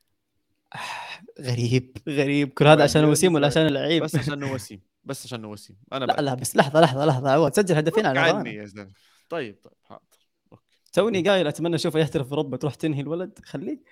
غريب 1.41 1.97
غريب. 2.09 2.49
كل 2.49 2.67
هذا 2.67 2.83
عشان 2.85 3.05
وسيم 3.05 3.35
ولا. 3.35 3.47
عشان 3.47 3.67
اللعيب 3.67 4.03
بس 4.03 4.17
عشان 4.17 4.45
وسيم 4.45 4.81
بس 5.05 5.27
عشان 5.27 5.45
وسيم 5.45 5.77
أنا 5.93 6.05
لا 6.05 6.21
لا 6.21 6.35
بس 6.35 6.57
لحظة 6.57 6.81
لحظة 6.81 7.07
لحظة. 7.07 7.31
عواد 7.31 7.57
سجل 7.57 7.77
هدفين 7.77 8.07
عاد 8.07 8.21
يعني 8.21 8.55
يا 8.55 8.65
زلمة. 8.65 8.93
طيب 9.29 9.59
طيب 9.65 9.75
حاضر. 9.85 10.29
أوكي. 10.53 10.65
توني 10.93 11.29
قايل 11.29 11.47
أتمنى 11.47 11.75
أشوفه 11.75 11.99
يحترف 12.01 12.27
في 12.27 12.33
اوروبا 12.33 12.57
تروح 12.57 12.75
تنهي 12.75 13.01
الولد؟ 13.01 13.39
خليه. 13.45 13.83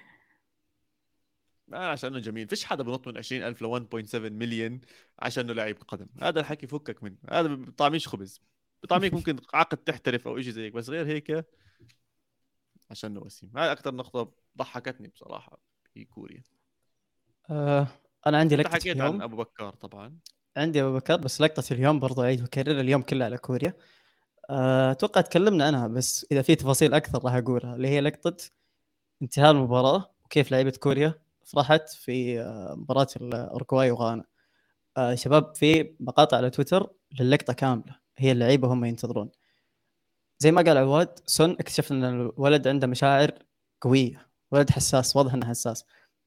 آه 1.72 1.90
عشانه 1.90 2.18
جميل. 2.18 2.48
فيش 2.48 2.64
حدا 2.64 2.82
بنط 2.82 3.08
من 3.08 3.18
20000 3.18 3.62
ل 3.62 3.66
1.7 3.66 4.14
مليون 4.14 4.80
عشانه 5.18 5.52
لاعب 5.52 5.76
قدم. 5.88 6.06
هذا 6.22 6.40
الحكي 6.40 6.66
فكك 6.66 7.02
منه. 7.02 7.16
هذا 7.30 7.48
بطعميش 7.48 8.08
خبز. 8.08 8.40
بطعميك 8.82 9.14
ممكن 9.14 9.36
عقد 9.54 9.76
تحترف 9.76 10.28
أو 10.28 10.40
شيء 10.40 10.52
زي 10.52 10.64
هيك 10.64 10.72
بس 10.72 10.88
غير 10.88 11.06
هيك 11.06 11.46
عشانه 12.90 13.20
وسيم 13.20 13.50
هاي 13.56 13.72
أكثر 13.72 13.94
نقطة 13.94 14.32
ضحكتني 14.58 15.08
بصراحة 15.08 15.58
في 15.94 16.04
كوريا. 16.04 16.42
آه 17.50 17.88
أنا 18.26 18.38
عندي 18.38 18.56
لقطة 18.56 18.70
حكيت 18.70 18.96
اليوم. 18.96 19.14
عن 19.14 19.22
أبو 19.22 19.36
بكار 19.36 19.74
طبعا. 19.74 20.18
عندي 20.56 20.82
أبو 20.82 20.94
بكر 20.94 21.16
بس 21.16 21.40
لقطة 21.40 21.62
اليوم 21.70 22.00
برضو 22.00 22.22
أعيد 22.22 22.40
واكرر 22.40 22.80
اليوم 22.80 23.02
كله 23.02 23.24
على 23.24 23.38
كوريا. 23.38 23.74
آه، 24.50 24.90
أتوقع 24.90 25.20
تكلمنا 25.20 25.66
عنها 25.66 25.88
بس 25.88 26.26
إذا 26.32 26.42
في 26.42 26.54
تفاصيل 26.54 26.94
أكثر 26.94 27.24
راح 27.24 27.34
أقولها 27.34 27.74
اللي 27.76 27.88
هي 27.88 28.00
لقطة 28.00 28.36
انتهاء 29.22 29.50
المباراة 29.50 30.10
وكيف 30.24 30.50
لعيبه 30.50 30.72
كوريا 30.80 31.14
فرحت 31.44 31.88
في 31.88 32.40
آه، 32.40 32.74
مباراة 32.78 33.06
الاورجواي 33.16 33.90
وغانا. 33.90 34.24
آه، 34.96 35.14
شباب 35.14 35.54
في 35.54 35.94
مقاطع 36.00 36.36
على 36.36 36.50
تويتر 36.50 36.90
للقطة 37.20 37.52
كاملة. 37.52 38.01
هي 38.18 38.32
اللعيبة 38.32 38.72
هم 38.72 38.84
ينتظرون. 38.84 39.30
زي 40.38 40.52
ما 40.52 40.62
قال 40.62 40.78
عواد 40.78 41.18
سون 41.26 41.50
اكتشفنا 41.50 42.08
إن 42.08 42.20
الولد 42.20 42.68
عنده 42.68 42.86
مشاعر 42.86 43.32
قوية 43.80 44.28
ولد 44.50 44.70
حساس 44.70 45.16
واضح 45.16 45.34
إنه 45.34 45.46
حساس. 45.46 45.84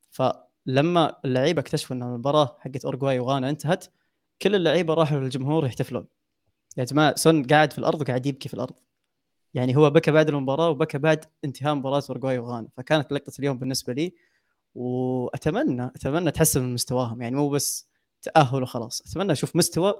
فلما 0.10 1.18
اللعيبة 1.26 1.62
اكتشفوا 1.62 1.96
إن 1.96 2.04
المباراة 2.04 2.58
حقت 2.60 2.86
أورجواي 2.86 3.20
وغانا 3.20 3.50
انتهت 3.50 3.86
كل 4.42 4.56
اللعيبة 4.56 4.94
راحوا 4.94 5.20
للجمهور 5.20 5.66
يحتفلون. 5.66 6.08
يا 6.78 6.84
جماعة 6.84 7.16
سون 7.16 7.44
قاعد 7.44 7.74
في 7.74 7.80
الأرض 7.80 8.02
وقاعد 8.02 8.26
يبكي 8.26 8.50
في 8.50 8.54
الأرض. 8.54 8.74
يعني 9.54 9.78
هو 9.78 9.90
بكى 9.90 10.12
بعد 10.12 10.30
المباراة 10.30 10.70
وبكى 10.70 10.98
بعد 10.98 11.26
انتهاء 11.46 11.76
مباراة 11.76 12.04
أورجواي 12.10 12.38
وغانا. 12.38 12.68
فكانت 12.78 13.12
لقطة 13.14 13.34
اليوم 13.40 13.58
بالنسبة 13.60 13.94
لي 13.94 14.14
وأتمنى 14.76 15.86
أتمنى 15.86 16.32
تحسن 16.32 16.64
من 16.64 16.74
مستواهم. 16.74 17.22
يعني 17.22 17.36
مو 17.36 17.50
بس 17.50 17.90
تأهل 18.22 18.64
وخلاص. 18.64 19.02
أتمنى 19.02 19.32
أشوف 19.32 19.56
مستوى 19.56 19.94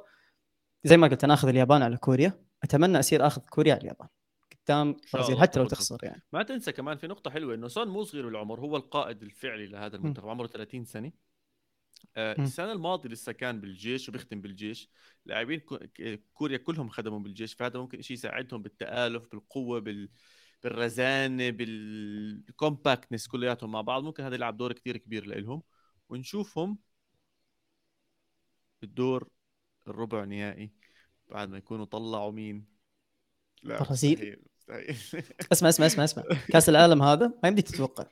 زي 0.86 0.98
ما 0.98 1.08
قلت 1.08 1.24
أنا 1.24 1.34
آخذ 1.34 1.48
اليابان 1.48 1.82
على 1.82 1.98
كوريا. 1.98 2.46
أتمنى 2.64 3.00
اصير 3.00 3.28
آخذ 3.28 3.42
كوريا 3.42 3.74
على 3.74 3.82
اليابان. 3.82 4.08
قدام 4.66 4.98
البرازيل 5.06 5.38
حتى 5.38 5.60
لو. 5.60 5.68
تخسر 5.68 5.98
يعني. 6.04 6.24
ما 6.34 6.44
تنسى 6.44 6.72
كمان 6.72 6.98
في 6.98 7.08
نقطة 7.08 7.32
حلوة 7.32 7.56
إنه 7.56 7.68
سون 7.68 7.88
مو 7.88 8.04
صغير 8.04 8.26
بالعمر 8.26 8.60
هو 8.60 8.78
القائد 8.78 9.24
الفعلي 9.24 9.68
لهذا 9.68 9.96
المنتخب 9.96 10.28
عمره 10.28 10.48
30 10.48 10.86
سنة. 10.86 11.12
آه، 12.18 12.36
مم. 12.38 12.44
السنة 12.44 12.72
الماضية 12.72 13.10
لسه 13.10 13.32
كان 13.32 13.62
بالجيش 13.62 14.10
وبيختم 14.10 14.42
بالجيش. 14.42 14.90
لاعبين 15.26 15.62
كوريا 16.34 16.58
كلهم 16.58 16.90
خدموا 16.90 17.20
بالجيش 17.20 17.54
فهذا 17.54 17.80
ممكن 17.80 18.02
شيء 18.02 18.18
يساعدهم 18.18 18.62
بالتآلف 18.62 19.28
بالقوة 19.32 19.80
بال 19.80 20.10
بالرزانة 20.64 21.50
بالكومباكتنس 21.50 23.28
كلياتهم 23.28 23.72
مع 23.72 23.82
بعض. 23.82 24.04
ممكن 24.04 24.24
هذا 24.24 24.36
يلعب 24.36 24.58
دور 24.58 24.74
كتير 24.74 24.98
كبير 24.98 25.26
لهم 25.26 25.62
ونشوفهم 26.10 26.78
بالدور 28.82 29.30
الربع 29.88 30.24
نهائي 30.24 30.72
بعد 31.32 31.50
ما 31.50 31.58
يكونوا 31.58 31.86
طلعوا 31.86 32.32
مين؟ 32.32 32.66
لا 33.64 33.84
برازيل؟ 33.84 34.14
مستحيل 34.14 34.44
مستحيل. 34.56 35.24
اسمع 35.52 35.70
اسمع 35.70 35.86
اسمع 35.86 36.04
اسمع. 36.04 36.24
كأس 36.50 36.70
العالم 36.70 37.04
هذا 37.04 37.28
ما 37.44 37.50
يمديك 37.50 37.68
تتوقع. 37.68 38.06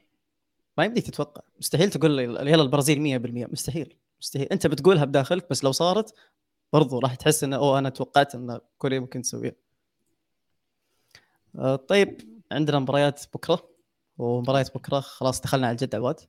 ما 0.77 0.85
يمديك 0.85 1.05
تتوقع. 1.05 1.41
مستحيل 1.59 1.89
تقول 1.89 2.11
لي 2.11 2.23
يلا 2.23 2.61
البرازيل 2.61 3.21
100% 3.47 3.51
مستحيل 3.51 3.97
مستحيل. 4.21 4.47
أنت 4.51 4.67
بتقولها 4.67 5.05
بداخلك 5.05 5.49
بس 5.49 5.63
لو 5.63 5.71
صارت 5.71 6.13
برضو 6.73 6.99
راح 6.99 7.15
تحس 7.15 7.43
إنه 7.43 7.55
أوه 7.55 7.79
أنا 7.79 7.89
توقعت 7.89 8.35
إن 8.35 8.59
كوريا 8.77 8.99
ممكن 8.99 9.21
تسويها 9.21 9.53
آه، 11.55 11.75
طيب 11.75 12.41
عندنا 12.51 12.79
مباريات 12.79 13.23
بكرة. 13.33 13.69
ومباريات 14.17 14.75
بكرة 14.77 14.99
خلاص 14.99 15.41
دخلنا 15.41 15.67
على 15.67 15.73
الجد 15.73 15.95
عواد. 15.95 16.19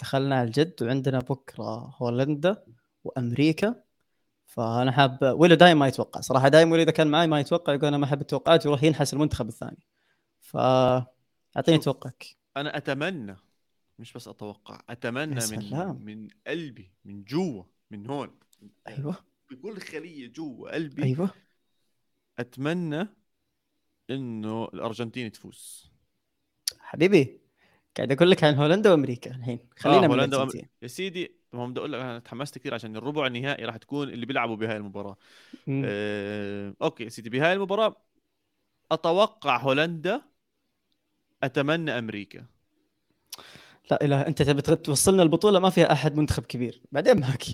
دخلنا 0.00 0.34
على 0.36 0.46
الجد 0.46 0.82
وعندنا 0.82 1.18
بكرة 1.18 1.94
هولندا 1.98 2.64
وأمريكا. 3.04 3.82
فأنا 4.50 4.92
حاب 4.92 5.34
ويلو 5.38 5.54
دايم 5.54 5.78
ما 5.78 5.88
يتوقع. 5.88 6.20
صراحة 6.20 6.48
دايم 6.48 6.70
ويلو 6.70 6.82
إذا 6.82 6.90
كان 6.90 7.06
معي 7.06 7.26
ما 7.26 7.40
يتوقع 7.40 7.74
يقول 7.74 7.86
أنا 7.86 7.98
ما 7.98 8.04
أحب 8.04 8.20
التوقعات 8.20 8.66
ويروح 8.66 8.82
ينحس 8.82 9.14
المنتخب 9.14 9.48
الثاني. 9.48 9.86
ف 10.40 10.56
أعطيني. 11.56 11.78
توقعك. 11.78 12.26
أنا 12.56 12.76
أتمنى 12.76 13.36
مش 13.98 14.12
بس 14.12 14.28
أتوقع 14.28 14.82
أتمنى 14.88 15.34
من 15.34 15.40
سلام. 15.40 16.04
من 16.04 16.28
قلبي 16.46 16.92
من 17.04 17.24
جوا 17.24 17.62
من 17.90 18.06
هون 18.10 18.30
أيوه. 18.88 19.14
بكل 19.50 19.80
خلية 19.80 20.26
جوا 20.32 20.74
قلبي 20.74 21.02
أيوه. 21.02 21.30
أتمنى 22.38 23.08
إنه 24.10 24.64
الأرجنتين 24.64 25.32
تفوز. 25.32 25.90
حبيبي 26.78 27.40
قاعد 27.96 28.12
أقول 28.12 28.30
لك 28.30 28.44
عن 28.44 28.54
هولندا 28.54 28.90
وأمريكا 28.90 29.30
الحين. 29.30 29.58
خلينا 29.78 30.00
من 30.00 30.06
هولندا 30.10 30.36
وأم- 30.36 30.40
الأرجنتين. 30.40 30.68
يا 30.82 30.88
سيدي 30.88 31.39
ما 31.52 31.66
بدي 31.66 31.80
أقول 31.80 31.92
لك 31.92 32.00
أنا 32.00 32.18
تحمست 32.18 32.58
كثير 32.58 32.74
عشان 32.74 32.96
الربع 32.96 33.26
النهائي 33.26 33.64
راح 33.64 33.76
تكون 33.76 34.08
اللي 34.08 34.26
بيلعبوا 34.26 34.56
بهاي 34.56 34.76
المباراة. 34.76 35.16
مم. 35.66 35.82
أه... 35.86 36.74
أوكي 36.82 37.10
سيدي 37.10 37.30
بهاي 37.30 37.52
المباراة 37.52 37.96
أتوقع 38.92 39.56
هولندا 39.56 40.22
أتمنى 41.42 41.98
أمريكا. 41.98 42.46
لا 43.90 44.04
إله 44.04 44.26
أنت 44.26 44.42
تبي 44.42 44.62
توصلنا 44.62 45.22
البطولة 45.22 45.58
ما 45.58 45.70
فيها 45.70 45.92
أحد 45.92 46.16
منتخب 46.16 46.42
كبير. 46.42 46.82
بعدين 46.92 47.20
معك 47.20 47.44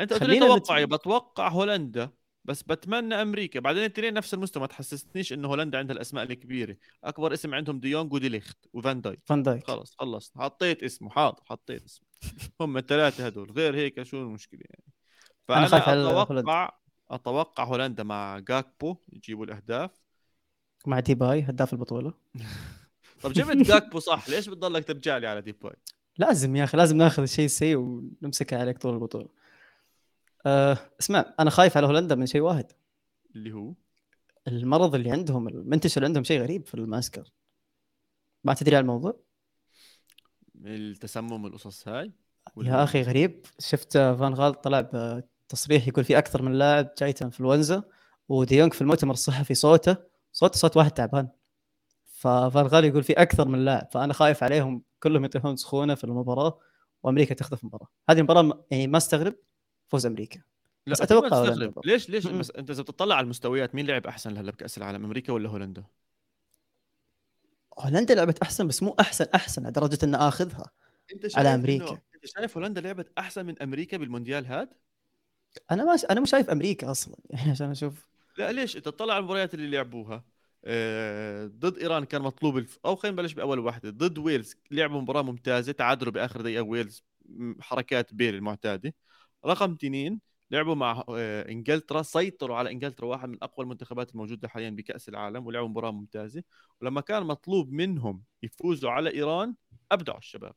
أنت 0.00 0.12
قلت 0.12 0.22
لي 0.22 0.40
توقعي 0.40 0.86
بتوقع 0.86 1.48
هولندا 1.48 2.10
بس 2.46 2.62
بتمنى 2.62 3.14
أمريكا. 3.14 3.60
بعدين 3.60 3.82
الاثنين 3.82 4.14
نفس 4.14 4.34
المستوى 4.34 4.60
ما 4.60 4.66
تحسسنيش 4.66 5.32
انه 5.32 5.48
هولندا 5.48 5.78
عندها 5.78 5.96
الأسماء 5.96 6.24
الكبيرة. 6.24 6.76
أكبر 7.04 7.32
اسم 7.32 7.54
عندهم 7.54 7.80
ديونج 7.80 8.12
وديليخت 8.12 8.58
وفان 8.72 9.00
دايك. 9.00 9.20
فان 9.24 9.42
دايك. 9.42 9.66
خلص 9.66 9.94
خلص 9.98 10.32
حطيت 10.36 10.82
اسمه 10.82 11.10
حاضر 11.10 11.42
حطيت 11.44 11.84
اسمه. 11.84 12.06
هم 12.60 12.76
الثلاثة 12.76 13.26
هدول. 13.26 13.50
غير 13.50 13.76
هيك 13.76 14.02
شو 14.02 14.22
المشكلة 14.22 14.60
يعني؟ 14.70 14.84
أنا 15.50 15.66
فأنا 15.66 15.84
على 15.84 16.10
أتوقع 16.10 16.78
أتوقع 17.10 17.64
هولندا 17.64 18.02
مع 18.02 18.38
جاكبو 18.38 18.96
يجيبوا 19.12 19.44
الأهداف. 19.44 19.90
مع 20.86 21.00
ديباي 21.00 21.42
هداف 21.42 21.72
البطولة. 21.72 22.14
طب 23.22 23.32
جبت 23.32 23.56
جاكبو 23.72 23.98
صح 23.98 24.28
ليش 24.28 24.48
بتضلك 24.48 24.84
ترجع 24.84 25.18
لي 25.18 25.26
على 25.26 25.40
ديباي؟ 25.40 25.76
لازم 26.18 26.56
يا 26.56 26.64
أخي 26.64 26.76
لازم 26.76 26.96
ناخذ 26.96 27.22
الشيء 27.22 27.44
السيء 27.44 27.76
ونمسكه 27.76 28.58
عليك 28.60 28.78
طول 28.78 28.94
البطولة. 28.94 29.28
أه 30.46 30.78
اسمع 31.00 31.34
أنا 31.40 31.50
خايف 31.50 31.76
على 31.76 31.86
هولندا 31.86 32.14
من 32.14 32.26
شيء 32.26 32.40
واحد. 32.40 32.72
اللي 33.36 33.52
هو؟ 33.52 33.74
المرض 34.48 34.94
اللي 34.94 35.10
عندهم 35.10 35.48
المنتشر 35.48 36.04
عندهم 36.04 36.24
شيء 36.24 36.42
غريب 36.42 36.66
في 36.66 36.74
المعسكر 36.74 37.32
ما 38.44 38.54
تدري 38.54 38.76
على 38.76 38.82
الموضوع؟ 38.82 39.20
التسمم 40.64 41.44
والقصص 41.44 41.88
هاي؟ 41.88 42.12
يا 42.56 42.84
أخي 42.84 43.02
غريب. 43.02 43.46
شفت 43.58 43.92
فان 43.92 44.34
غال 44.34 44.60
طلع 44.60 44.80
بتصريح 44.80 45.88
يقول 45.88 46.04
في 46.04 46.18
أكثر 46.18 46.42
من 46.42 46.52
لاعب 46.52 46.90
جايته 46.98 47.24
إنفلونزا 47.24 47.82
وديونج 48.28 48.72
في 48.72 48.80
المؤتمر 48.80 49.12
الصحفي 49.12 49.54
صوته 49.54 49.96
صوت 50.32 50.54
صوت 50.54 50.76
واحد 50.76 50.90
تعبان. 50.90 51.28
ففان 52.04 52.66
غال 52.66 52.84
يقول 52.84 53.02
في 53.02 53.12
أكثر 53.12 53.48
من 53.48 53.64
لاعب 53.64 53.88
فأنا 53.92 54.12
خايف 54.12 54.42
عليهم 54.42 54.82
كلهم 55.02 55.24
يطيحون 55.24 55.56
سخونة 55.56 55.94
في 55.94 56.04
المباراة 56.04 56.58
وأمريكا 57.02 57.34
تخطف 57.34 57.62
المباراة. 57.62 57.88
هذه 58.10 58.18
المباراة 58.18 58.64
يعني 58.70 58.86
ما 58.86 58.96
أستغرب. 58.96 59.34
فوز 59.88 60.06
أمريكا 60.06 60.40
لا 60.86 60.92
بس. 60.92 61.12
برضه. 61.12 61.80
ليش 61.84 62.10
ليش. 62.10 62.26
بس 62.26 62.50
أنت 62.50 62.70
إذا 62.70 62.82
بتطلع 62.82 63.14
على 63.14 63.24
المستويات 63.24 63.74
مين 63.74 63.86
لعب 63.86 64.06
أحسن 64.06 64.36
هلا 64.36 64.50
بكاس 64.50 64.78
العالم 64.78 65.04
أمريكا 65.04 65.32
ولا 65.32 65.48
هولندا؟ 65.48 65.84
هولندا 67.78 68.14
لعبت 68.14 68.38
أحسن 68.38 68.68
بس 68.68 68.82
مو 68.82 68.96
أحسن 69.00 69.26
أحسن 69.34 69.66
لدرجة 69.66 69.98
ان 70.02 70.14
آخذها 70.14 70.70
أنت 71.12 71.22
على 71.24 71.30
شايف 71.30 71.46
أمريكا. 71.46 71.86
إنه- 71.86 71.98
أنت 72.14 72.26
شايف 72.26 72.56
هولندا 72.56 72.80
لعبت 72.80 73.12
أحسن 73.18 73.46
من 73.46 73.62
أمريكا 73.62 73.96
بالمونديال 73.96 74.46
هاد؟ 74.46 74.68
أنا 75.70 75.84
ما 75.84 75.96
أنا 76.10 76.20
مو 76.20 76.26
شايف 76.26 76.50
أمريكا 76.50 76.90
أصلا 76.90 77.16
يعني 77.30 77.50
عشان 77.50 77.70
أشوف 77.70 78.06
لا 78.38 78.52
ليش 78.52 78.76
انت 78.76 78.84
تطلع 78.84 79.14
على 79.14 79.20
المباريات 79.20 79.54
اللي 79.54 79.70
لعبوها 79.70 80.24
آه، 80.64 81.46
ضد 81.46 81.78
إيران 81.78 82.04
كان 82.04 82.22
مطلوب 82.22 82.58
الف... 82.58 82.78
أو 82.84 82.96
خلينا 82.96 83.12
نبلش 83.14 83.32
بأول 83.32 83.58
واحدة 83.58 83.90
ضد 83.90 84.18
ويلز 84.18 84.56
لعبوا 84.70 85.00
مباراة 85.00 85.22
ممتازة 85.22 85.72
تعادلوا 85.72 86.12
بآخر 86.12 86.40
دقيقة 86.40 86.62
ويلز 86.62 87.04
حركات 87.60 88.14
بيل 88.14 88.34
المعتادة 88.34 88.94
رقم 89.46 89.72
اثنين 89.72 90.20
لعبوا 90.50 90.74
مع 90.74 91.04
آه، 91.08 91.50
إنجلترا 91.50 92.02
سيطروا 92.02 92.56
على 92.56 92.70
إنجلترا 92.70 93.06
واحد 93.06 93.28
من 93.28 93.38
أقوى 93.42 93.64
المنتخبات 93.64 94.10
الموجودة 94.10 94.48
حاليا 94.48 94.70
بكأس 94.70 95.08
العالم 95.08 95.46
ولعبوا 95.46 95.68
مباراة 95.68 95.90
ممتازة. 95.90 96.42
ولما 96.80 97.00
كان 97.00 97.22
مطلوب 97.22 97.72
منهم 97.72 98.22
يفوزوا 98.42 98.90
على 98.90 99.14
إيران 99.14 99.54
أبدعوا 99.92 100.18
الشباب. 100.18 100.54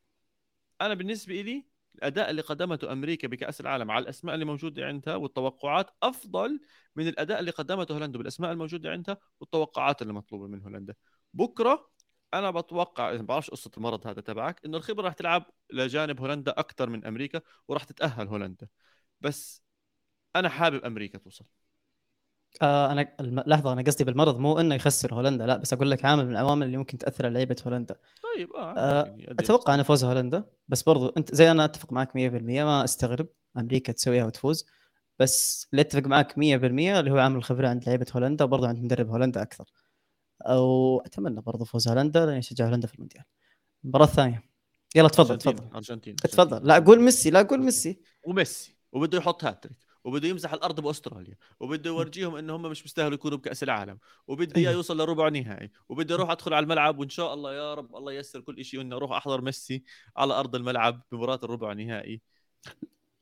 أنا 0.82 0.94
بالنسبة 0.94 1.42
لي 1.42 1.66
الأداء 1.96 2.30
اللي 2.30 2.42
قدمته 2.42 2.92
أمريكا 2.92 3.28
بكأس 3.28 3.62
العالم 3.62 3.92
على 3.92 4.04
الأسماء 4.04 4.36
اللي 4.36 4.46
موجودة 4.46 4.86
عندها 4.86 5.16
والتوقعات 5.16 5.92
أفضل 6.04 6.60
من 6.96 7.08
الأداء 7.08 7.40
اللي 7.40 7.52
قدمته 7.52 7.94
هولندا 7.94 8.18
بالأسماء 8.18 8.52
الموجودة 8.52 8.92
عندها 8.92 9.18
والتوقعات 9.40 10.02
اللي 10.02 10.14
مطلوبة 10.14 10.48
من 10.48 10.62
هولندا. 10.62 10.96
بكرة 11.34 11.90
أنا 12.34 12.52
بتوقع 12.52 13.12
ما 13.12 13.22
بعرفش 13.22 13.50
قصة 13.50 13.72
المرض 13.78 14.08
هذا 14.08 14.22
تبعك 14.22 14.62
إنه 14.66 14.78
الخبرة 14.78 15.04
راح 15.06 15.14
تلعب 15.14 15.46
لجانب 15.74 16.20
هولندا 16.22 16.52
أكثر 16.52 16.90
من 16.90 17.06
أمريكا 17.06 17.42
وراح 17.68 17.84
تتأهل 17.84 18.28
هولندا. 18.28 18.68
بس 19.22 19.64
أنا 20.36 20.50
حابب 20.50 20.86
أمريكا 20.86 21.18
توصل. 21.18 21.46
آه 22.62 22.92
أنا 22.92 23.16
الم... 23.20 23.44
لحظة 23.48 23.74
أنا 23.74 23.82
قصدي 23.82 24.04
بالمرض 24.04 24.40
مو 24.40 24.60
إنه 24.60 24.76
يخسر 24.76 25.14
هولندا 25.14 25.46
لا 25.46 25.58
بس 25.58 25.74
أقول 25.74 25.92
لك 25.92 26.06
عامل 26.06 26.26
من 26.26 26.32
العوامل 26.32 26.66
اللي 26.66 26.78
ممكن 26.78 26.98
تأثر 26.98 27.26
على 27.26 27.34
لعيبة 27.34 27.56
هولندا. 27.68 27.96
طيب 28.36 28.54
آه, 28.54 28.74
آه، 28.78 29.16
يؤدي 29.18 29.44
أتوقع 29.44 29.74
أنا 29.74 29.84
فوز 29.84 30.04
هولندا 30.04 30.44
بس 30.68 30.84
برضو 30.84 31.08
أنت 31.10 31.36
زي 31.36 31.52
أنا 31.52 31.66
أتفق 31.66 31.94
معك 31.94 32.16
100% 32.16 32.64
ما 32.64 32.84
أستغرب 32.84 33.28
أمريكا 33.58 33.94
تسويها 33.94 34.26
وتفوز 34.26 34.66
بس 35.20 35.68
اللي 35.72 35.82
أتفق 35.82 36.08
معك 36.08 36.38
100% 36.38 37.00
اللي 37.00 37.12
هو 37.12 37.18
عامل 37.18 37.36
الخبره 37.36 37.68
عند 37.68 37.86
لعيبة 37.86 38.06
هولندا 38.16 38.46
وبرضو 38.46 38.66
عند 38.66 38.80
مدرب 38.80 39.10
هولندا 39.10 39.42
أكثر. 39.42 39.66
أو 40.42 41.00
أتمنى 41.06 41.42
برضو 41.42 41.66
فوز 41.66 41.88
هولندا 41.88 42.26
لأني 42.26 42.40
أشجع 42.40 42.66
هولندا 42.66 42.88
في 42.88 42.94
المونديال. 42.94 43.24
المباراه 43.84 44.06
الثانية 44.06 44.44
يلا 44.96 45.08
تفضل 45.08 45.38
تفضل. 45.38 45.76
أرجنتين. 45.76 46.16
تفضل. 46.16 46.68
لا 46.68 46.80
قول 46.80 47.02
ميسي 47.02 47.30
لا 47.30 47.42
قول 47.42 47.60
ميسي. 47.60 48.00
وميسي. 48.24 48.76
وبده 48.92 49.18
يحط 49.18 49.44
هاتريك. 49.44 49.78
وبده 50.04 50.28
يمسح 50.28 50.54
الأرض 50.54 50.80
بأستراليا. 50.80 51.36
وبده 51.60 51.90
يورجيهم 51.90 52.36
انه 52.36 52.56
هم 52.56 52.62
مش 52.62 52.86
مستاهلوا 52.86 53.14
يكونوا 53.14 53.38
بكأس 53.38 53.64
العالم. 53.64 54.00
وبده 54.28 54.56
إياه 54.56 54.68
أيوه. 54.68 54.78
يوصل 54.78 54.98
لربع 55.02 55.30
نهائي. 55.30 55.72
وبده 55.90 56.16
أروح 56.16 56.30
أدخل 56.30 56.54
على 56.54 56.64
الملعب 56.64 57.00
وإن 57.00 57.10
شاء 57.10 57.34
الله 57.34 57.54
يا 57.54 57.74
رب 57.74 57.96
الله 57.96 58.12
ييسر 58.12 58.42
كل 58.42 58.66
شيء 58.66 58.80
وإني 58.80 58.96
أروح 58.96 59.12
أحضر 59.12 59.42
ميسي 59.42 59.84
على 60.18 60.34
أرض 60.34 60.56
الملعب 60.56 61.02
بمباراة 61.12 61.40
الربع 61.44 61.72
النهائي 61.72 62.22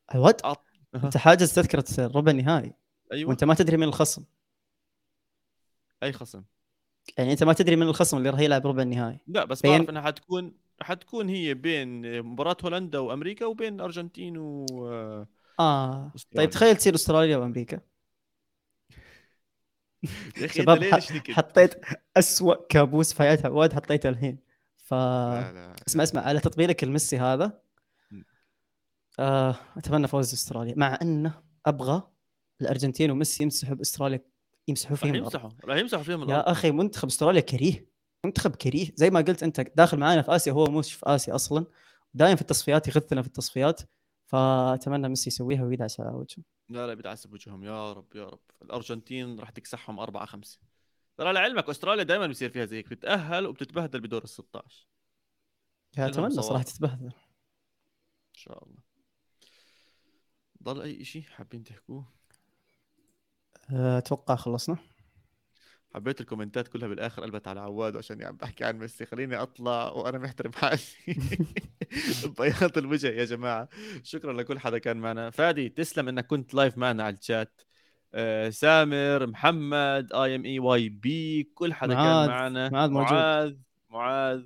عود 0.09 0.36
أط... 0.43 0.65
أنت 0.95 1.18
حاجز 1.18 1.53
تذكره 1.53 1.86
الربع 1.99 2.32
النهائي 2.32 2.74
أيوه. 3.13 3.30
وأنت 3.30 3.43
ما 3.43 3.53
تدري 3.53 3.78
من 3.78 3.88
الخصم. 3.88 4.24
أي 6.03 6.13
خصم. 6.13 6.43
يعني 7.18 7.32
أنت 7.32 7.43
ما 7.43 7.53
تدري 7.53 7.76
من 7.76 7.84
الخصم 7.88 8.18
اللي 8.18 8.30
راح 8.30 8.39
يلعب 8.39 8.68
ربع 8.68 8.82
النهائي. 8.82 9.20
لا 9.28 9.45
بس 9.45 9.62
بين- 9.62 9.78
بعرف 9.78 9.89
إنها 9.89 10.01
حتكون 10.01 10.53
حتكون 10.82 11.30
هي 11.30 11.53
بين 11.53 12.22
مباراة 12.22 12.58
هولندا 12.64 12.99
وأمريكا 12.99 13.45
وبين 13.45 13.76
الارجنتين 13.76 14.38
و 14.38 14.66
آه. 15.60 16.12
أستراليا. 16.16 16.45
طيب 16.45 16.49
تخيل 16.49 16.76
تصير 16.76 16.95
أستراليا 16.95 17.38
وأمريكا. 17.38 17.80
يا 20.03 20.45
أخي 20.45 20.45
انت 20.45 20.51
شباب 20.51 20.84
حطيت 21.32 21.74
أسوأ 22.18 22.55
كابوس 22.70 23.14
في 23.14 23.20
حياتها 23.20 23.49
واد 23.49 23.74
حطيته 23.74 24.10
الحين. 24.10 24.39
ف 24.78 24.93
لا 24.93 25.51
لا. 25.53 25.76
اسمع 25.88 26.03
اسمع 26.03 26.22
على 26.22 26.39
تطبيلك 26.39 26.84
الميسي 26.84 27.18
هذا. 27.18 27.62
آه 29.20 29.55
أتمنى 29.78 30.08
فوز 30.08 30.34
أستراليا 30.34 30.74
مع 30.78 30.99
أنه 31.01 31.41
أبغى 31.66 32.03
الأرجنتين 32.62 33.12
وميسي 33.12 33.43
يمسحوا 33.43 33.76
بأستراليا 33.76 34.22
يمسحوا 34.68 34.91
راح 34.91 35.01
فيهم 35.01 35.15
الأرض. 35.15 35.34
يمسحوا 35.34 35.51
راح 35.65 35.78
يمسحوا 35.78 36.03
فيهم 36.03 36.24
الأرض. 36.24 36.47
يا 36.47 36.51
أخي 36.51 36.72
منتخب 36.72 37.07
أستراليا 37.07 37.41
كريه 37.41 37.88
منتخب 38.26 38.55
كريه. 38.55 38.91
زي 38.95 39.09
ما 39.09 39.22
قلت 39.22 39.43
أنت 39.43 39.61
داخل 39.61 39.97
معانا 39.97 40.22
في 40.22 40.36
آسيا 40.36 40.53
هو 40.53 40.65
مش 40.65 40.93
في 40.93 41.03
آسيا 41.05 41.36
أصلا. 41.36 41.65
دايم 42.13 42.36
في 42.36 42.41
التصفيات 42.41 42.88
يغثنا 42.88 43.22
في 43.22 43.28
التصفيات. 43.28 43.82
فأتمنى 44.26 45.09
ميسي 45.09 45.28
يسويها 45.28 45.63
ويدعس 45.63 45.99
على 45.99 46.09
وجهه. 46.09 46.43
لا 46.70 46.88
لا 46.88 46.93
بتعسب 46.93 47.34
وجههم 47.34 47.63
يا 47.63 47.93
رب 47.93 48.15
يا 48.15 48.26
رب. 48.26 48.39
الأرجنتين 48.61 49.39
راح 49.39 49.49
تكسحهم 49.49 49.99
أربعة 49.99 50.26
خمسة. 50.26 50.59
ترى 51.18 51.34
لعلمك 51.34 51.70
أستراليا 51.70 52.03
دائما 52.03 52.28
بيصير 52.28 52.49
فيها 52.49 52.65
زي 52.65 52.78
هيك 52.78 52.89
بتتاهل 52.89 53.47
وبتتبهدل 53.47 53.99
بدور 53.99 54.24
ال 54.24 54.30
16 54.30 54.88
يا 55.97 56.07
لهم 56.07 56.26
أتمنى. 56.26 56.41
صراحة 56.41 56.63
تتبهدل. 56.63 57.05
إن 57.05 58.34
شاء 58.34 58.63
الله. 58.63 58.78
ضل 60.63 60.82
أي 60.82 61.05
شيء 61.05 61.22
حابين 61.24 61.63
تحكوه؟ 61.63 62.05
أتوقع 63.72 64.36
خلصنا. 64.36 64.78
حبيت 65.95 66.22
الكومنتات 66.22 66.68
كلها 66.68 66.88
بالآخر 66.88 67.22
قلبت 67.22 67.47
على 67.47 67.59
عواد 67.59 67.97
عشان 67.97 68.24
عم 68.24 68.36
بحكي 68.36 68.63
عن 68.63 68.80
ميسي. 68.80 69.05
خليني 69.05 69.36
أطلع 69.36 69.91
وأنا 69.91 70.18
محترم 70.18 70.51
حالي. 70.53 70.82
بياض 72.39 72.78
الوجه 72.78 73.07
يا 73.07 73.26
جماعة. 73.26 73.70
شكرا 74.03 74.34
لكل 74.34 74.59
حدا 74.59 74.78
كان 74.78 74.97
معنا. 74.97 75.30
فادي 75.30 75.70
تسلم 75.70 76.07
إنك 76.07 76.28
كنت 76.28 76.53
لايف 76.53 76.78
معنا 76.78 77.03
على 77.03 77.15
الشات. 77.15 77.61
آه 78.13 78.49
سامر 78.49 79.28
محمد 79.28 80.13
اي 80.13 80.36
ام 80.36 80.45
اي 80.45 80.59
واي 80.59 80.89
بي 80.89 81.43
كل 81.43 81.74
حدا 81.74 81.93
معاذ، 81.93 82.28
كان 82.28 82.36
معنا. 82.36 82.70
معاذ. 82.70 82.91
معاذ 82.91 83.55
معاذ. 83.89 84.43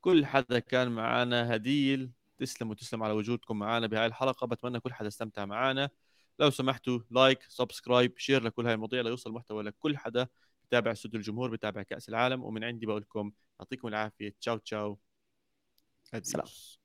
كل 0.00 0.26
حدا 0.26 0.58
كان 0.58 0.92
معنا. 0.92 1.56
هديل 1.56 2.10
تسلم 2.38 2.70
وتسلم 2.70 3.02
على 3.02 3.12
وجودكم 3.12 3.58
معنا 3.58 3.86
بهاي 3.86 4.06
الحلقة. 4.06 4.46
بتمنى 4.46 4.80
كل 4.80 4.92
حدا 4.92 5.08
استمتع 5.08 5.44
معنا. 5.44 5.90
لو 6.40 6.50
سمحتوا 6.50 7.00
like 7.10 7.42
subscribe 7.48 8.18
share 8.18 8.42
لكل 8.42 8.66
هاي 8.66 8.74
المواضيع 8.74 9.00
ليوصل 9.00 9.32
محتوى 9.32 9.62
لكل 9.62 9.98
حدا 9.98 10.28
بتابع 10.68 10.92
استوديو 10.92 11.20
الجمهور 11.20 11.50
بتابع 11.50 11.82
كأس 11.82 12.08
العالم. 12.08 12.42
ومن 12.44 12.64
عندي 12.64 12.86
بقول 12.86 13.02
لكم 13.02 13.32
يعطيكم 13.60 13.88
العافية. 13.88 14.34
تشاو 14.40 14.56
تشاو. 14.58 14.98
سلام. 16.22 16.79